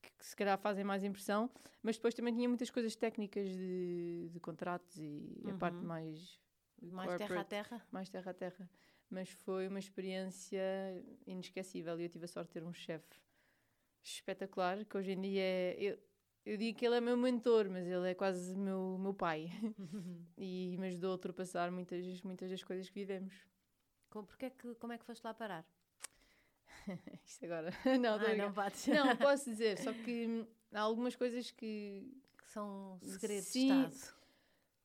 que, 0.00 0.10
que 0.16 0.24
se 0.24 0.34
calhar 0.36 0.56
fazem 0.58 0.84
mais 0.84 1.02
impressão, 1.04 1.50
mas 1.82 1.96
depois 1.96 2.14
também 2.14 2.32
tinha 2.34 2.48
muitas 2.48 2.70
coisas 2.70 2.94
técnicas 2.96 3.48
de, 3.48 4.28
de 4.32 4.40
contratos 4.40 4.96
e 4.98 5.42
a 5.48 5.52
parte 5.54 5.76
Uhum. 5.78 5.86
mais 5.86 6.40
Mais 6.92 7.16
terra 7.16 7.40
a 7.40 7.44
terra. 7.44 7.86
mais 7.90 8.08
terra 8.08 8.30
a 8.30 8.34
terra. 8.34 8.70
Mas 9.10 9.30
foi 9.30 9.68
uma 9.68 9.78
experiência 9.78 10.60
inesquecível 11.26 11.98
e 11.98 12.04
eu 12.04 12.08
tive 12.08 12.26
a 12.26 12.28
sorte 12.28 12.48
de 12.48 12.54
ter 12.54 12.64
um 12.64 12.72
chefe 12.72 13.16
espetacular, 14.02 14.84
que 14.84 14.96
hoje 14.96 15.12
em 15.12 15.20
dia 15.20 15.42
é. 15.42 15.76
Eu, 15.78 15.98
eu 16.44 16.56
digo 16.56 16.78
que 16.78 16.86
ele 16.86 16.96
é 16.96 17.00
meu 17.00 17.16
mentor, 17.16 17.68
mas 17.68 17.86
ele 17.86 18.10
é 18.10 18.14
quase 18.14 18.56
meu, 18.56 18.96
meu 18.98 19.12
pai. 19.12 19.50
e 20.36 20.76
me 20.78 20.88
ajudou 20.88 21.10
a 21.10 21.12
ultrapassar 21.12 21.70
muitas, 21.70 22.22
muitas 22.22 22.50
das 22.50 22.62
coisas 22.62 22.88
que 22.88 22.94
vivemos. 22.94 23.34
Com, 24.10 24.24
porque 24.24 24.46
é 24.46 24.50
que, 24.50 24.74
como 24.76 24.92
é 24.92 24.98
que 24.98 25.04
foste 25.04 25.22
lá 25.22 25.34
parar? 25.34 25.66
Isto 27.24 27.44
agora. 27.44 27.70
não, 28.00 28.14
ah, 28.14 28.34
não 28.34 28.52
podes. 28.52 28.86
não, 28.86 29.16
posso 29.16 29.44
dizer, 29.50 29.78
só 29.78 29.92
que 29.92 30.46
há 30.72 30.80
algumas 30.80 31.14
coisas 31.16 31.50
que. 31.50 32.14
que 32.38 32.46
são 32.50 32.98
segredos 33.02 33.48
Sim. 33.48 33.88
de 33.88 33.94
Estado. 33.94 34.17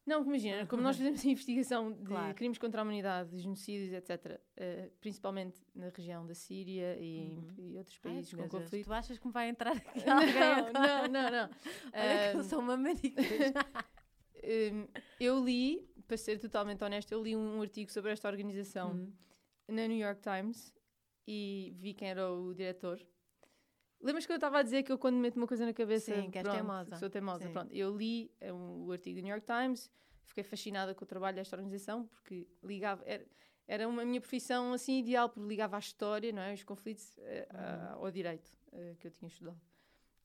Não, 0.05 0.21
imagina, 0.25 0.65
como 0.67 0.81
nós 0.81 0.97
fizemos 0.97 1.25
a 1.25 1.29
investigação 1.29 1.91
de 1.93 2.03
Claro. 2.03 2.35
crimes 2.35 2.57
contra 2.57 2.81
a 2.81 2.83
humanidade, 2.83 3.29
de 3.29 3.39
genocídios, 3.39 3.93
etc., 3.93 4.39
eh, 4.57 4.91
principalmente 4.99 5.61
na 5.73 5.87
região 5.89 6.25
da 6.27 6.33
Síria 6.35 6.97
e, 6.99 7.37
Uhum. 7.37 7.53
e 7.57 7.77
outros 7.77 7.97
Ai, 8.03 8.11
países 8.11 8.33
meu 8.33 8.49
com 8.49 8.59
conflito. 8.59 8.85
Tu 8.85 8.93
achas 8.93 9.17
que 9.17 9.25
me 9.27 9.31
vai 9.31 9.47
entrar 9.47 9.77
aqui 9.77 9.99
Não, 10.05 10.17
alguém 10.17 10.73
não, 10.73 11.07
não, 11.07 11.31
não. 11.31 11.49
Olha 11.93 12.31
que 12.31 12.37
eu 12.37 12.43
sou 12.43 12.59
uma 12.59 12.75
marica. 12.77 13.21
Hum, 14.45 14.87
eu 15.21 15.41
li, 15.41 15.87
para 16.05 16.17
ser 16.17 16.37
totalmente 16.37 16.83
honesta, 16.83 17.13
eu 17.15 17.23
li 17.23 17.33
um 17.33 17.61
artigo 17.61 17.89
sobre 17.89 18.11
esta 18.11 18.27
organização 18.27 18.91
Hum. 18.93 19.13
na 19.69 19.87
New 19.87 19.95
York 19.97 20.19
Times 20.21 20.73
e 21.25 21.73
vi 21.77 21.93
quem 21.93 22.09
era 22.09 22.29
o 22.29 22.53
diretor. 22.53 22.99
Lembras 24.03 24.25
que 24.25 24.31
eu 24.33 24.35
estava 24.35 24.59
a 24.59 24.63
dizer 24.63 24.83
que 24.83 24.91
eu 24.91 24.97
quando 24.97 25.15
meto 25.17 25.37
uma 25.37 25.47
coisa 25.47 25.65
na 25.65 25.73
cabeça 25.73 26.13
Sim, 26.21 26.29
que 26.29 26.37
és 26.37 26.43
pronto, 26.43 26.57
teimosa. 26.57 26.97
sou 26.97 27.09
teimosa. 27.09 27.45
Sim. 27.47 27.53
Pronto, 27.53 27.73
eu 27.73 27.95
li 27.95 28.29
eh, 28.41 28.51
um- 28.51 28.85
o 28.85 28.91
artigo 28.91 29.19
do 29.19 29.23
New 29.23 29.31
York 29.33 29.45
Times, 29.47 29.89
fiquei 30.25 30.43
fascinada 30.43 30.93
com 30.93 31.03
o 31.05 31.07
trabalho 31.07 31.35
desta 31.35 31.55
organização 31.55 32.05
porque 32.07 32.45
ligava 32.61 33.01
era, 33.05 33.25
era 33.65 33.87
uma 33.87 34.03
minha 34.03 34.19
profissão 34.19 34.73
assim 34.73 34.99
ideal 34.99 35.29
porque 35.29 35.47
ligava 35.47 35.77
à 35.77 35.79
história, 35.79 36.31
não 36.33 36.41
é, 36.41 36.53
os 36.53 36.63
conflitos 36.63 37.17
eh, 37.19 37.47
a- 37.49 37.95
Uhum. 37.97 38.05
ao 38.05 38.11
direito 38.11 38.51
eh, 38.73 38.95
que 38.99 39.07
eu 39.07 39.11
tinha 39.11 39.27
estudado. 39.29 39.59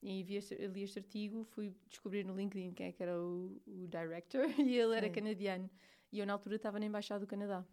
E 0.03 0.23
vi 0.25 0.37
este, 0.37 0.55
li 0.67 0.83
este 0.83 0.99
artigo, 0.99 1.45
fui 1.45 1.73
descobrir 1.89 2.25
no 2.25 2.35
LinkedIn 2.37 2.73
quem 2.73 2.87
é 2.87 2.93
que 2.93 3.03
era 3.03 3.17
o, 3.21 3.61
o 3.67 3.87
director 3.89 4.45
e 4.59 4.77
ele 4.77 4.97
era 4.97 5.07
Sim. 5.07 5.13
canadiano. 5.13 5.71
E 6.11 6.19
eu 6.19 6.27
na 6.27 6.33
altura 6.33 6.57
estava 6.57 6.81
na 6.81 6.87
Embaixada 6.87 7.21
do 7.21 7.27
Canadá. 7.29 7.65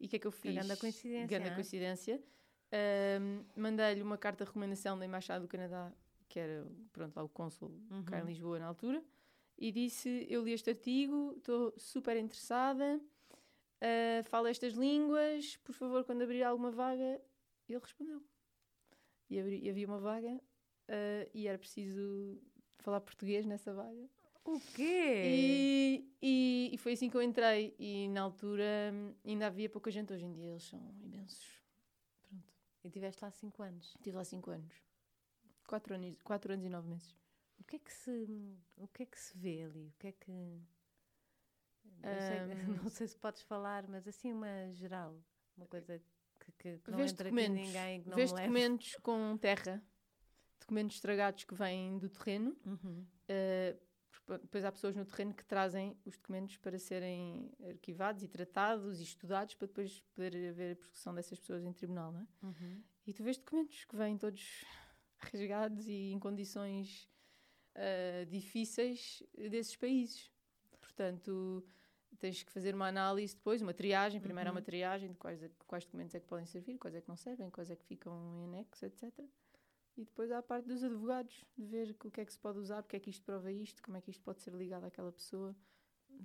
E 0.00 0.06
o 0.06 0.08
que 0.08 0.16
é 0.16 0.18
que 0.18 0.26
eu 0.26 0.32
fiz? 0.32 0.54
grande 0.54 0.76
coincidência, 0.76 1.26
Grande 1.28 1.48
é? 1.48 1.54
Ahm, 2.72 3.44
Mandei-lhe 3.54 4.02
uma 4.02 4.16
carta 4.16 4.44
de 4.44 4.48
recomendação 4.48 4.98
da 4.98 5.04
Embaixada 5.04 5.40
do 5.40 5.48
Canadá, 5.48 5.92
que 6.28 6.38
era 6.38 6.66
pronto, 6.92 7.14
lá 7.14 7.22
o 7.22 7.28
cônsul 7.28 7.70
cá 8.06 8.18
em 8.18 8.22
Uhum. 8.22 8.28
Lisboa 8.28 8.58
na 8.58 8.66
altura, 8.66 9.04
e 9.58 9.70
disse: 9.70 10.26
Eu 10.30 10.42
li 10.42 10.52
este 10.52 10.70
artigo, 10.70 11.34
estou 11.36 11.74
super 11.76 12.16
interessada, 12.16 12.98
uh, 12.98 14.24
falo 14.24 14.46
estas 14.46 14.72
línguas, 14.72 15.56
por 15.58 15.74
favor, 15.74 16.04
quando 16.04 16.22
abrir 16.22 16.42
alguma 16.42 16.70
vaga. 16.70 17.20
Ele 17.68 17.78
respondeu. 17.78 18.22
E 19.30 19.38
abri, 19.40 19.68
havia 19.68 19.86
uma 19.86 19.98
vaga 19.98 20.34
uh, 20.34 21.30
e 21.32 21.46
era 21.46 21.56
preciso 21.58 22.38
falar 22.78 23.00
português 23.00 23.46
nessa 23.46 23.72
vaga. 23.72 24.08
O 24.44 24.58
quê? 24.74 25.22
E, 25.24 26.12
e, 26.20 26.70
e, 26.74 26.78
foi 26.78 26.92
assim 26.92 27.08
que 27.08 27.16
eu 27.16 27.22
entrei. 27.22 27.74
E 27.78 28.08
na 28.08 28.22
altura 28.22 28.92
ainda 29.24 29.46
havia 29.46 29.70
pouca 29.70 29.90
gente. 29.90 30.12
Hoje 30.12 30.24
em 30.24 30.32
dia 30.32 30.50
eles 30.50 30.64
são 30.64 30.80
imensos. 31.00 31.61
E 32.84 32.90
tiveste 32.90 33.24
lá 33.24 33.30
5 33.30 33.62
anos? 33.62 33.96
Tive 34.02 34.16
lá 34.16 34.24
5 34.24 34.50
anos. 34.50 34.74
4 35.66 35.94
anos, 35.94 36.22
quatro 36.22 36.52
anos 36.52 36.66
e 36.66 36.68
9 36.68 36.88
meses. 36.88 37.16
O 37.58 37.64
que 37.64 37.76
é 37.76 37.78
que 37.78 37.92
se, 37.92 38.58
o 38.76 38.88
que 38.88 39.04
é 39.04 39.06
que 39.06 39.18
se 39.18 39.38
vê 39.38 39.62
ali? 39.62 39.88
O 39.88 39.94
que 39.98 40.08
é 40.08 40.12
que. 40.12 40.32
Não, 42.00 42.20
sei, 42.20 42.54
não 42.82 42.90
sei 42.90 43.06
se 43.06 43.16
podes 43.16 43.42
falar, 43.42 43.86
mas 43.88 44.06
assim 44.08 44.32
uma 44.32 44.72
geral. 44.72 45.16
Uma 45.56 45.66
coisa 45.66 46.02
que, 46.40 46.52
que, 46.52 46.78
que 46.78 46.90
não 46.90 47.00
entra 47.00 47.24
documentos, 47.24 47.66
ninguém 47.66 48.02
que 48.02 48.08
não 48.08 48.16
Vês 48.16 48.32
me 48.32 48.40
documentos 48.40 48.96
com 48.96 49.36
terra, 49.38 49.82
documentos 50.58 50.96
estragados 50.96 51.44
que 51.44 51.54
vêm 51.54 51.98
do 51.98 52.08
terreno. 52.08 52.56
Uhum. 52.66 53.06
Uh, 53.28 53.78
depois 54.28 54.64
há 54.64 54.72
pessoas 54.72 54.96
no 54.96 55.04
terreno 55.04 55.34
que 55.34 55.44
trazem 55.44 55.96
os 56.04 56.16
documentos 56.16 56.56
para 56.56 56.78
serem 56.78 57.50
arquivados 57.68 58.22
e 58.22 58.28
tratados 58.28 59.00
e 59.00 59.02
estudados 59.02 59.54
para 59.54 59.66
depois 59.66 60.00
poder 60.14 60.50
haver 60.50 60.72
a 60.72 60.76
prossecução 60.76 61.14
dessas 61.14 61.38
pessoas 61.38 61.64
em 61.64 61.72
tribunal, 61.72 62.12
não 62.12 62.20
é? 62.20 62.26
Uhum. 62.42 62.82
E 63.06 63.12
tu 63.12 63.22
vês 63.24 63.36
documentos 63.36 63.84
que 63.84 63.96
vêm 63.96 64.16
todos 64.16 64.64
rasgados 65.18 65.86
e 65.88 66.12
em 66.12 66.18
condições 66.18 67.08
uh, 67.76 68.26
difíceis 68.26 69.22
desses 69.50 69.76
países. 69.76 70.30
Portanto, 70.80 71.64
tens 72.18 72.42
que 72.42 72.52
fazer 72.52 72.74
uma 72.74 72.86
análise 72.86 73.34
depois, 73.34 73.60
uma 73.60 73.74
triagem. 73.74 74.20
Primeiro 74.20 74.50
uhum. 74.50 74.56
uma 74.56 74.62
triagem 74.62 75.10
de 75.10 75.18
quais, 75.18 75.40
quais 75.66 75.84
documentos 75.84 76.14
é 76.14 76.20
que 76.20 76.26
podem 76.26 76.46
servir, 76.46 76.78
quais 76.78 76.94
é 76.94 77.00
que 77.00 77.08
não 77.08 77.16
servem, 77.16 77.50
quais 77.50 77.70
é 77.70 77.76
que 77.76 77.84
ficam 77.84 78.16
em 78.36 78.44
anexo, 78.44 78.84
etc. 78.86 79.12
E 79.96 80.04
depois 80.04 80.30
há 80.30 80.38
a 80.38 80.42
parte 80.42 80.68
dos 80.68 80.82
advogados, 80.82 81.44
de 81.56 81.66
ver 81.66 81.96
o 82.04 82.10
que 82.10 82.20
é 82.20 82.24
que 82.24 82.32
se 82.32 82.38
pode 82.38 82.58
usar, 82.58 82.82
porque 82.82 82.96
é 82.96 83.00
que 83.00 83.10
isto 83.10 83.24
prova 83.24 83.52
isto, 83.52 83.82
como 83.82 83.96
é 83.96 84.00
que 84.00 84.10
isto 84.10 84.22
pode 84.22 84.40
ser 84.40 84.54
ligado 84.54 84.84
àquela 84.84 85.12
pessoa. 85.12 85.54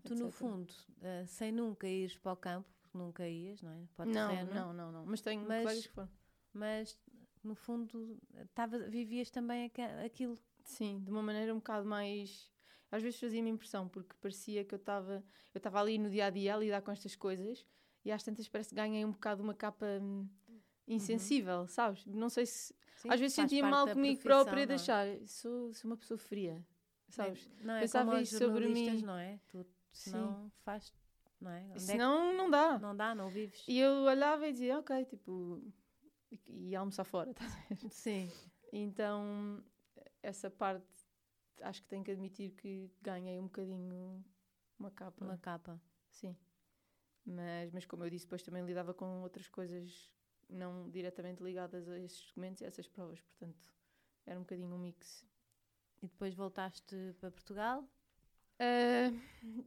Tu, 0.04 0.14
etc. 0.14 0.24
no 0.24 0.32
fundo, 0.32 0.72
uh, 0.72 1.28
sem 1.28 1.52
nunca 1.52 1.88
ires 1.88 2.18
para 2.18 2.32
o 2.32 2.36
campo, 2.36 2.70
porque 2.80 2.98
nunca 2.98 3.28
ias, 3.28 3.62
não 3.62 3.72
é? 3.72 3.88
Para 3.96 4.10
o 4.10 4.14
não, 4.14 4.30
terreno, 4.30 4.54
não, 4.54 4.74
não, 4.74 4.92
não. 4.92 5.06
Mas 5.06 5.22
tenho 5.22 5.42
mas, 5.42 5.64
colegas 5.64 5.88
que 5.88 5.94
foram. 5.94 6.10
Mas, 6.54 6.98
no 7.44 7.56
fundo, 7.56 8.18
tava, 8.54 8.80
vivias 8.80 9.30
também 9.30 9.72
aquilo. 10.06 10.40
Sim, 10.64 11.02
de 11.04 11.12
uma 11.12 11.22
maneira 11.22 11.54
um 11.54 11.58
bocado 11.58 11.86
mais. 11.86 12.52
Às 12.90 13.04
vezes 13.04 13.20
fazia-me 13.20 13.50
impressão, 13.50 13.90
porque 13.90 14.16
parecia 14.22 14.64
que 14.64 14.74
eu 14.74 14.78
estava 14.78 15.24
eu 15.58 15.60
estava 15.60 15.82
ali 15.82 15.98
no 15.98 16.08
dia 16.10 16.28
a 16.28 16.30
dia 16.30 16.54
a 16.54 16.58
lidar 16.58 16.82
com 16.84 16.92
estas 16.92 17.16
coisas 17.16 17.66
e 18.06 18.12
às 18.12 18.22
tantas 18.22 18.48
parece 18.48 18.70
que 18.70 18.76
ganhei 18.76 19.04
um 19.04 19.12
bocado 19.12 19.42
uma 19.42 19.56
capa 19.56 19.86
hum, 20.00 20.30
insensível, 20.88 21.62
uhum. 21.62 21.68
sabes? 21.68 22.06
Não 22.06 22.30
sei 22.30 22.46
se 22.46 22.74
Sim, 22.98 23.10
Às 23.12 23.20
vezes 23.20 23.36
sentia 23.36 23.64
mal 23.64 23.88
comigo 23.88 24.22
própria 24.22 24.66
de 24.66 24.74
é? 24.74 25.28
sou, 25.28 25.72
sou 25.74 25.92
uma 25.92 25.98
pessoa 25.98 26.18
fria, 26.18 26.66
sabes? 27.10 27.48
Não, 27.62 27.76
é 27.76 27.82
Pensava 27.82 28.10
como 28.10 28.24
isso 28.24 28.38
sobre 28.38 28.68
mim. 28.68 29.02
não 29.02 29.18
é? 29.18 29.40
Tu 29.48 29.66
não 30.08 30.52
faz, 30.64 30.92
não 31.40 31.52
é? 31.52 31.68
Onde 31.70 31.82
Senão 31.82 32.30
é 32.30 32.32
que... 32.32 32.38
não 32.38 32.50
dá. 32.50 32.80
Não 32.80 32.96
dá, 32.96 33.14
não 33.14 33.30
vives. 33.30 33.64
E 33.68 33.80
eu 33.80 34.04
olhava 34.04 34.48
e 34.48 34.52
dizia, 34.52 34.80
ok, 34.80 35.06
tipo, 35.06 35.62
e 36.32 36.70
ia 36.70 36.80
almoçar 36.80 37.04
fora, 37.04 37.32
estás 37.32 37.54
a 37.54 37.60
ver? 37.70 37.90
Sim. 37.92 38.32
Então, 38.74 39.64
essa 40.24 40.50
parte, 40.50 40.88
acho 41.62 41.84
que 41.84 41.88
tenho 41.88 42.04
que 42.04 42.12
admitir 42.12 42.52
que 42.52 42.90
ganhei 43.00 43.40
um 43.40 43.44
bocadinho 43.44 44.26
uma 44.80 44.90
capa. 44.90 45.24
Uma 45.24 45.38
capa. 45.38 45.80
Sim. 46.10 46.36
Mas, 47.24 47.72
mas 47.72 47.86
como 47.86 48.04
eu 48.04 48.10
disse, 48.10 48.26
depois 48.26 48.42
também 48.42 48.66
lidava 48.66 48.94
com 48.94 49.22
outras 49.22 49.48
coisas 49.48 50.12
não 50.50 50.90
diretamente 50.90 51.44
ligadas 51.44 51.88
a 51.90 52.00
esses 52.00 52.26
documentos 52.26 52.62
e 52.62 52.66
a 52.66 52.68
essas 52.68 52.88
provas, 52.88 53.20
portanto 53.22 53.70
era 54.26 54.38
um 54.38 54.44
bocadinho 54.44 54.74
um 54.74 54.78
mix. 54.78 55.26
E 56.02 56.08
depois 56.08 56.34
voltaste 56.34 56.96
para 57.20 57.32
Portugal? 57.32 57.84
Uh, 58.60 59.18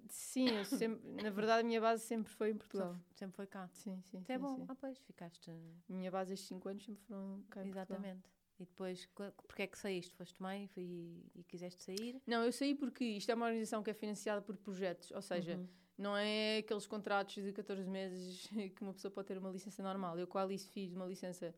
sim, 0.09 0.47
sempre, 0.65 1.09
na 1.23 1.31
verdade 1.31 1.61
a 1.61 1.65
minha 1.65 1.81
base 1.81 2.05
sempre 2.05 2.33
foi 2.33 2.51
em 2.51 2.57
Portugal. 2.57 2.97
Sempre 3.15 3.37
foi 3.37 3.47
cá? 3.47 3.69
Sim, 3.73 4.03
sim. 4.03 4.19
Isso 4.19 4.33
é 4.33 4.37
sim, 4.37 4.43
bom. 4.43 4.57
Sim. 4.57 4.67
Ah, 4.69 4.75
pois, 4.75 4.99
ficaste... 4.99 5.51
A 5.51 5.93
minha 5.93 6.11
base 6.11 6.35
estes 6.35 6.49
5 6.49 6.69
anos 6.69 6.85
sempre 6.85 7.03
foram 7.05 7.43
cá 7.49 7.65
em 7.65 7.69
Exatamente. 7.69 8.21
Portugal. 8.21 8.41
E 8.59 8.65
depois, 8.67 9.09
porque 9.47 9.63
é 9.63 9.67
que 9.67 9.79
saíste? 9.79 10.15
Foste 10.15 10.41
mãe 10.43 10.69
e, 10.77 11.25
e 11.35 11.43
quiseste 11.45 11.83
sair? 11.83 12.21
Não, 12.27 12.45
eu 12.45 12.53
saí 12.53 12.75
porque 12.75 13.05
isto 13.05 13.31
é 13.31 13.35
uma 13.35 13.47
organização 13.47 13.83
que 13.83 13.89
é 13.89 13.95
financiada 13.95 14.43
por 14.43 14.55
projetos, 14.59 15.11
ou 15.13 15.23
seja, 15.23 15.57
uhum. 15.57 15.67
Não 16.01 16.17
é 16.17 16.59
aqueles 16.59 16.87
contratos 16.87 17.35
de 17.35 17.53
14 17.53 17.87
meses 17.87 18.49
que 18.75 18.83
uma 18.83 18.95
pessoa 18.95 19.13
pode 19.13 19.29
ter 19.29 19.37
uma 19.37 19.51
licença 19.51 19.83
normal. 19.83 20.19
Eu 20.19 20.27
com 20.27 20.39
a 20.39 20.43
Alice 20.43 20.67
fiz 20.67 20.95
uma 20.95 21.05
licença 21.05 21.55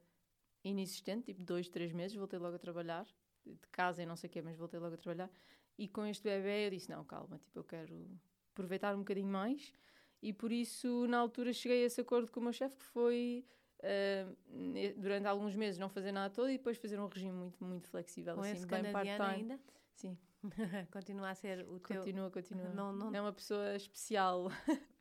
inexistente, 0.64 1.26
tipo 1.26 1.40
dois, 1.44 1.68
três 1.68 1.92
meses, 1.92 2.16
voltei 2.16 2.40
logo 2.40 2.56
a 2.56 2.58
trabalhar, 2.58 3.06
de 3.46 3.68
casa 3.68 4.02
e 4.02 4.06
não 4.06 4.16
sei 4.16 4.28
o 4.28 4.30
quê, 4.32 4.42
mas 4.42 4.56
voltei 4.56 4.80
logo 4.80 4.94
a 4.94 4.98
trabalhar. 4.98 5.30
E 5.78 5.86
com 5.86 6.04
este 6.04 6.24
bebê 6.24 6.66
eu 6.66 6.70
disse, 6.70 6.90
não, 6.90 7.04
calma, 7.04 7.38
tipo, 7.38 7.56
eu 7.60 7.62
quero 7.62 8.10
aproveitar 8.50 8.96
um 8.96 8.98
bocadinho 8.98 9.28
mais. 9.28 9.72
E 10.20 10.32
por 10.32 10.50
isso, 10.50 11.06
na 11.06 11.18
altura, 11.18 11.52
cheguei 11.52 11.84
a 11.84 11.86
esse 11.86 12.00
acordo 12.00 12.32
com 12.32 12.40
o 12.40 12.42
meu 12.42 12.52
chefe, 12.52 12.76
que 12.76 12.84
foi, 12.84 13.44
uh, 13.78 15.00
durante 15.00 15.26
alguns 15.28 15.54
meses, 15.54 15.78
não 15.78 15.88
fazer 15.88 16.10
nada 16.10 16.34
todo 16.34 16.50
e 16.50 16.58
depois 16.58 16.78
fazer 16.78 16.98
um 16.98 17.06
regime 17.06 17.32
muito, 17.32 17.62
muito 17.62 17.86
flexível, 17.86 18.34
com 18.34 18.40
assim, 18.40 18.66
bem 18.66 18.90
part-time. 18.90 19.22
ainda? 19.22 19.60
Sim. 19.94 20.18
continua 20.92 21.30
a 21.30 21.34
ser 21.34 21.66
o 21.68 21.78
teu... 21.80 21.98
Continua, 21.98 22.30
continua. 22.30 22.68
Não, 22.70 22.92
não... 22.92 23.14
É 23.14 23.20
uma 23.20 23.32
pessoa 23.32 23.74
especial. 23.76 24.48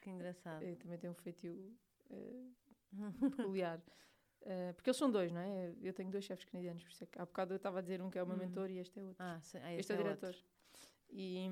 Que 0.00 0.10
engraçado. 0.10 0.62
Eu 0.62 0.76
também 0.76 0.96
tem 0.96 1.10
um 1.10 1.14
feitio 1.14 1.76
uh, 2.10 3.30
peculiar. 3.30 3.78
Uh, 4.42 4.72
porque 4.74 4.90
eles 4.90 4.96
são 4.96 5.10
dois, 5.10 5.32
não 5.32 5.40
é? 5.40 5.74
Eu 5.82 5.92
tenho 5.92 6.10
dois 6.10 6.24
chefes 6.24 6.44
canadianos, 6.44 6.82
por 6.82 6.92
isso 6.92 7.04
é 7.04 7.06
que 7.06 7.20
há 7.20 7.26
bocado 7.26 7.52
eu 7.52 7.56
estava 7.56 7.78
a 7.78 7.82
dizer 7.82 8.00
um 8.00 8.08
que 8.08 8.18
é 8.18 8.22
o 8.22 8.26
meu 8.26 8.36
hum. 8.36 8.38
mentor 8.38 8.70
e 8.70 8.78
este 8.78 8.98
é 8.98 9.02
outro. 9.02 9.16
Ah, 9.18 9.40
sim, 9.42 9.58
ah, 9.58 9.74
este, 9.74 9.80
este, 9.80 9.92
é, 9.92 9.94
o 9.96 9.98
diretor. 9.98 10.28
Outro. 10.28 10.44
E, 11.10 11.50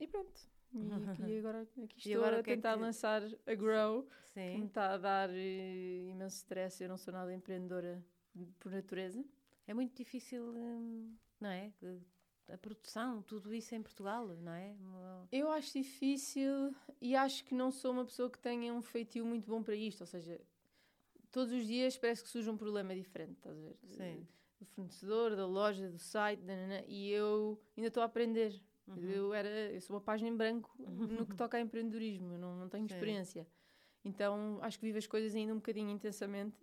e 0.00 0.06
pronto. 0.06 0.40
E, 0.72 1.30
e, 1.30 1.38
agora 1.38 1.62
aqui 1.62 1.96
estou 1.96 2.22
agora 2.22 2.40
a 2.40 2.42
tentar 2.42 2.72
é 2.72 2.74
que... 2.74 2.80
lançar 2.80 3.22
a 3.22 3.54
Grow, 3.54 4.06
Sim. 4.26 4.52
que 4.52 4.58
me 4.58 4.66
está 4.66 4.94
a 4.94 4.98
dar 4.98 5.30
uh, 5.30 6.10
imenso 6.10 6.36
stress. 6.36 6.82
Eu 6.82 6.88
não 6.88 6.98
sou 6.98 7.12
nada 7.12 7.32
empreendedora 7.32 8.04
por 8.58 8.70
natureza. 8.70 9.24
É 9.66 9.72
muito 9.72 9.96
difícil, 9.96 10.42
hum, 10.42 11.16
não 11.40 11.50
é? 11.50 11.72
A 12.48 12.56
produção, 12.56 13.22
tudo 13.22 13.52
isso 13.54 13.74
em 13.74 13.82
Portugal, 13.82 14.26
não 14.26 14.52
é? 14.52 14.74
Eu 15.30 15.50
acho 15.50 15.72
difícil 15.72 16.74
e 17.00 17.14
acho 17.14 17.44
que 17.44 17.54
não 17.54 17.70
sou 17.70 17.92
uma 17.92 18.04
pessoa 18.04 18.30
que 18.30 18.38
tenha 18.38 18.72
um 18.72 18.82
feitio 18.82 19.24
muito 19.24 19.48
bom 19.48 19.62
para 19.62 19.74
isto, 19.74 20.00
ou 20.00 20.06
seja, 20.06 20.40
todos 21.30 21.52
os 21.52 21.66
dias 21.66 21.96
parece 21.96 22.22
que 22.22 22.28
surge 22.28 22.48
um 22.48 22.56
problema 22.56 22.94
diferente, 22.94 23.36
estás 23.36 23.56
a 23.56 23.60
ver? 23.60 23.76
Sim. 23.84 24.26
Do 24.58 24.66
fornecedor, 24.66 25.36
da 25.36 25.46
loja, 25.46 25.88
do 25.88 25.98
site, 25.98 26.42
e 26.88 27.10
eu 27.10 27.60
ainda 27.76 27.88
estou 27.88 28.02
a 28.02 28.06
aprender. 28.06 28.60
Uhum. 28.86 28.96
Eu, 28.98 29.34
era, 29.34 29.48
eu 29.48 29.80
sou 29.80 29.94
uma 29.94 30.00
página 30.00 30.30
em 30.30 30.36
branco 30.36 30.74
no 30.78 31.26
que 31.26 31.36
toca 31.36 31.58
a 31.58 31.60
empreendedorismo, 31.60 32.32
eu 32.32 32.38
não, 32.38 32.56
não 32.56 32.68
tenho 32.68 32.88
Sim. 32.88 32.94
experiência. 32.94 33.46
Então 34.04 34.58
acho 34.62 34.78
que 34.78 34.86
vivo 34.86 34.96
as 34.96 35.06
coisas 35.06 35.34
ainda 35.34 35.52
um 35.52 35.56
bocadinho 35.56 35.90
intensamente 35.90 36.56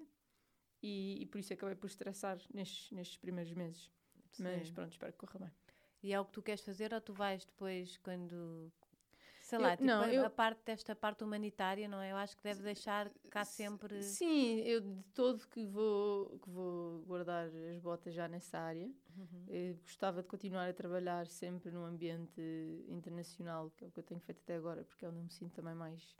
e, 0.82 1.22
e 1.22 1.26
por 1.28 1.38
isso 1.38 1.54
acabei 1.54 1.76
por 1.76 1.88
estressar 1.88 2.40
nestes, 2.54 2.92
nestes 2.92 3.18
primeiros 3.18 3.54
meses. 3.54 3.92
Sim. 4.32 4.44
Mas 4.44 4.72
pronto, 4.72 4.92
espero 4.92 5.14
que 5.14 5.20
corra 5.20 5.40
bem. 5.40 5.52
E 6.06 6.14
é 6.14 6.20
o 6.20 6.26
que 6.26 6.34
tu 6.34 6.42
queres 6.44 6.62
fazer 6.62 6.94
ou 6.94 7.02
tu 7.02 7.14
vais 7.14 7.44
depois 7.44 7.98
quando 7.98 8.72
sei 9.42 9.58
lá, 9.58 9.72
eu, 9.72 9.78
tipo, 9.78 9.88
não, 9.88 10.04
a, 10.04 10.14
eu, 10.14 10.24
a 10.24 10.30
parte 10.30 10.64
desta 10.64 10.96
parte 10.96 11.24
humanitária, 11.24 11.88
não 11.88 12.00
é? 12.00 12.12
Eu 12.12 12.18
acho 12.18 12.38
que 12.38 12.44
deve 12.44 12.62
deixar 12.62 13.12
cá 13.32 13.44
sempre. 13.44 14.04
Sim, 14.04 14.60
eu 14.60 14.82
de 14.82 15.04
todo 15.16 15.48
que 15.48 15.66
vou, 15.66 16.38
que 16.38 16.48
vou 16.48 17.00
guardar 17.08 17.48
as 17.48 17.80
botas 17.80 18.14
já 18.14 18.28
nessa 18.28 18.60
área. 18.60 18.88
Uhum. 19.18 19.78
gostava 19.82 20.22
de 20.22 20.28
continuar 20.28 20.70
a 20.70 20.74
trabalhar 20.74 21.26
sempre 21.26 21.72
num 21.72 21.84
ambiente 21.84 22.40
internacional, 22.88 23.72
que 23.76 23.84
é 23.84 23.88
o 23.88 23.92
que 23.92 24.00
eu 24.00 24.04
tenho 24.04 24.20
feito 24.20 24.42
até 24.44 24.58
agora, 24.58 24.84
porque 24.84 25.06
é 25.06 25.08
onde 25.08 25.18
eu 25.18 25.24
me 25.24 25.32
sinto 25.32 25.54
também 25.54 25.74
mais 25.74 26.16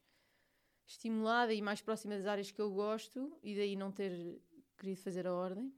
estimulada 0.88 1.54
e 1.54 1.62
mais 1.62 1.80
próxima 1.80 2.16
das 2.16 2.26
áreas 2.26 2.50
que 2.50 2.62
eu 2.62 2.72
gosto, 2.72 3.38
e 3.44 3.56
daí 3.56 3.76
não 3.76 3.92
ter 3.92 4.42
querido 4.78 5.00
fazer 5.02 5.28
a 5.28 5.34
ordem. 5.34 5.72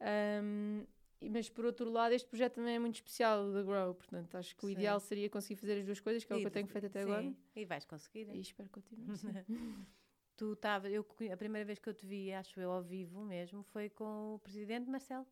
Um, 0.00 0.84
mas 1.28 1.48
por 1.48 1.64
outro 1.64 1.90
lado, 1.90 2.12
este 2.12 2.28
projeto 2.28 2.54
também 2.54 2.76
é 2.76 2.78
muito 2.78 2.96
especial 2.96 3.52
da 3.52 3.62
Grow, 3.62 3.94
portanto 3.94 4.36
acho 4.36 4.56
que 4.56 4.64
o 4.64 4.68
Sim. 4.68 4.74
ideal 4.74 4.98
seria 5.00 5.28
conseguir 5.28 5.56
fazer 5.56 5.78
as 5.78 5.84
duas 5.84 6.00
coisas, 6.00 6.24
que 6.24 6.32
é 6.32 6.36
o 6.36 6.40
que 6.40 6.46
eu 6.46 6.50
tenho 6.50 6.66
feito 6.66 6.86
até 6.86 7.02
Sim. 7.02 7.10
agora. 7.10 7.34
E 7.54 7.64
vais 7.64 7.84
conseguir. 7.84 8.28
E 8.34 8.40
espero 8.40 8.68
continuar. 8.70 9.06
tu 10.36 10.54
estava, 10.54 10.88
eu 10.88 11.04
a 11.30 11.36
primeira 11.36 11.66
vez 11.66 11.78
que 11.78 11.88
eu 11.88 11.94
te 11.94 12.06
vi, 12.06 12.32
acho 12.32 12.58
eu 12.58 12.70
ao 12.70 12.82
vivo 12.82 13.20
mesmo, 13.24 13.62
foi 13.64 13.90
com 13.90 14.36
o 14.36 14.38
presidente 14.38 14.88
Marcelo. 14.88 15.26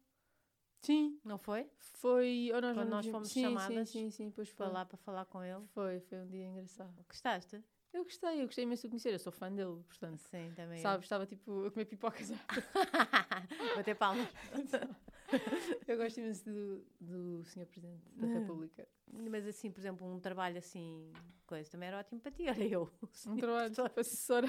Sim. 0.83 1.19
Não 1.25 1.39
foi? 1.39 1.69
Foi. 1.79 2.51
Ou 2.55 2.61
nós 2.61 2.77
Quando 2.77 2.89
nós 2.91 3.07
fomos 3.07 3.29
sim, 3.29 3.43
chamadas 3.43 3.89
sim, 3.89 4.11
sim, 4.11 4.11
sim, 4.11 4.31
pois 4.31 4.49
foi. 4.49 4.67
para 4.67 4.73
lá 4.73 4.85
para 4.85 4.97
falar 4.99 5.25
com 5.25 5.43
ele. 5.43 5.67
Foi, 5.69 6.01
foi 6.01 6.19
um 6.19 6.27
dia 6.29 6.47
engraçado. 6.47 6.95
Gostaste? 7.09 7.63
Eu 7.93 8.05
gostei, 8.05 8.43
eu 8.43 8.47
gostei 8.47 8.65
imenso 8.65 8.83
de 8.83 8.89
conhecer, 8.91 9.13
eu 9.13 9.19
sou 9.19 9.33
fã 9.33 9.51
dele, 9.51 9.83
portanto. 9.89 10.19
Sim, 10.31 10.53
também. 10.55 10.79
Sabes, 10.79 11.07
estava 11.07 11.27
tipo 11.27 11.67
a 11.67 11.71
comer 11.71 11.87
pipocas. 11.87 12.31
Bater 13.75 13.97
palmas. 13.97 14.29
Eu 15.87 15.97
gosto 15.97 16.19
imenso 16.19 16.45
do, 16.45 16.85
do 17.01 17.45
Sr. 17.45 17.67
Presidente 17.67 18.03
da 18.17 18.27
Hum. 18.27 18.33
República. 18.35 18.89
Mas 19.31 19.47
assim, 19.47 19.71
por 19.71 19.81
exemplo, 19.81 20.07
um 20.07 20.21
trabalho 20.21 20.59
assim, 20.59 21.11
coisa, 21.47 21.71
também 21.71 21.89
era 21.89 21.99
ótimo 21.99 22.21
para 22.21 22.31
ti. 22.31 22.45
Olha 22.49 22.65
eu, 22.65 22.91
Um 23.27 23.37
trabalho 23.37 23.71
de 23.71 23.81
assessora. 23.81 24.47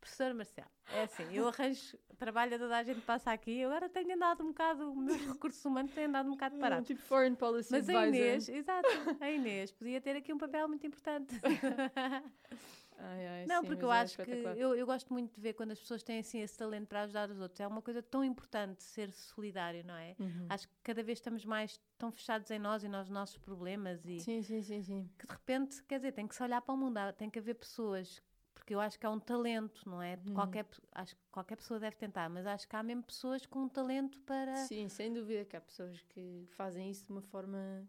professor 0.00 0.32
Marcelo. 0.34 0.68
É 0.92 1.02
assim, 1.02 1.24
eu 1.34 1.48
arranjo 1.48 1.98
trabalho 2.18 2.54
a 2.54 2.58
toda 2.58 2.76
a 2.78 2.82
gente 2.84 3.00
passa 3.02 3.32
aqui. 3.32 3.58
Eu 3.58 3.68
agora 3.70 3.88
tenho 3.88 4.14
andado 4.14 4.42
um 4.44 4.48
bocado, 4.48 4.94
meus 4.94 5.20
recursos 5.26 5.64
humanos 5.64 5.92
têm 5.92 6.04
andado 6.04 6.26
um 6.28 6.32
bocado 6.32 6.56
parados. 6.58 6.86
Tipo 6.86 7.02
Foreign 7.02 7.36
Policy 7.36 7.72
Mas 7.72 7.88
a 7.88 8.00
Advisor. 8.02 8.14
Inês, 8.26 8.48
exato, 8.48 8.88
a 9.20 9.30
Inês 9.30 9.72
podia 9.72 10.00
ter 10.00 10.16
aqui 10.16 10.32
um 10.32 10.38
papel 10.38 10.68
muito 10.68 10.86
importante. 10.86 11.34
Ai, 12.98 13.26
ai, 13.26 13.46
não, 13.46 13.60
sim, 13.60 13.66
porque 13.66 13.84
eu 13.84 13.92
é 13.92 14.00
acho 14.00 14.16
que 14.22 14.30
eu, 14.30 14.74
eu 14.74 14.86
gosto 14.86 15.12
muito 15.12 15.34
de 15.34 15.40
ver 15.40 15.52
quando 15.52 15.72
as 15.72 15.78
pessoas 15.78 16.02
têm 16.02 16.18
assim 16.18 16.40
esse 16.40 16.56
talento 16.56 16.86
para 16.86 17.02
ajudar 17.02 17.30
os 17.30 17.38
outros. 17.38 17.60
É 17.60 17.66
uma 17.66 17.82
coisa 17.82 18.02
tão 18.02 18.24
importante 18.24 18.82
ser 18.82 19.12
solidário, 19.12 19.84
não 19.84 19.94
é? 19.94 20.16
Uhum. 20.18 20.46
Acho 20.48 20.66
que 20.68 20.74
cada 20.82 21.02
vez 21.02 21.18
estamos 21.18 21.44
mais 21.44 21.78
tão 21.98 22.10
fechados 22.10 22.50
em 22.50 22.58
nós 22.58 22.82
e 22.84 22.88
nos 22.88 23.10
nossos 23.10 23.36
problemas 23.36 24.04
e 24.06 24.20
Sim, 24.20 24.42
sim, 24.42 24.62
sim, 24.62 24.82
sim. 24.82 25.10
que 25.18 25.26
de 25.26 25.32
repente, 25.32 25.82
quer 25.84 25.96
dizer, 25.98 26.12
tem 26.12 26.26
que 26.26 26.34
se 26.34 26.42
olhar 26.42 26.60
para 26.62 26.74
o 26.74 26.76
mundo, 26.76 26.98
tem 27.16 27.28
que 27.28 27.38
haver 27.38 27.54
pessoas, 27.54 28.22
porque 28.54 28.74
eu 28.74 28.80
acho 28.80 28.98
que 28.98 29.04
há 29.04 29.10
um 29.10 29.20
talento, 29.20 29.88
não 29.88 30.00
é? 30.00 30.18
Uhum. 30.26 30.34
Qualquer, 30.34 30.66
acho 30.92 31.14
que 31.14 31.22
qualquer 31.30 31.56
pessoa 31.56 31.78
deve 31.78 31.96
tentar, 31.96 32.28
mas 32.30 32.46
acho 32.46 32.66
que 32.66 32.74
há 32.74 32.82
mesmo 32.82 33.02
pessoas 33.02 33.44
com 33.44 33.60
um 33.60 33.68
talento 33.68 34.18
para. 34.22 34.56
Sim, 34.56 34.88
sem 34.88 35.12
dúvida 35.12 35.44
que 35.44 35.56
há 35.56 35.60
pessoas 35.60 36.00
que 36.08 36.46
fazem 36.56 36.90
isso 36.90 37.04
de 37.04 37.12
uma 37.12 37.22
forma 37.22 37.86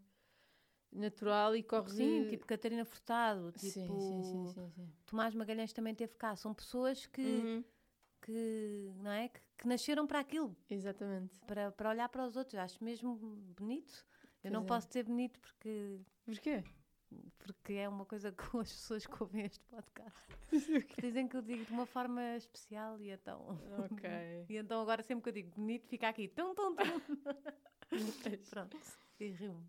natural 0.98 1.56
e 1.56 1.64
corre... 1.64 1.90
Sim, 1.92 2.28
tipo 2.30 2.46
Catarina 2.46 2.84
Furtado, 2.86 3.52
tipo 3.54 3.72
Sim, 3.74 3.88
sim, 3.88 4.24
sim, 4.24 4.46
sim, 4.54 4.70
sim. 4.72 4.94
Tomás 5.06 5.34
Magalhães 5.36 5.74
também 5.74 5.94
teve 5.96 6.16
cá. 6.16 6.36
São 6.36 6.54
pessoas 6.54 7.06
que, 7.06 7.22
Uhum, 7.22 7.64
que, 8.22 8.92
não 8.98 9.12
é? 9.12 9.30
que, 9.30 9.40
que 9.58 9.68
nasceram 9.68 10.06
para 10.08 10.20
aquilo, 10.20 10.56
Exatamente. 10.70 11.40
para, 11.46 11.72
para 11.72 11.90
olhar 11.90 12.10
para 12.10 12.26
os 12.26 12.36
outros. 12.36 12.56
Acho 12.56 12.84
mesmo 12.84 13.16
bonito. 13.58 14.06
Eu 14.44 14.52
não 14.52 14.64
é. 14.64 14.66
posso 14.66 14.88
dizer 14.88 15.04
bonito 15.04 15.40
porque, 15.40 16.00
Porquê? 16.26 16.64
porque 17.40 17.74
é 17.74 17.88
uma 17.90 18.06
coisa 18.06 18.32
com 18.32 18.60
as 18.60 18.72
pessoas 18.72 19.06
que 19.06 19.24
ouvem 19.24 19.46
este 19.46 19.64
podcast. 19.66 20.20
Dizem 21.02 21.28
que 21.28 21.36
eu 21.38 21.42
digo 21.42 21.66
de 21.66 21.72
uma 21.72 21.86
forma 21.86 22.36
especial 22.36 23.00
e 23.02 23.10
então. 23.12 23.58
ok. 23.86 24.10
E 24.50 24.58
então 24.58 24.82
agora 24.82 25.02
sempre 25.04 25.24
que 25.24 25.30
eu 25.30 25.34
digo 25.34 25.52
bonito 25.56 25.88
fica 25.88 26.08
aqui 26.10 26.28
tum 26.28 26.54
tum 26.54 26.76
tum. 26.76 26.86
Pronto, 28.50 28.78
e 29.20 29.30
rio-me. 29.30 29.66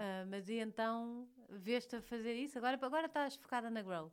Ah, 0.00 0.24
mas 0.28 0.48
e 0.48 0.54
então 0.54 1.28
veste 1.50 1.96
a 1.96 2.02
fazer 2.02 2.34
isso? 2.34 2.58
Agora, 2.58 2.78
agora 2.80 3.06
estás 3.06 3.36
focada 3.36 3.70
na 3.70 3.82
Grow. 3.82 4.10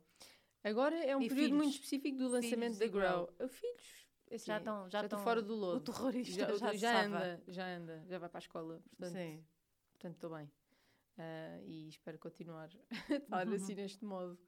Agora 0.62 0.96
é 0.96 1.16
um 1.16 1.22
E 1.22 1.28
período 1.28 1.54
muito 1.54 1.62
filhos? 1.70 1.74
específico 1.76 2.18
do 2.18 2.28
lançamento 2.28 2.76
Filhos 2.76 2.78
da 2.78 2.86
Grow. 2.88 3.30
Uh, 3.40 3.48
Filhos, 3.48 4.08
assim, 4.30 4.46
Já 4.46 4.58
estão 4.58 4.90
já 4.90 4.98
estou 5.00 5.04
estão 5.06 5.18
fora 5.24 5.42
do 5.42 5.54
lodo. 5.54 5.76
O 5.78 5.80
terrorista 5.80 6.58
já, 6.58 6.58
já, 6.58 6.72
já, 6.74 7.04
anda, 7.04 7.42
já 7.48 7.66
anda, 7.76 8.04
já 8.08 8.18
vai 8.18 8.28
para 8.28 8.38
a 8.38 8.40
escola. 8.40 8.82
Portanto, 8.90 9.12
Sim. 9.12 9.44
portanto 9.92 10.14
estou 10.14 10.30
bem. 10.36 10.50
Ah, 11.18 11.60
e 11.64 11.88
espero 11.88 12.18
continuar 12.18 12.68
a 13.10 13.14
estar 13.16 13.48
assim 13.48 13.74
neste 13.76 14.04
modo. 14.04 14.38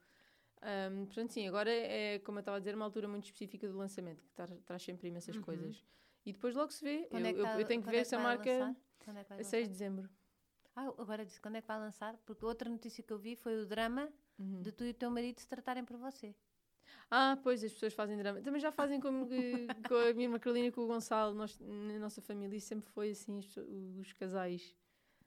Ahm, 0.61 1.07
portanto, 1.07 1.30
sim, 1.32 1.46
agora 1.46 1.70
é, 1.70 2.18
como 2.18 2.38
eu 2.38 2.40
estava 2.40 2.57
a 2.57 2.61
dizer, 2.61 2.74
uma 2.74 2.84
altura 2.84 3.07
muito 3.07 3.24
específica 3.26 3.68
do 3.68 3.76
lançamento, 3.78 4.24
que 4.24 4.30
tar- 4.32 4.51
traz 4.66 4.82
sempre 4.82 5.07
imensas 5.07 5.36
Uhum. 5.36 5.42
coisas. 5.42 5.84
E 6.26 6.32
depois 6.32 6.55
logo 6.57 6.72
se 6.72 6.82
vê. 6.84 7.09
Eu, 7.12 7.18
é 7.24 7.32
que 7.32 7.42
tá- 7.42 7.61
eu 7.61 7.64
tenho 7.66 7.80
que 7.82 7.88
ver 7.88 7.99
é 7.99 8.05
se 8.05 8.14
a 8.16 8.18
marca 8.18 8.51
lançar? 8.51 8.76
Quando 9.09 9.18
é 9.18 9.22
que 9.24 9.28
vai 9.30 9.40
a 9.40 9.44
6 9.44 9.50
de 9.50 9.72
lançar? 9.72 9.72
dezembro. 9.72 10.11
Ah, 10.76 10.86
agora 10.98 11.24
disse 11.24 11.40
quando 11.40 11.56
é 11.56 11.61
que 11.62 11.66
vai 11.66 11.78
lançar? 11.78 12.16
Porque 12.26 12.44
outra 12.44 12.68
notícia 12.68 13.02
que 13.02 13.12
eu 13.12 13.18
vi 13.18 13.34
foi 13.36 13.62
o 13.62 13.66
drama 13.66 14.09
Uhum. 14.38 14.61
de 14.62 14.70
tu 14.70 14.84
e 14.84 14.90
o 14.90 14.94
teu 14.94 15.11
marido 15.11 15.40
se 15.40 15.48
tratarem 15.48 15.84
por 15.84 15.96
você. 15.96 16.34
Ah, 17.11 17.38
pois, 17.42 17.64
as 17.64 17.72
pessoas 17.72 17.94
fazem 17.94 18.16
drama. 18.16 18.40
Também 18.42 18.61
já 18.61 18.70
fazem 18.70 19.00
como 19.00 19.26
com 19.26 19.94
a 19.94 20.12
minha 20.14 20.26
irmã 20.26 20.38
Carolina 20.38 20.68
e 20.68 20.72
com 20.72 20.82
o 20.82 20.86
Gonçalo. 20.86 21.34
Nós, 21.34 21.59
na 21.59 21.98
nossa 21.98 22.20
família 22.20 22.56
isso 22.56 22.66
sempre 22.68 22.88
foi 22.92 23.11
assim, 23.11 23.38
as 23.38 23.46
pessoas- 23.46 23.68
os 23.98 24.12
casais. 24.12 24.76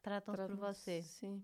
Tratam-se 0.01 0.38
por 0.38 0.47
tratam-se- 0.47 0.79
você. 0.82 1.01
Sim. 1.01 1.43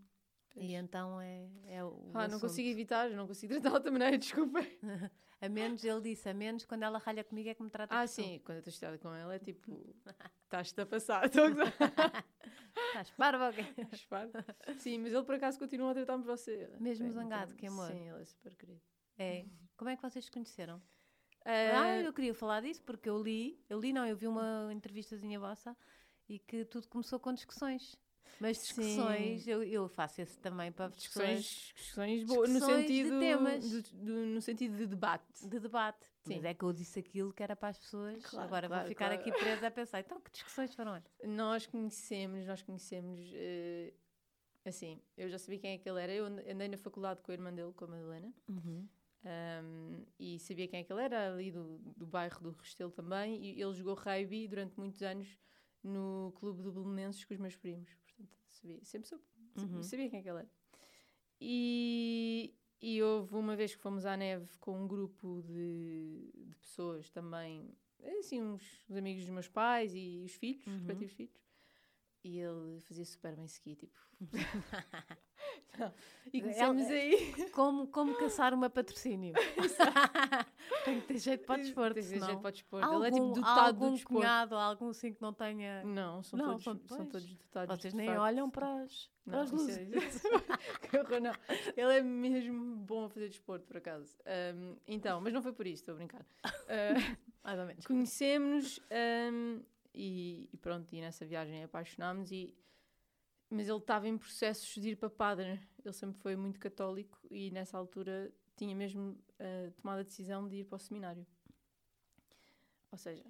E 0.55 0.73
então 0.73 1.19
é, 1.21 1.47
é 1.65 1.83
o. 1.83 2.09
Ah, 2.13 2.19
não 2.19 2.38
assunto. 2.38 2.41
consigo 2.41 2.69
evitar, 2.69 3.09
não 3.11 3.27
consigo 3.27 3.53
tratar 3.61 3.69
de 3.69 3.75
outra 3.75 3.91
maneira, 3.91 4.17
desculpem. 4.17 4.67
A 5.39 5.47
menos, 5.49 5.83
ele 5.83 6.01
disse, 6.01 6.27
a 6.27 6.33
menos 6.33 6.65
quando 6.65 6.83
ela 6.83 6.97
ralha 6.97 7.23
comigo 7.23 7.49
é 7.49 7.53
que 7.53 7.61
me 7.61 7.69
trata 7.69 7.93
Ah, 7.95 8.01
por 8.01 8.07
tu. 8.07 8.13
sim, 8.13 8.41
quando 8.43 8.55
eu 8.57 8.59
estou 8.59 8.73
chateada 8.73 8.97
com 8.97 9.13
ela 9.13 9.35
é 9.35 9.39
tipo, 9.39 9.95
estás-te 10.43 10.81
a 10.81 10.85
passar. 10.85 11.23
Estás 12.88 13.11
parva? 13.11 13.51
Espero. 13.91 14.31
Sim, 14.79 14.99
mas 14.99 15.13
ele 15.13 15.23
por 15.23 15.35
acaso 15.35 15.59
continua 15.59 15.91
a 15.91 15.93
tratar-me 15.93 16.23
você. 16.23 16.67
Mesmo 16.79 17.07
É, 17.07 17.11
zangado, 17.11 17.45
então, 17.51 17.57
que 17.57 17.67
amor. 17.67 17.91
Sim, 17.91 18.09
ele 18.09 18.21
é 18.21 18.25
super 18.25 18.55
querido. 18.55 18.81
É. 19.17 19.45
Como 19.75 19.89
é 19.89 19.95
que 19.95 20.01
vocês 20.01 20.25
se 20.25 20.31
conheceram? 20.31 20.81
Ah, 21.45 21.83
Ah, 21.83 22.01
eu 22.01 22.13
queria 22.13 22.33
falar 22.33 22.61
disso 22.61 22.81
porque 22.83 23.07
eu 23.09 23.21
li, 23.21 23.63
eu 23.69 23.79
li 23.79 23.93
não, 23.93 24.05
eu 24.05 24.17
vi 24.17 24.27
uma 24.27 24.69
entrevistazinha 24.71 25.39
vossa 25.39 25.77
e 26.27 26.39
que 26.39 26.65
tudo 26.65 26.88
começou 26.88 27.19
com 27.19 27.33
discussões. 27.33 27.95
Mas 28.39 28.57
Sim. 28.57 28.63
discussões, 28.63 29.47
eu, 29.47 29.63
eu 29.63 29.88
faço 29.89 30.21
esse 30.21 30.38
também 30.39 30.71
para 30.71 30.89
pessoas 30.89 31.39
discussões, 31.39 31.45
discussões 31.75 32.23
boas, 32.23 32.49
no 32.49 32.55
Discussões 32.59 32.82
de 32.86 32.88
sentido, 32.93 33.19
temas. 33.19 33.69
do- 33.71 33.82
do- 33.97 34.25
no 34.28 34.41
sentido 34.41 34.78
de 34.78 34.86
debate. 34.86 35.47
de 35.47 35.59
debate. 35.59 36.05
Sim. 36.21 36.36
Mas 36.36 36.43
é 36.45 36.53
que 36.53 36.63
eu 36.63 36.71
disse 36.73 36.99
aquilo 36.99 37.34
que 37.34 37.41
era 37.41 37.55
para 37.55 37.69
as 37.69 37.78
pessoas. 37.80 38.23
Claro, 38.23 38.45
Agora 38.45 38.67
claro, 38.67 38.82
vou 38.84 38.89
ficar 38.89 39.07
claro. 39.07 39.21
aqui 39.21 39.32
presa 39.32 39.67
a 39.67 39.71
pensar, 39.71 39.99
então 40.01 40.19
que 40.21 40.30
discussões 40.32 40.73
foram 40.75 40.95
essas? 40.95 41.11
Nós 41.23 41.65
conhecemos, 41.65 42.45
nós 42.45 42.61
conhecemos, 42.61 43.19
eh, 43.34 43.93
assim, 44.65 45.01
eu 45.17 45.30
já 45.30 45.39
sabia 45.39 45.59
quem 45.59 45.71
é 45.73 45.78
que 45.78 45.89
ele 45.89 45.99
era, 46.01 46.13
eu 46.13 46.25
and- 46.25 46.43
andei 46.51 46.67
na 46.67 46.78
faculdade 46.78 47.21
com 47.21 47.32
a 47.32 47.34
irmã 47.34 47.51
dele, 47.53 47.73
com 47.73 47.86
a 47.86 47.88
Madalena, 47.88 48.34
um, 49.23 50.05
e 50.19 50.39
sabia 50.39 50.67
quem 50.67 50.80
é 50.80 50.84
que 50.84 50.91
ele 50.93 51.01
era, 51.01 51.34
ali 51.34 51.51
do, 51.51 51.80
do 51.95 52.05
bairro 52.05 52.39
do 52.41 52.51
Restelo 52.51 52.91
também, 52.91 53.43
e 53.43 53.61
ele 53.61 53.73
jogou 53.73 53.95
rugby 53.95 54.47
durante 54.47 54.78
muitos 54.78 55.01
anos 55.01 55.28
no 55.84 56.34
clube 56.38 56.61
do 56.61 56.71
Belenenses 56.71 57.23
com 57.25 57.34
os 57.34 57.39
meus 57.39 57.55
primos, 57.55 57.89
sempre 58.83 59.07
soube, 59.07 59.23
Uhum. 59.57 59.81
sabia 59.83 60.09
quem 60.09 60.19
é 60.19 60.21
que 60.23 60.29
ele 60.29 60.39
era. 60.39 60.49
E, 61.39 62.53
e 62.81 63.01
houve 63.01 63.35
uma 63.35 63.55
vez 63.55 63.75
que 63.75 63.81
fomos 63.81 64.05
à 64.05 64.15
neve 64.17 64.47
com 64.59 64.83
um 64.83 64.87
grupo 64.87 65.41
de, 65.43 66.31
de 66.35 66.55
pessoas 66.57 67.09
também, 67.09 67.75
assim, 68.19 68.41
uns, 68.41 68.63
uns 68.89 68.95
amigos 68.97 69.23
dos 69.23 69.31
meus 69.33 69.47
pais 69.47 69.93
e 69.95 70.21
os 70.25 70.33
filhos, 70.33 70.61
os 70.61 70.67
Uhum. 70.67 70.77
respectivos 70.77 71.13
filhos. 71.13 71.33
E 72.28 72.39
ele 72.39 72.82
fazia 72.82 73.05
super 73.05 73.34
bem 73.38 73.45
ski, 73.45 73.73
tipo. 73.75 73.97
Não. 75.80 75.93
E 76.34 76.41
começámos 76.41 76.86
aí. 76.88 77.34
Como, 77.53 77.88
como 77.88 78.15
caçar 78.17 78.53
uma 78.53 78.69
patrocínio? 78.69 79.34
Tem 80.84 80.99
que 80.99 81.07
ter 81.07 81.17
jeito 81.19 81.45
para 81.45 81.55
o 81.59 81.63
desporto, 81.63 81.93
Tem 81.93 82.03
que 82.03 82.09
ter 82.09 82.19
jeito 82.25 82.39
para 82.41 82.49
o 82.49 82.51
desporto. 82.51 82.86
Algum, 82.86 82.97
Ele 83.05 83.07
é 83.07 83.11
tipo 83.11 83.34
dotado 83.34 83.59
algum 83.67 83.86
do 83.89 83.93
desporto. 83.95 84.19
cunhado, 84.19 84.55
algum 84.55 84.89
assim 84.89 85.13
que 85.13 85.21
não 85.21 85.32
tenha... 85.34 85.84
Não, 85.86 86.21
são, 86.23 86.38
Não, 86.38 86.45
todos, 86.59 86.63
são- 86.63 87.05
todos 87.05 87.34
dotados. 87.36 87.80
Vocês 87.80 87.93
nem 87.93 88.09
olham 88.17 88.49
para 88.49 88.86
para 89.25 89.38
Não, 89.38 89.43
isso 89.43 89.55
é- 89.55 89.57
luzes. 89.57 90.23
Não. 91.21 91.34
Ele 91.78 91.97
é 91.97 92.01
mesmo 92.01 92.75
bom 92.78 93.05
a 93.05 93.09
fazer 93.09 93.30
desporto, 93.30 93.65
por 93.67 93.78
acaso. 93.78 94.17
Ahm, 94.25 94.75
então, 94.88 95.21
mas 95.21 95.32
não 95.34 95.41
foi 95.41 95.53
por 95.53 95.65
isso, 95.65 95.84
estou 95.84 95.93
a 95.93 95.97
brincar. 95.97 96.25
Ah, 96.43 97.15
Mais 97.43 97.59
ou 97.59 97.65
menos. 97.65 97.86
Conhecemos-nos 97.86 98.80
ahm, 98.91 99.61
e, 99.97 100.49
e 100.53 100.57
pronto, 100.57 100.93
e 100.93 101.01
nessa 101.01 101.25
viagem 101.25 101.63
apaixonámos 101.63 102.31
e 102.31 102.55
mas 103.49 103.69
ele 103.69 103.77
estava 103.77 104.07
em 104.07 104.17
processos 104.17 104.67
de 104.81 104.89
ir 104.89 104.95
para 104.97 105.09
padre. 105.09 105.59
Ele 105.83 105.93
sempre 105.93 106.19
foi 106.21 106.35
muito 106.35 106.59
católico 106.59 107.17
e 107.31 107.49
nessa 107.51 107.77
altura 107.77 108.29
tinha 108.57 108.75
mesmo 108.75 109.17
ah, 109.39 109.71
tomado 109.81 109.99
a 109.99 110.03
decisão 110.03 110.47
de 110.47 110.57
ir 110.57 110.65
para 110.65 110.75
o 110.75 110.79
seminário. 110.79 111.25
Ou 112.91 112.97
seja, 112.97 113.23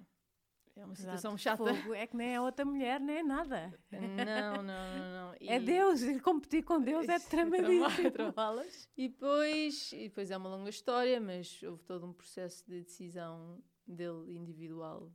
é 0.74 0.84
uma 0.84 0.94
situação 0.94 1.34
Exato. 1.36 1.64
chata. 1.64 1.74
Fogo, 1.74 1.94
é 1.94 2.06
que 2.06 2.16
nem 2.16 2.34
é 2.34 2.40
outra 2.40 2.64
mulher, 2.64 3.00
nem 3.00 3.18
é 3.18 3.22
nada. 3.22 3.72
Não, 3.92 4.62
não, 4.62 4.62
não, 4.62 5.28
não. 5.28 5.34
É 5.40 5.56
E- 5.56 5.60
Deus, 5.60 6.02
e 6.02 6.18
competir 6.20 6.64
com 6.64 6.80
Deus 6.80 7.08
é 7.08 7.14
é 7.14 7.18
tramado, 7.20 7.62
tramadíssimo. 7.62 8.62
é? 8.62 8.68
E 8.96 9.08
depois, 9.08 9.92
e 9.92 10.08
depois 10.08 10.30
é 10.30 10.36
uma 10.36 10.48
longa 10.48 10.70
história, 10.70 11.20
mas 11.20 11.62
houve 11.62 11.84
todo 11.84 12.06
um 12.06 12.12
processo 12.12 12.64
de 12.68 12.82
decisão 12.82 13.62
dele 13.86 14.32
individual 14.34 15.12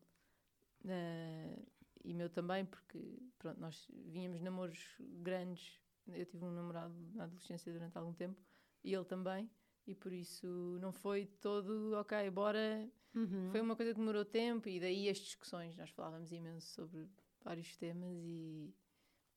eh, 0.87 1.59
e 2.03 2.13
meu 2.13 2.29
também, 2.29 2.65
porque 2.65 2.99
pronto, 3.39 3.59
nós 3.59 3.87
vínhamos 4.05 4.41
namoros 4.41 4.95
grandes. 4.99 5.81
Eu 6.07 6.25
tive 6.25 6.43
um 6.43 6.51
namorado 6.51 6.93
na 7.13 7.23
adolescência 7.23 7.71
durante 7.71 7.97
algum 7.97 8.13
tempo 8.13 8.41
e 8.83 8.93
ele 8.93 9.05
também, 9.05 9.49
e 9.87 9.95
por 9.95 10.11
isso 10.11 10.77
não 10.81 10.91
foi 10.91 11.25
todo 11.25 11.93
ok, 11.95 12.29
bora. 12.29 12.89
Uhum. 13.15 13.49
Foi 13.51 13.61
uma 13.61 13.75
coisa 13.75 13.93
que 13.93 13.99
demorou 13.99 14.25
tempo 14.25 14.67
e 14.67 14.79
daí 14.79 15.09
as 15.09 15.17
discussões. 15.17 15.75
Nós 15.77 15.89
falávamos 15.91 16.31
imenso 16.31 16.67
sobre 16.73 17.07
vários 17.41 17.75
temas 17.77 18.17
e, 18.25 18.75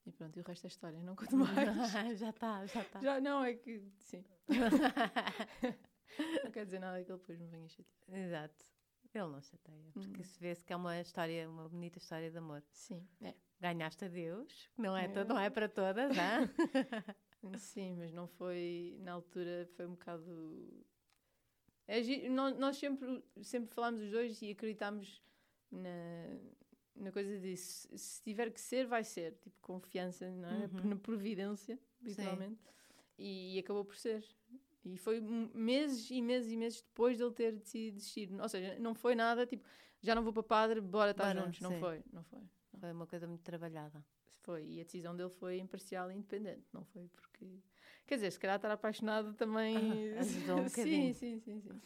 e 0.04 0.12
pronto, 0.12 0.36
e 0.36 0.40
o 0.40 0.44
resto 0.44 0.64
é 0.64 0.68
história, 0.68 1.02
não 1.02 1.14
conto 1.14 1.36
mais. 1.36 2.18
já 2.18 2.30
está, 2.30 2.66
já 2.66 2.82
está. 2.82 3.00
Já 3.00 3.20
não, 3.20 3.44
é 3.44 3.54
que 3.54 3.82
sim. 4.00 4.24
Não 6.44 6.50
quer 6.50 6.64
dizer 6.64 6.78
nada 6.78 7.02
que 7.04 7.10
ele 7.10 7.18
depois 7.18 7.38
me 7.38 7.46
venha 7.48 7.68
chatear. 7.68 8.18
Exato. 8.18 8.64
Ele 9.18 9.28
não 9.32 9.40
chateia, 9.40 9.90
porque 9.92 10.20
Hum. 10.20 10.24
se 10.24 10.38
vê-se 10.38 10.64
que 10.64 10.72
é 10.72 10.76
uma 10.76 11.00
história, 11.00 11.48
uma 11.48 11.68
bonita 11.68 11.98
história 11.98 12.30
de 12.30 12.36
amor. 12.38 12.62
Sim, 12.70 13.06
é. 13.20 13.34
Ganhaste 13.60 14.04
a 14.04 14.08
Deus, 14.08 14.68
não 14.76 14.96
é, 14.96 15.04
É. 15.04 15.08
to- 15.08 15.24
não 15.24 15.38
é 15.38 15.48
para 15.48 15.68
todas, 15.68 16.10
hã? 16.16 16.38
Sim, 17.58 17.94
mas 17.96 18.12
não 18.12 18.26
foi. 18.26 18.96
Na 19.00 19.12
altura 19.12 19.68
foi 19.76 19.86
um 19.86 19.90
bocado. 19.92 20.84
É, 21.86 22.28
nós 22.28 22.76
sempre, 22.76 23.24
sempre 23.42 23.72
falámos 23.72 24.02
os 24.02 24.10
dois 24.10 24.42
e 24.42 24.50
acreditámos 24.50 25.22
na, 25.70 25.88
na 26.96 27.12
coisa 27.12 27.38
de 27.38 27.56
se, 27.56 27.96
se 27.96 28.22
tiver 28.22 28.50
que 28.50 28.60
ser, 28.60 28.86
vai 28.86 29.04
ser. 29.04 29.34
Tipo, 29.36 29.56
confiança, 29.60 30.28
não 30.30 30.48
é? 30.48 30.66
Uhum. 30.66 30.90
Na 30.90 30.96
providência, 30.96 31.78
literalmente. 32.02 32.60
E, 33.18 33.58
acabou 33.60 33.84
por 33.84 33.96
ser. 33.96 34.24
E 34.88 34.96
foi 34.98 35.20
meses 35.20 36.10
e 36.10 36.22
meses 36.22 36.52
e 36.52 36.56
meses 36.56 36.80
depois 36.80 37.18
dele 37.18 37.32
ter 37.32 37.52
decidido 37.56 37.96
desistir. 37.96 38.30
Ou 38.40 38.48
seja, 38.48 38.78
não 38.78 38.94
foi 38.94 39.14
nada 39.14 39.44
tipo, 39.46 39.66
já 40.00 40.14
não 40.14 40.22
vou 40.22 40.32
para 40.32 40.42
padre, 40.42 40.80
bora 40.80 41.10
estar 41.10 41.34
Bora, 41.34 41.46
juntos. 41.46 41.60
Não 41.60 41.70
sim. 41.72 41.80
foi, 41.80 42.02
não 42.12 42.22
foi. 42.22 42.40
Foi 42.78 42.92
uma 42.92 43.06
coisa 43.06 43.26
muito 43.26 43.42
trabalhada. 43.42 44.04
Foi. 44.42 44.64
E 44.64 44.80
a 44.80 44.84
decisão 44.84 45.16
dele 45.16 45.30
foi 45.30 45.58
imparcial 45.58 46.10
e 46.10 46.14
independente. 46.14 46.64
Não 46.72 46.84
foi 46.84 47.08
porque. 47.08 47.58
Quer 48.06 48.14
dizer, 48.16 48.30
se 48.30 48.38
calhar 48.38 48.56
estar 48.56 48.70
apaixonado 48.70 49.34
também. 49.34 49.76
Ah, 50.16 50.20
ajudou 50.20 50.60
um 50.60 50.68
sim, 50.68 50.70
bocadinho. 50.70 51.14
sim, 51.14 51.38
sim, 51.40 51.60
sim. 51.60 51.80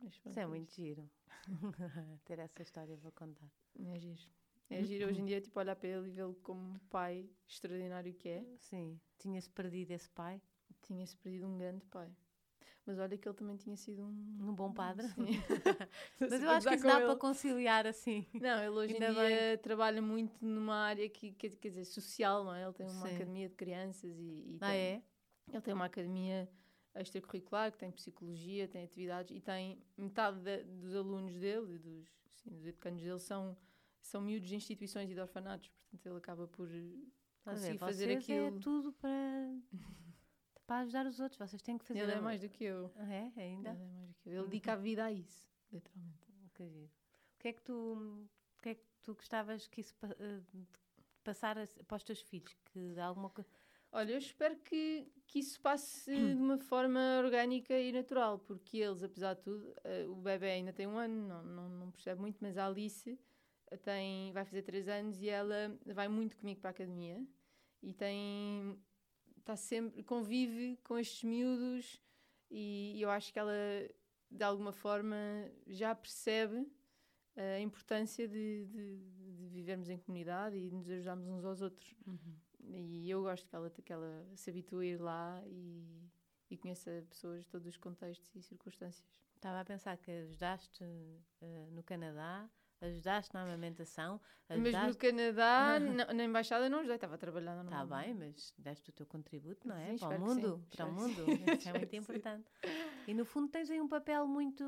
Mas 0.00 0.16
pronto, 0.18 0.30
Isso 0.30 0.38
é 0.38 0.42
isto. 0.42 0.48
muito 0.48 0.72
giro. 0.74 1.10
Ter 2.24 2.38
essa 2.38 2.62
história 2.62 2.96
vou 2.96 3.12
contar. 3.12 3.50
É 3.84 3.98
giro. 3.98 4.22
É 4.70 4.82
giro 4.84 5.08
hoje 5.08 5.20
em 5.20 5.24
dia, 5.24 5.40
tipo, 5.40 5.58
olhar 5.58 5.74
para 5.76 5.88
ele 5.88 6.08
e 6.08 6.10
vê-lo 6.10 6.34
como 6.42 6.78
pai 6.90 7.28
extraordinário 7.46 8.14
que 8.14 8.28
é. 8.28 8.44
Sim, 8.58 8.98
tinha-se 9.18 9.48
perdido 9.50 9.90
esse 9.92 10.08
pai, 10.10 10.40
Tinha-se 10.82 11.16
perdido 11.16 11.46
um 11.46 11.58
grande 11.58 11.84
pai. 11.86 12.10
Mas 12.86 12.98
olha 12.98 13.18
que 13.18 13.28
ele 13.28 13.36
também 13.36 13.56
tinha 13.56 13.76
sido 13.76 14.02
um. 14.02 14.36
um 14.48 14.54
bom 14.54 14.72
padre. 14.72 15.06
Mas 16.18 16.42
eu 16.42 16.50
acho 16.50 16.66
que 16.68 16.74
isso 16.74 16.86
dá 16.86 17.00
para 17.00 17.16
conciliar 17.16 17.86
assim. 17.86 18.26
Não, 18.40 18.58
ele 18.60 18.70
hoje 18.70 18.96
em 18.96 19.02
Ainda 19.02 19.12
dia 19.12 19.58
trabalha 19.58 20.00
muito 20.00 20.34
numa 20.44 20.74
área 20.76 21.06
que, 21.08 21.32
que- 21.32 21.50
quer 21.50 21.68
dizer, 21.68 21.84
social, 21.84 22.44
não 22.44 22.54
é? 22.54 22.64
Ele 22.64 22.72
tem 22.72 22.86
uma 22.86 23.08
Sim. 23.08 23.14
academia 23.14 23.48
de 23.48 23.54
crianças 23.54 24.18
e, 24.18 24.22
e 24.54 24.58
Ah, 24.60 24.70
tem- 24.70 24.80
é? 24.80 25.02
ele 25.52 25.60
tem 25.62 25.74
uma 25.74 25.84
academia 25.84 26.48
extracurricular 26.94 27.70
que 27.70 27.78
tem 27.78 27.90
psicologia, 27.92 28.66
tem 28.66 28.84
atividades 28.84 29.36
e 29.36 29.40
tem 29.40 29.78
metade 29.96 30.40
da- 30.40 30.62
dos 30.62 30.94
alunos 30.96 31.34
dele 31.36 31.74
e 31.74 31.78
dos, 31.78 32.08
sim, 32.30 32.50
dos 32.50 32.66
educandos 32.66 33.02
dele 33.02 33.18
são, 33.18 33.56
são 34.00 34.20
miúdos 34.22 34.48
de 34.48 34.56
instituições 34.56 35.10
e 35.10 35.14
de 35.14 35.20
orfanatos, 35.20 35.68
portanto 35.68 36.06
ele 36.06 36.16
acaba 36.16 36.48
por 36.48 36.68
conseguir 37.44 37.78
fazer 37.78 38.10
é 38.10 38.16
aquilo. 38.18 38.60
tudo 38.60 38.92
para, 38.94 39.10
para 40.68 40.80
ajudar 40.82 41.06
os 41.06 41.18
outros. 41.18 41.38
Vocês 41.38 41.62
têm 41.62 41.78
que 41.78 41.84
fazer. 41.86 42.00
Ele 42.00 42.12
é 42.12 42.20
mais 42.20 42.42
do 42.42 42.48
que 42.50 42.62
eu. 42.62 42.92
Ah, 42.94 43.10
é? 43.12 43.32
Ainda? 43.38 43.70
Ele 43.70 43.82
é 43.82 43.88
mais 43.88 44.08
do 44.10 44.14
que 44.20 44.28
eu. 44.28 44.32
Ele 44.34 44.42
dedica 44.44 44.72
a 44.74 44.76
vida 44.76 45.04
a 45.06 45.10
isso, 45.10 45.48
literalmente. 45.72 46.28
Que 46.54 46.68
giro. 46.68 46.90
O 47.34 47.38
que 47.40 47.48
é 47.48 47.52
que 47.54 47.62
tu, 47.62 48.28
o 48.58 48.62
que 48.62 48.68
é 48.68 48.74
que 48.74 48.84
tu 49.02 49.14
gostavas 49.14 49.66
que 49.66 49.80
isso 49.80 49.94
de 50.52 50.66
passar 51.24 51.56
a- 51.58 51.66
para 51.86 51.96
os 51.96 52.04
teus 52.04 52.20
filhos? 52.20 52.54
Que 52.66 52.98
alguma 53.00 53.30
coisa. 53.30 53.48
Olha, 53.90 54.12
eu 54.12 54.18
espero 54.18 54.56
que, 54.58 55.10
que 55.26 55.38
isso 55.38 55.58
passe 55.62 56.10
de 56.36 56.42
uma 56.42 56.58
forma 56.58 57.00
orgânica 57.24 57.78
e 57.78 57.90
natural, 57.90 58.38
porque 58.40 58.76
eles, 58.76 59.02
apesar 59.02 59.34
de 59.34 59.40
tudo, 59.40 59.74
eh, 59.84 60.06
o 60.06 60.16
bebê 60.16 60.50
ainda 60.50 60.72
tem 60.74 60.86
um 60.86 60.98
ano, 60.98 61.26
não, 61.26 61.42
não, 61.42 61.68
não 61.70 61.90
percebe 61.90 62.20
muito, 62.20 62.36
mas 62.42 62.58
a 62.58 62.66
Alice 62.66 63.18
eh, 63.70 63.76
tem, 63.78 64.30
vai 64.32 64.44
fazer 64.44 64.60
três 64.62 64.86
anos 64.88 65.22
e 65.22 65.30
ela 65.30 65.74
vai 65.86 66.08
muito 66.08 66.36
comigo 66.36 66.60
para 66.60 66.68
a 66.68 66.72
academia 66.72 67.26
e 67.82 67.94
tem 67.94 68.78
está 69.48 69.56
sempre 69.56 70.02
convive 70.02 70.78
com 70.84 70.98
estes 70.98 71.24
miúdos 71.24 72.02
e 72.50 73.00
eu 73.00 73.08
acho 73.08 73.32
que 73.32 73.38
ela 73.38 73.54
de 74.30 74.44
alguma 74.44 74.72
forma 74.72 75.16
já 75.66 75.94
percebe 75.94 76.70
a 77.34 77.58
importância 77.60 78.28
de, 78.28 78.66
de, 78.66 78.98
de 79.36 79.48
vivermos 79.48 79.88
em 79.88 79.96
comunidade 79.96 80.56
e 80.58 80.68
de 80.68 80.74
nos 80.76 80.90
ajudarmos 80.90 81.28
uns 81.28 81.44
aos 81.44 81.62
outros. 81.62 81.94
E 82.60 83.08
eu 83.08 83.22
gosto 83.22 83.48
que 83.48 83.56
ela, 83.56 83.70
que 83.70 83.92
ela 83.92 84.28
se 84.34 84.50
habitue 84.50 84.84
a 84.84 84.90
ir 84.90 85.00
lá 85.00 85.42
e, 85.46 86.10
e 86.50 86.58
conheça 86.58 87.06
pessoas 87.08 87.44
de 87.44 87.48
todos 87.48 87.66
os 87.66 87.76
contextos 87.78 88.28
e 88.34 88.42
circunstâncias. 88.42 89.02
Estava 89.34 89.60
a 89.60 89.64
pensar 89.64 89.96
que 89.96 90.10
ajudaste 90.10 90.84
eh, 91.40 91.68
no 91.70 91.82
Canadá, 91.82 92.50
ajudaste 92.80 93.34
na 93.34 93.42
amamentação, 93.42 94.20
Mas 94.48 94.58
no 94.58 94.62
ajudaste. 94.68 94.98
Canadá, 94.98 95.80
na, 95.80 96.12
na 96.12 96.24
embaixada, 96.24 96.68
não 96.68 96.78
ajudei, 96.78 96.96
estava 96.96 97.14
a 97.14 97.18
trabalhar 97.18 97.64
Está 97.64 97.84
bem, 97.84 98.14
mas 98.14 98.54
deste 98.58 98.90
o 98.90 98.92
teu 98.92 99.06
contributo, 99.06 99.66
não 99.66 99.76
é? 99.76 99.96
Sim, 99.96 99.98
para 99.98 100.08
o 100.16 100.20
mundo, 100.20 100.62
para 100.70 100.86
o 100.86 100.92
mundo. 100.92 101.22
Isso 101.58 101.68
é 101.68 101.72
muito 101.74 101.96
importante. 101.96 102.50
E 103.06 103.14
no 103.14 103.24
fundo 103.24 103.48
tens 103.48 103.70
aí 103.70 103.80
um 103.80 103.88
papel 103.88 104.26
muito, 104.26 104.64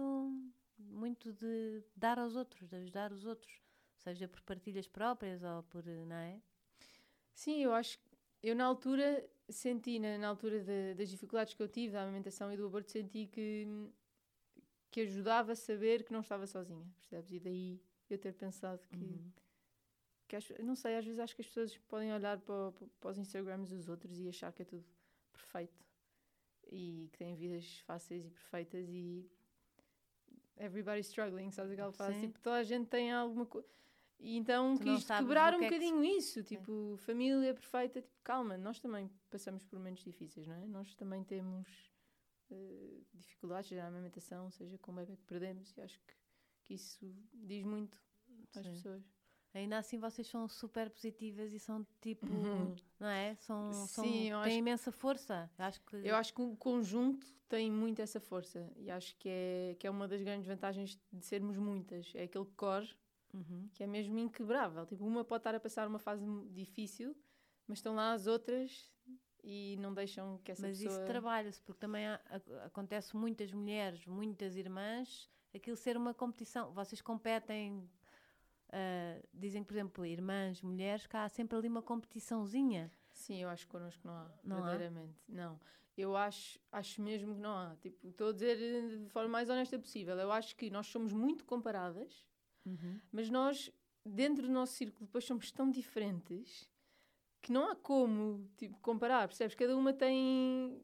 muito 0.79 1.33
de 1.33 1.83
dar 1.97 2.19
aos 2.19 2.35
outros, 2.37 2.69
de 2.69 2.77
ajudar 2.77 3.13
os 3.13 3.25
outros, 3.25 3.61
seja 3.99 4.27
por 4.27 4.41
partilhas 4.43 4.89
próprias 4.89 5.43
ou 5.43 5.63
por, 5.65 5.85
não 5.85 6.17
é? 6.17 6.41
Sim, 7.35 7.63
eu 7.63 7.73
acho 7.73 7.99
que 7.99 8.05
eu 8.43 8.57
na 8.57 8.65
altura 8.65 9.29
senti, 9.49 9.99
na, 9.99 10.19
na 10.19 10.29
altura 10.29 10.61
de- 10.61 10.95
das 10.95 11.09
dificuldades 11.09 11.55
que 11.55 11.63
eu 11.63 11.69
tive 11.69 11.93
da 11.93 12.03
amamentação 12.03 12.53
e 12.53 12.57
do 12.57 12.67
aborto, 12.67 12.91
senti 12.91 13.27
que, 13.27 13.67
que 14.91 15.03
ajudava 15.03 15.53
a 15.53 15.57
saber 15.57 16.05
que 16.05 16.13
não 16.13 16.21
estava 16.21 16.47
sozinha, 16.47 16.87
percebes? 16.99 17.33
E 17.33 17.41
daí 17.41 17.81
eu 18.15 18.19
ter 18.19 18.33
pensado 18.35 18.87
que, 18.89 19.05
Uhum. 19.05 19.33
que 20.29 20.37
acho, 20.37 20.63
não 20.63 20.75
sei, 20.77 20.97
às 20.97 21.05
vezes 21.05 21.19
acho 21.21 21.35
que 21.35 21.43
as 21.43 21.49
pessoas 21.49 21.77
podem 21.89 22.13
olhar 22.13 22.39
para, 22.41 22.73
para 23.01 23.11
os 23.11 23.19
Instagrams 23.19 23.71
dos 23.71 23.89
outros 23.89 24.19
e 24.19 24.29
achar 24.29 24.53
que 24.53 24.63
é 24.63 24.65
tudo 24.65 24.85
perfeito 25.33 25.85
e 26.71 27.09
que 27.13 27.19
têm 27.19 27.35
vidas 27.35 27.79
fáceis 27.81 28.25
e 28.27 28.31
perfeitas 28.31 28.89
e 28.89 29.29
everybody's 30.57 31.07
struggling, 31.07 31.51
sabes 31.51 31.73
aquela 31.73 31.93
frase? 31.93 32.21
Tipo, 32.21 32.39
toda 32.41 32.57
a 32.57 32.63
gente 32.63 32.87
tem 32.89 33.13
alguma 33.13 33.47
coisa. 33.47 33.69
E 34.19 34.37
então 34.37 34.77
Tu 34.77 34.85
quis 34.85 35.05
quebrar 35.07 35.55
um 35.55 35.59
que 35.61 35.65
é 35.65 35.69
que 35.69 35.75
bocadinho 35.75 36.05
isso, 36.05 36.43
tipo, 36.43 36.95
família 36.99 37.55
perfeita, 37.55 38.03
tipo, 38.03 38.15
calma, 38.23 38.59
nós 38.59 38.79
também 38.79 39.11
passamos 39.31 39.65
por 39.65 39.79
momentos 39.79 40.05
difíceis, 40.05 40.47
não 40.47 40.55
é? 40.57 40.67
Nós 40.67 40.95
também 40.95 41.25
temos 41.25 41.91
eh, 42.51 43.01
dificuldades, 43.15 43.71
seja 43.71 43.81
na 43.81 43.89
amamentação, 43.89 44.51
seja 44.51 44.77
com 44.77 44.93
o 44.93 44.95
bebê 44.95 45.17
que 45.17 45.25
perdemos, 45.25 45.75
e 45.75 45.81
acho 45.81 45.99
que, 46.01 46.13
que 46.71 46.75
isso 46.75 47.13
diz 47.35 47.65
muito 47.65 47.99
às 48.55 48.63
Sim. 48.65 48.71
pessoas. 48.73 49.03
Ainda 49.53 49.79
assim 49.79 49.99
vocês 49.99 50.29
são 50.29 50.47
super 50.47 50.89
positivas 50.89 51.53
e 51.53 51.59
são 51.59 51.85
tipo, 52.01 52.33
Uhum. 52.33 52.77
não 53.01 53.09
é? 53.09 53.35
São, 53.35 53.73
são, 53.89 54.05
Sim, 54.05 54.31
têm 54.45 54.59
imensa 54.59 54.93
força. 54.93 55.51
Eu 55.59 55.65
acho 55.65 55.81
que 55.81 55.97
Eu 55.97 56.15
acho 56.15 56.33
que 56.33 56.41
o 56.41 56.55
conjunto 56.57 57.27
tem 57.49 57.69
muito 57.69 58.01
essa 58.01 58.21
força 58.21 58.73
e 58.77 58.89
acho 58.89 59.17
que 59.17 59.29
é, 59.29 59.77
que 59.81 59.85
é 59.89 59.91
uma 59.91 60.07
das 60.07 60.23
grandes 60.23 60.47
vantagens 60.47 60.97
de 61.13 61.25
sermos 61.27 61.57
muitas. 61.57 62.13
É 62.15 62.23
aquele 62.25 62.47
core 62.57 62.89
Uhum. 63.35 63.69
que 63.75 63.83
é 63.83 63.87
mesmo 63.89 64.17
inquebrável. 64.19 64.87
Tipo, 64.87 65.05
uma 65.05 65.25
pode 65.25 65.41
estar 65.41 65.55
a 65.57 65.61
passar 65.61 65.87
uma 65.89 65.99
fase 65.99 66.25
difícil, 66.53 67.17
mas 67.67 67.79
estão 67.79 67.95
lá 67.97 68.13
as 68.13 68.29
outras 68.29 68.93
e 69.43 69.77
não 69.81 69.93
deixam 69.93 70.39
que 70.45 70.53
essa 70.53 70.67
Mas 70.69 70.79
pessoa... 70.79 70.97
isso 70.97 71.07
trabalha-se, 71.07 71.61
porque 71.63 71.81
também 71.81 72.07
há- 72.07 72.21
acontece 72.67 73.17
muitas 73.17 73.53
mulheres, 73.53 74.05
muitas 74.07 74.55
irmãs, 74.57 75.29
aquilo 75.55 75.77
ser 75.77 75.97
uma 75.97 76.15
competição. 76.15 76.73
Vocês 76.73 77.01
competem, 77.01 77.89
ah, 78.73 79.21
dizem, 79.33 79.63
por 79.63 79.73
exemplo, 79.75 80.07
irmãs, 80.07 80.63
mulheres, 80.63 81.07
que 81.07 81.17
há 81.17 81.29
sempre 81.29 81.57
ali 81.57 81.69
uma 81.69 81.83
competiçãozinha. 81.83 82.91
Sim, 83.13 83.43
eu 83.43 83.49
acho 83.49 83.67
que 83.67 83.73
connosco 83.73 84.01
não 84.07 84.15
há, 84.15 84.31
Não 84.45 84.57
há? 84.59 84.61
verdadeiramente. 84.63 85.15
Não. 85.29 85.61
Eu 85.97 86.17
acho, 86.17 86.59
acho 86.73 87.03
mesmo 87.03 87.35
que 87.35 87.41
não 87.41 87.53
há. 87.53 87.77
Tipo, 87.77 88.09
estou 88.09 88.29
a 88.29 88.33
dizer 88.33 88.57
de 89.01 89.09
forma 89.11 89.29
mais 89.29 89.51
honesta 89.51 89.79
possível. 89.79 90.17
Eu 90.17 90.33
acho 90.33 90.57
que 90.57 90.71
nós 90.71 90.87
somos 90.87 91.13
muito 91.13 91.45
comparadas, 91.45 92.25
mas 93.13 93.29
nós, 93.29 93.71
dentro 94.07 94.47
do 94.47 94.53
nosso 94.53 94.73
círculo, 94.75 95.05
depois 95.07 95.25
somos 95.25 95.51
tão 95.51 95.71
diferentes 95.71 96.71
que 97.43 97.53
não 97.53 97.71
há 97.71 97.75
como 97.77 98.49
tipo, 98.57 98.79
comparar, 98.81 99.27
percebes? 99.27 99.55
Cada 99.55 99.77
uma 99.77 99.93
tem 99.93 100.81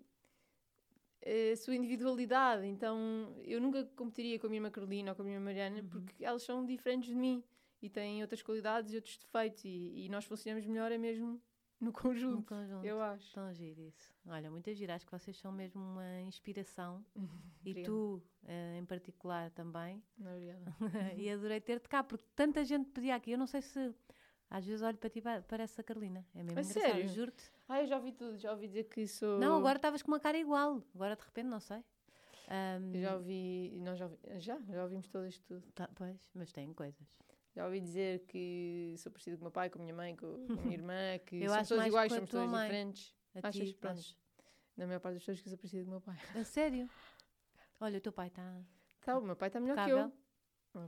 a 1.52 1.56
sua 1.56 1.74
individualidade, 1.74 2.66
então 2.66 3.34
eu 3.44 3.60
nunca 3.60 3.84
competiria 3.96 4.38
com 4.38 4.46
a 4.46 4.50
minha 4.50 4.58
irmã 4.58 4.70
Carolina 4.70 5.10
ou 5.10 5.16
com 5.16 5.22
a 5.22 5.24
minha 5.24 5.36
irmã 5.36 5.46
Mariana 5.46 5.80
Uhum. 5.82 5.88
porque 5.88 6.24
elas 6.24 6.42
são 6.42 6.64
diferentes 6.64 7.08
de 7.08 7.14
mim 7.16 7.42
e 7.82 7.88
têm 7.90 8.22
outras 8.22 8.42
qualidades 8.42 8.92
e 8.92 8.96
outros 8.96 9.16
defeitos 9.18 9.64
e, 9.64 10.04
e 10.04 10.08
nós 10.08 10.24
funcionamos 10.24 10.66
melhor 10.66 10.90
é 10.92 10.98
mesmo 10.98 11.40
no 11.78 11.88
No 11.88 11.92
conjunto, 11.92 12.42
conjunto. 12.54 12.86
eu 12.86 13.00
acho. 13.02 13.26
Estão 13.26 13.44
a 13.44 13.52
giro 13.52 13.82
isso. 13.82 14.14
Olha, 14.26 14.50
muita 14.50 14.72
gira. 14.74 14.94
Acho 14.94 15.04
que 15.04 15.12
vocês 15.12 15.36
são 15.36 15.52
mesmo 15.52 15.82
uma 15.82 16.22
inspiração. 16.22 17.04
e 17.66 17.82
tu, 17.82 18.22
eh, 18.46 18.78
em 18.78 18.84
particular, 18.86 19.50
também. 19.50 20.02
Não, 20.16 20.32
obrigada. 20.32 20.74
e 21.18 21.28
adorei 21.28 21.60
ter-te 21.60 21.86
cá, 21.86 22.02
porque 22.02 22.24
tanta 22.34 22.64
gente 22.64 22.88
pedia 22.90 23.14
aqui. 23.14 23.32
Eu 23.32 23.38
não 23.38 23.46
sei 23.46 23.60
se. 23.60 23.94
Às 24.48 24.64
vezes 24.64 24.82
olho 24.82 24.96
para 24.96 25.10
ti 25.10 25.18
e 25.18 25.42
parece 25.42 25.80
a 25.80 25.84
Carolina. 25.84 26.24
É 26.34 26.38
mesmo 26.42 26.58
A 26.58 26.62
engraçado, 26.62 26.82
sério? 26.92 27.08
juro-te. 27.08 27.44
Ah, 27.68 27.82
eu 27.82 27.86
já 27.86 27.96
ouvi 27.96 28.12
tudo, 28.12 28.36
já 28.38 28.52
ouvi 28.52 28.68
dizer 28.68 28.84
que 28.84 29.06
sou. 29.06 29.38
Não, 29.40 29.56
agora 29.58 29.76
estavas 29.76 30.02
com 30.02 30.10
uma 30.12 30.20
cara 30.20 30.38
igual. 30.38 30.82
Agora 30.94 31.16
de 31.16 31.22
repente, 31.22 31.46
não 31.48 31.60
sei. 31.60 31.82
Eu 32.94 33.00
já 33.00 33.14
ouvi, 33.16 33.72
nós 33.82 33.98
já, 33.98 34.04
ouvi, 34.06 34.18
já, 34.38 34.58
já 34.68 34.82
ouvimos 34.84 35.08
todo 35.08 35.26
isto 35.26 35.42
tudo. 35.46 35.72
tá, 35.72 35.88
pois, 35.96 36.30
mas 36.34 36.52
tem 36.52 36.72
coisas. 36.72 37.04
Já 37.56 37.64
ouvi 37.64 37.80
dizer 37.80 38.20
que 38.28 38.94
sou 38.98 39.10
parecida 39.10 39.36
com 39.36 39.42
o 39.42 39.44
meu 39.46 39.50
pai, 39.50 39.68
com 39.68 39.78
a 39.78 39.82
minha 39.82 39.94
mãe, 39.94 40.14
com, 40.14 40.26
a 40.26 40.62
minha 40.62 40.74
irmã, 40.78 41.18
que 41.24 41.36
Eu 41.36 41.48
somos 41.48 41.56
acho 41.58 41.68
todos 41.70 41.78
mais 41.82 41.88
iguais, 41.88 42.12
somos 42.12 42.32
mãe. 42.50 42.62
diferentes. 42.68 43.14
A 43.34 43.48
Achas? 43.48 43.68
ti, 43.68 43.74
Pronto. 43.80 43.98
acho. 43.98 44.16
Na 44.76 44.86
maior 44.86 45.00
parte 45.00 45.14
das 45.14 45.22
pessoas 45.22 45.40
que 45.40 45.48
sou 45.48 45.58
parecida 45.58 45.82
com 45.82 45.88
o 45.88 45.92
meu 45.92 46.00
pai. 46.00 46.16
A 46.34 46.44
sério? 46.44 46.88
Olha, 47.80 47.98
o 47.98 48.00
teu 48.00 48.12
pai 48.12 48.28
está. 48.28 48.60
Tá, 49.00 49.18
o 49.18 49.22
meu 49.22 49.34
pai 49.34 49.48
está 49.48 49.58
melhor 49.58 49.74
que 49.74 49.82
Impecável. 49.82 50.06
eu. 50.06 50.25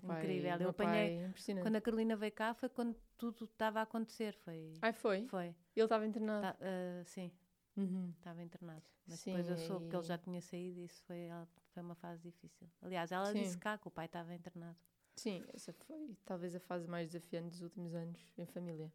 Pai, 0.07 0.19
Incrível, 0.19 0.51
eu 0.61 0.73
pai 0.73 0.87
apanhei- 0.87 1.25
impressionante. 1.27 1.65
Quando 1.65 1.77
a 1.77 1.81
Carolina 1.81 2.17
veio 2.17 2.33
cá 2.33 2.55
foi 2.55 2.69
quando 2.69 2.95
tudo 3.17 3.45
estava 3.45 3.81
a 3.81 3.83
acontecer. 3.83 4.35
Foi. 4.35 4.75
Ai, 4.83 4.93
foi? 4.93 5.27
Foi. 5.27 5.47
Ele 5.75 5.85
estava 5.85 6.07
internado. 6.07 6.43
Tá, 6.43 6.57
ah, 6.61 7.05
sim, 7.05 7.31
Uhum. 7.77 8.13
estava 8.19 8.43
internado. 8.43 8.83
Mas 9.07 9.21
Sim, 9.21 9.31
depois 9.33 9.49
eu 9.49 9.57
soube 9.59 9.89
que 9.89 9.95
ele 9.97 10.03
e- 10.05 10.07
já 10.07 10.19
tinha 10.19 10.41
saído 10.43 10.81
e 10.81 10.85
isso 10.85 11.03
foi, 11.05 11.29
foi 11.73 11.83
uma 11.83 11.95
fase 11.95 12.23
difícil. 12.23 12.69
Aliás, 12.83 13.11
ela 13.13 13.33
Sim. 13.33 13.43
disse 13.43 13.57
cá 13.59 13.79
que 13.79 13.89
o 13.89 13.91
pai 13.91 14.07
estava 14.07 14.35
internado. 14.35 14.77
Sim, 15.17 15.45
essa 15.53 15.73
foi 15.73 16.17
talvez 16.25 16.55
a 16.55 16.61
fase 16.61 16.87
mais 16.89 17.09
desafiante 17.09 17.49
dos 17.51 17.63
últimos 17.63 17.95
anos 17.95 18.21
em 18.37 18.47
família. 18.47 18.93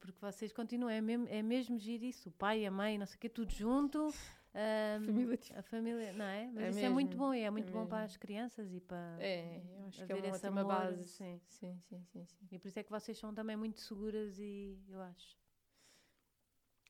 Porque 0.00 0.18
vocês 0.20 0.52
continuam, 0.52 0.90
é 0.90 1.00
mesmo, 1.00 1.26
é 1.28 1.42
mesmo 1.42 1.78
giro 1.78 2.04
isso, 2.04 2.28
o 2.28 2.32
pai, 2.32 2.66
a 2.66 2.70
mãe, 2.70 2.98
não 2.98 3.06
sei 3.06 3.16
o 3.16 3.20
quê, 3.20 3.28
tudo 3.28 3.50
junto. 3.52 4.12
Ahm, 4.54 5.02
Família, 5.06 5.36
tipo, 5.36 5.58
a 5.58 5.62
família, 5.62 6.12
não 6.12 6.24
é? 6.24 6.50
Mas 6.52 6.66
É 6.66 6.70
isso 6.70 6.84
é 6.84 6.88
muito 6.88 7.16
mesmo, 7.16 7.18
bom 7.18 7.34
e 7.34 7.40
é 7.42 7.50
muito 7.50 7.72
bom 7.72 7.86
mesmo. 7.86 7.88
para 7.88 8.04
as 8.04 8.16
crianças 8.16 8.72
e 8.72 8.80
para 8.80 8.98
É, 9.18 9.62
eu 9.64 9.84
acho 9.86 10.04
que 10.04 10.12
é 10.12 10.14
uma 10.16 10.30
ótima 10.30 10.60
amor, 10.60 10.64
base. 10.64 11.06
Sim. 11.08 11.40
Sim, 11.48 11.80
sim, 11.82 12.04
sim, 12.06 12.26
sim. 12.26 12.48
E 12.50 12.58
por 12.58 12.68
isso 12.68 12.78
é 12.78 12.82
que 12.84 12.90
vocês 12.90 13.18
são 13.18 13.34
também 13.34 13.56
muito 13.56 13.80
seguras 13.80 14.38
e 14.38 14.78
eu 14.88 15.00
acho. 15.02 15.43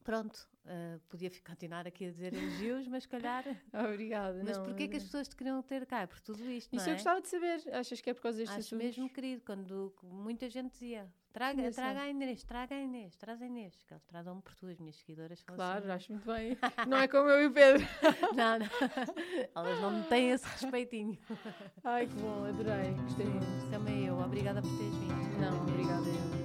Pronto, 0.05 0.47
ah, 0.67 0.99
podia 1.09 1.31
continuar 1.47 1.87
aqui 1.87 2.05
a 2.07 2.11
dizer 2.11 2.35
elogios, 2.35 2.87
mas 2.89 3.05
se 3.05 3.09
calhar. 3.09 3.43
Obrigada. 3.73 4.43
Mas 4.45 4.59
não, 4.59 4.65
porquê 4.67 4.87
que 4.87 4.97
as 4.99 5.03
é- 5.03 5.07
pessoas 5.07 5.27
te 5.29 5.35
queriam 5.35 5.63
ter 5.63 5.87
cá? 5.87 6.03
É 6.03 6.07
por 6.07 6.21
tudo 6.21 6.43
isto, 6.51 6.77
Isso 6.77 6.85
não 6.85 6.93
eu 6.93 6.93
é? 6.93 6.95
gostava 6.97 7.21
de 7.23 7.29
saber. 7.29 7.63
Achas 7.75 8.01
que 8.03 8.11
é 8.11 8.15
por 8.15 8.21
causa 8.21 8.37
destes 8.39 8.59
Acho 8.59 8.67
assuntos? 8.75 8.85
mesmo 8.85 9.09
querido, 9.09 9.43
quando 9.47 9.95
muita 10.03 10.49
gente 10.51 10.73
dizia 10.73 11.11
traga, 11.33 11.73
traga 11.73 12.01
a 12.03 12.09
Inês, 12.11 12.45
traga 12.45 12.75
a 12.75 12.81
Inês, 12.81 13.17
traz 13.17 13.41
a 13.43 13.47
Inês, 13.47 13.83
que 13.83 13.95
eles 13.95 14.05
trazem-me 14.05 14.43
por 14.43 14.55
tu, 14.55 14.67
as 14.67 14.79
minhas 14.79 14.97
seguidoras 14.97 15.43
Claro, 15.43 15.85
assim, 15.85 15.91
acho 15.93 16.13
muito 16.13 16.27
bem. 16.27 16.57
Não 16.87 16.99
é 16.99 17.09
como 17.09 17.29
eu 17.31 17.43
e 17.43 17.47
o 17.47 17.51
Pedro. 17.53 17.83
Não, 18.37 18.59
não. 18.59 18.67
Elas 19.55 19.81
não 19.81 19.91
me 19.99 20.03
têm 20.09 20.31
esse 20.31 20.47
respeitinho. 20.47 21.19
Ai, 21.83 22.07
que 22.07 22.15
bom, 22.17 22.45
adorei. 22.45 22.91
Gostei 23.05 23.27
muito. 23.27 23.71
Também 23.71 24.07
eu. 24.07 24.19
Obrigada 24.19 24.61
por 24.61 24.71
teres 24.77 24.95
vindo. 24.97 25.41
Não, 25.41 25.63
obrigada 25.63 26.05
eu. 26.07 26.44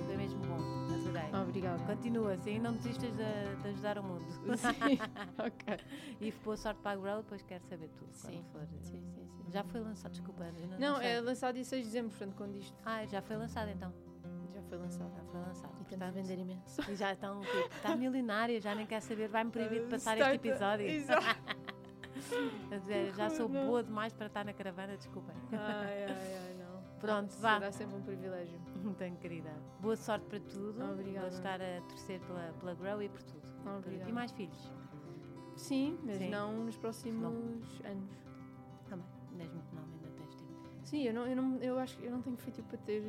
Continua 1.86 2.34
assim, 2.34 2.60
não 2.60 2.74
desistas 2.74 3.12
de, 3.12 3.62
de 3.62 3.68
ajudar 3.70 3.98
o 3.98 4.04
mundo. 4.04 4.24
Sim, 4.58 5.00
ok. 5.38 5.78
E 6.22 6.32
boa 6.44 6.58
sorte 6.58 6.80
para 6.82 6.92
a 6.92 6.96
Grow, 6.96 7.18
depois 7.24 7.42
quero 7.44 7.64
saber 7.66 7.90
tudo. 7.98 8.10
Sim, 8.14 8.44
for. 8.52 8.62
Sim, 8.68 8.82
sim, 8.84 9.04
sim. 9.16 9.28
Já 9.52 9.64
foi 9.64 9.82
lançado, 9.82 10.12
desculpa. 10.12 10.46
Não, 10.70 10.80
Não, 10.94 10.98
sei. 11.00 11.08
é 11.08 11.22
lançado 11.22 11.56
dia 11.56 11.64
6 11.66 11.82
de 11.84 11.88
dezembro, 11.92 12.10
portanto, 12.12 12.36
quando 12.36 12.56
isto 12.58 12.76
Ah, 12.86 13.06
já 13.06 13.22
foi 13.22 13.36
lançado 13.36 13.70
então. 13.70 13.92
já 14.54 14.62
foi 14.64 14.78
lançado. 14.78 15.12
Já 15.16 15.24
foi 15.24 15.40
lançado. 15.42 15.74
E 15.80 15.82
estamos 15.84 16.08
a 16.08 16.12
vender 16.12 16.38
imenso. 16.40 16.92
E 16.92 16.96
já 16.96 17.14
estão, 17.14 17.42
tipo, 17.42 17.76
está 17.76 17.96
milionária, 17.96 18.62
já 18.62 18.76
nem 18.76 18.86
quer 18.86 19.02
saber, 19.02 19.28
vai-me 19.28 19.50
proibir 19.52 19.80
de 19.80 19.86
Uh, 19.88 19.90
passar 19.90 20.18
este 20.18 20.36
episódio. 20.36 20.86
Exato. 20.90 21.24
Já 23.16 23.30
sou 23.30 23.48
Não. 23.50 23.66
boa 23.66 23.84
demais 23.84 24.14
para 24.14 24.28
estar 24.28 24.44
na 24.46 24.54
caravana, 24.54 24.96
desculpem. 24.98 25.36
Ai, 25.52 25.58
ai, 25.60 26.04
ai, 26.04 26.10
não. 26.10 26.39
Pronto, 27.00 27.34
vá. 27.40 27.56
Será 27.60 27.72
sempre 27.72 27.96
um 27.96 28.02
privilégio. 28.02 28.60
Tenho 28.98 29.16
querida. 29.18 29.52
Boa 29.80 29.96
sorte 29.96 30.26
para 30.28 30.40
tudo. 30.40 30.84
Obrigada. 30.92 31.28
Vou 31.28 31.38
estar 31.38 31.62
a 31.62 31.82
torcer 31.88 32.20
pela, 32.22 32.54
pela 32.60 32.74
Grow 32.76 33.02
e 33.02 33.10
por 33.10 33.22
tudo. 33.24 33.40
Obrigada. 33.78 34.10
E 34.10 34.14
mais 34.14 34.32
filhos? 34.32 34.72
Sim, 35.56 35.98
mas 36.04 36.18
Sim. 36.18 36.30
não 36.30 36.66
nos 36.66 36.78
próximos 36.78 37.24
anos. 37.26 37.82
Também. 38.90 39.06
És 39.40 39.52
muito 39.54 39.76
nova, 39.76 39.88
ainda 39.94 40.10
tens 40.18 40.36
tempo. 40.36 40.54
Sim, 40.84 41.04
eu, 41.04 41.14
não, 41.14 41.28
eu, 41.28 41.36
não, 41.36 41.58
eu 41.58 41.80
acho 41.80 41.98
que 41.98 42.06
eu 42.06 42.12
não 42.12 42.22
tenho 42.22 42.38
feito 42.38 42.64
para 42.64 42.78
ter 42.80 43.04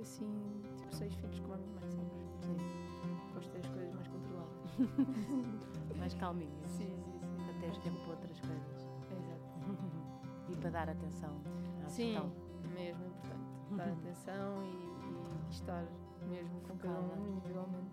assim, 0.00 0.26
tipo, 0.76 0.94
seis 0.94 1.14
filhos 1.14 1.38
como 1.40 1.54
a 1.54 1.56
minha 1.58 1.72
mãe, 1.80 1.90
sabes? 1.90 2.12
Sim. 2.40 2.56
Gosto 3.34 3.46
de 3.46 3.52
ter 3.52 3.58
as 3.66 3.68
coisas 3.74 3.94
mais 3.94 4.08
controladas. 4.08 4.58
Mais 5.98 6.14
calminhas. 6.14 6.70
sim, 6.70 6.86
sim, 7.04 7.18
sim. 7.20 7.60
Teres 7.60 7.78
tempo 7.78 7.98
para 8.02 8.10
outras 8.12 8.40
coisas. 8.40 8.88
Exato. 9.10 9.98
E 10.50 10.56
para 10.56 10.70
dar 10.70 10.88
atenção 10.88 11.36
à 11.84 11.88
Sim, 11.90 12.12
gestão. 12.12 12.32
Mesmo 12.78 13.04
é 13.04 13.06
importante. 13.08 13.48
Dar 13.76 13.88
atenção 13.92 14.62
e, 14.64 15.48
e 15.48 15.50
estar 15.50 15.84
mesmo 16.28 16.60
Focada. 16.60 17.16
individualmente. 17.28 17.90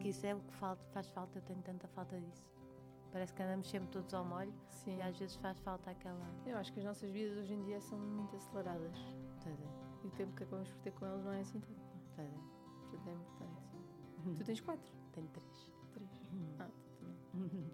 Que 0.00 0.08
isso 0.08 0.26
é 0.26 0.34
o 0.34 0.40
que 0.40 0.54
falta, 0.54 0.82
faz 0.92 1.08
falta, 1.10 1.38
eu 1.38 1.42
tenho 1.42 1.60
tanta 1.62 1.86
falta 1.88 2.18
disso. 2.20 2.46
Parece 3.12 3.32
que 3.32 3.42
andamos 3.42 3.68
sempre 3.68 3.88
todos 3.88 4.12
ao 4.12 4.24
molho 4.24 4.52
Sim. 4.68 4.98
e 4.98 5.02
às 5.02 5.18
vezes 5.18 5.36
faz 5.36 5.58
falta 5.60 5.90
aquela. 5.90 6.26
Eu 6.46 6.56
acho 6.58 6.72
que 6.72 6.78
as 6.78 6.84
nossas 6.84 7.10
vidas 7.10 7.36
hoje 7.38 7.54
em 7.54 7.62
dia 7.64 7.80
são 7.80 7.98
muito 7.98 8.36
aceleradas. 8.36 8.96
Ver? 9.44 9.56
E 10.04 10.06
o 10.06 10.10
tempo 10.10 10.34
que 10.36 10.42
acabamos 10.44 10.68
por 10.70 10.78
ter 10.80 10.92
com 10.92 11.06
eles 11.06 11.24
não 11.24 11.32
é 11.32 11.40
assim 11.40 11.60
tanto. 11.60 11.80
Ver? 12.16 12.30
Portanto, 12.90 13.08
é 13.08 13.12
importante. 13.12 13.62
sim. 14.22 14.34
Tu 14.34 14.44
tens 14.44 14.60
quatro? 14.60 14.92
Tenho 15.12 15.28
três. 15.28 15.70
Três. 15.94 16.10
Ah, 16.58 16.68
tu 16.86 16.92
também. 17.32 17.70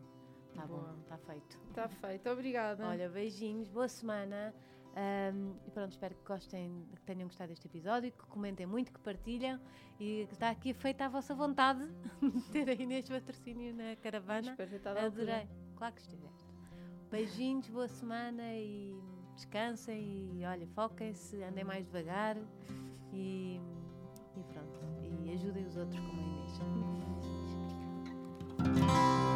Está 0.50 0.66
bom, 0.66 0.76
Boa. 0.76 0.96
está 1.02 1.18
feito. 1.18 1.58
Está 1.68 1.88
feito. 1.88 2.30
Obrigada. 2.30 2.86
Olha, 2.86 3.08
beijinhos, 3.08 3.68
boa 3.68 3.88
semana. 3.88 4.54
Um, 4.94 5.56
e 5.66 5.70
pronto, 5.72 5.90
espero 5.90 6.14
que 6.14 6.24
gostem, 6.24 6.86
que 6.94 7.02
tenham 7.02 7.26
gostado 7.26 7.48
deste 7.48 7.66
episódio, 7.66 8.12
que 8.12 8.26
comentem 8.26 8.64
muito, 8.64 8.92
que 8.92 9.00
partilham 9.00 9.60
e 9.98 10.24
que 10.28 10.34
está 10.34 10.50
aqui 10.50 10.72
feita 10.72 11.06
a 11.06 11.08
vossa 11.08 11.34
vontade 11.34 11.84
de 12.22 12.40
ter 12.52 12.68
a 12.70 12.74
Inês 12.74 13.08
Patrocínio 13.08 13.74
na 13.74 13.96
caravana. 13.96 14.56
Adorei. 15.06 15.48
Claro 15.76 15.94
que 15.94 16.00
estiveste. 16.00 16.44
Beijinhos, 17.10 17.68
boa 17.68 17.88
semana 17.88 18.54
e 18.54 18.96
descansem 19.34 20.30
e 20.34 20.44
olha, 20.44 20.66
foquem-se, 20.68 21.42
andem 21.42 21.64
mais 21.64 21.84
devagar 21.84 22.36
e, 23.12 23.60
e 24.36 24.44
pronto. 24.52 24.80
E 25.24 25.32
ajudem 25.32 25.66
os 25.66 25.76
outros 25.76 26.00
como 26.00 26.20
a 26.20 26.22
Inês. 26.22 26.54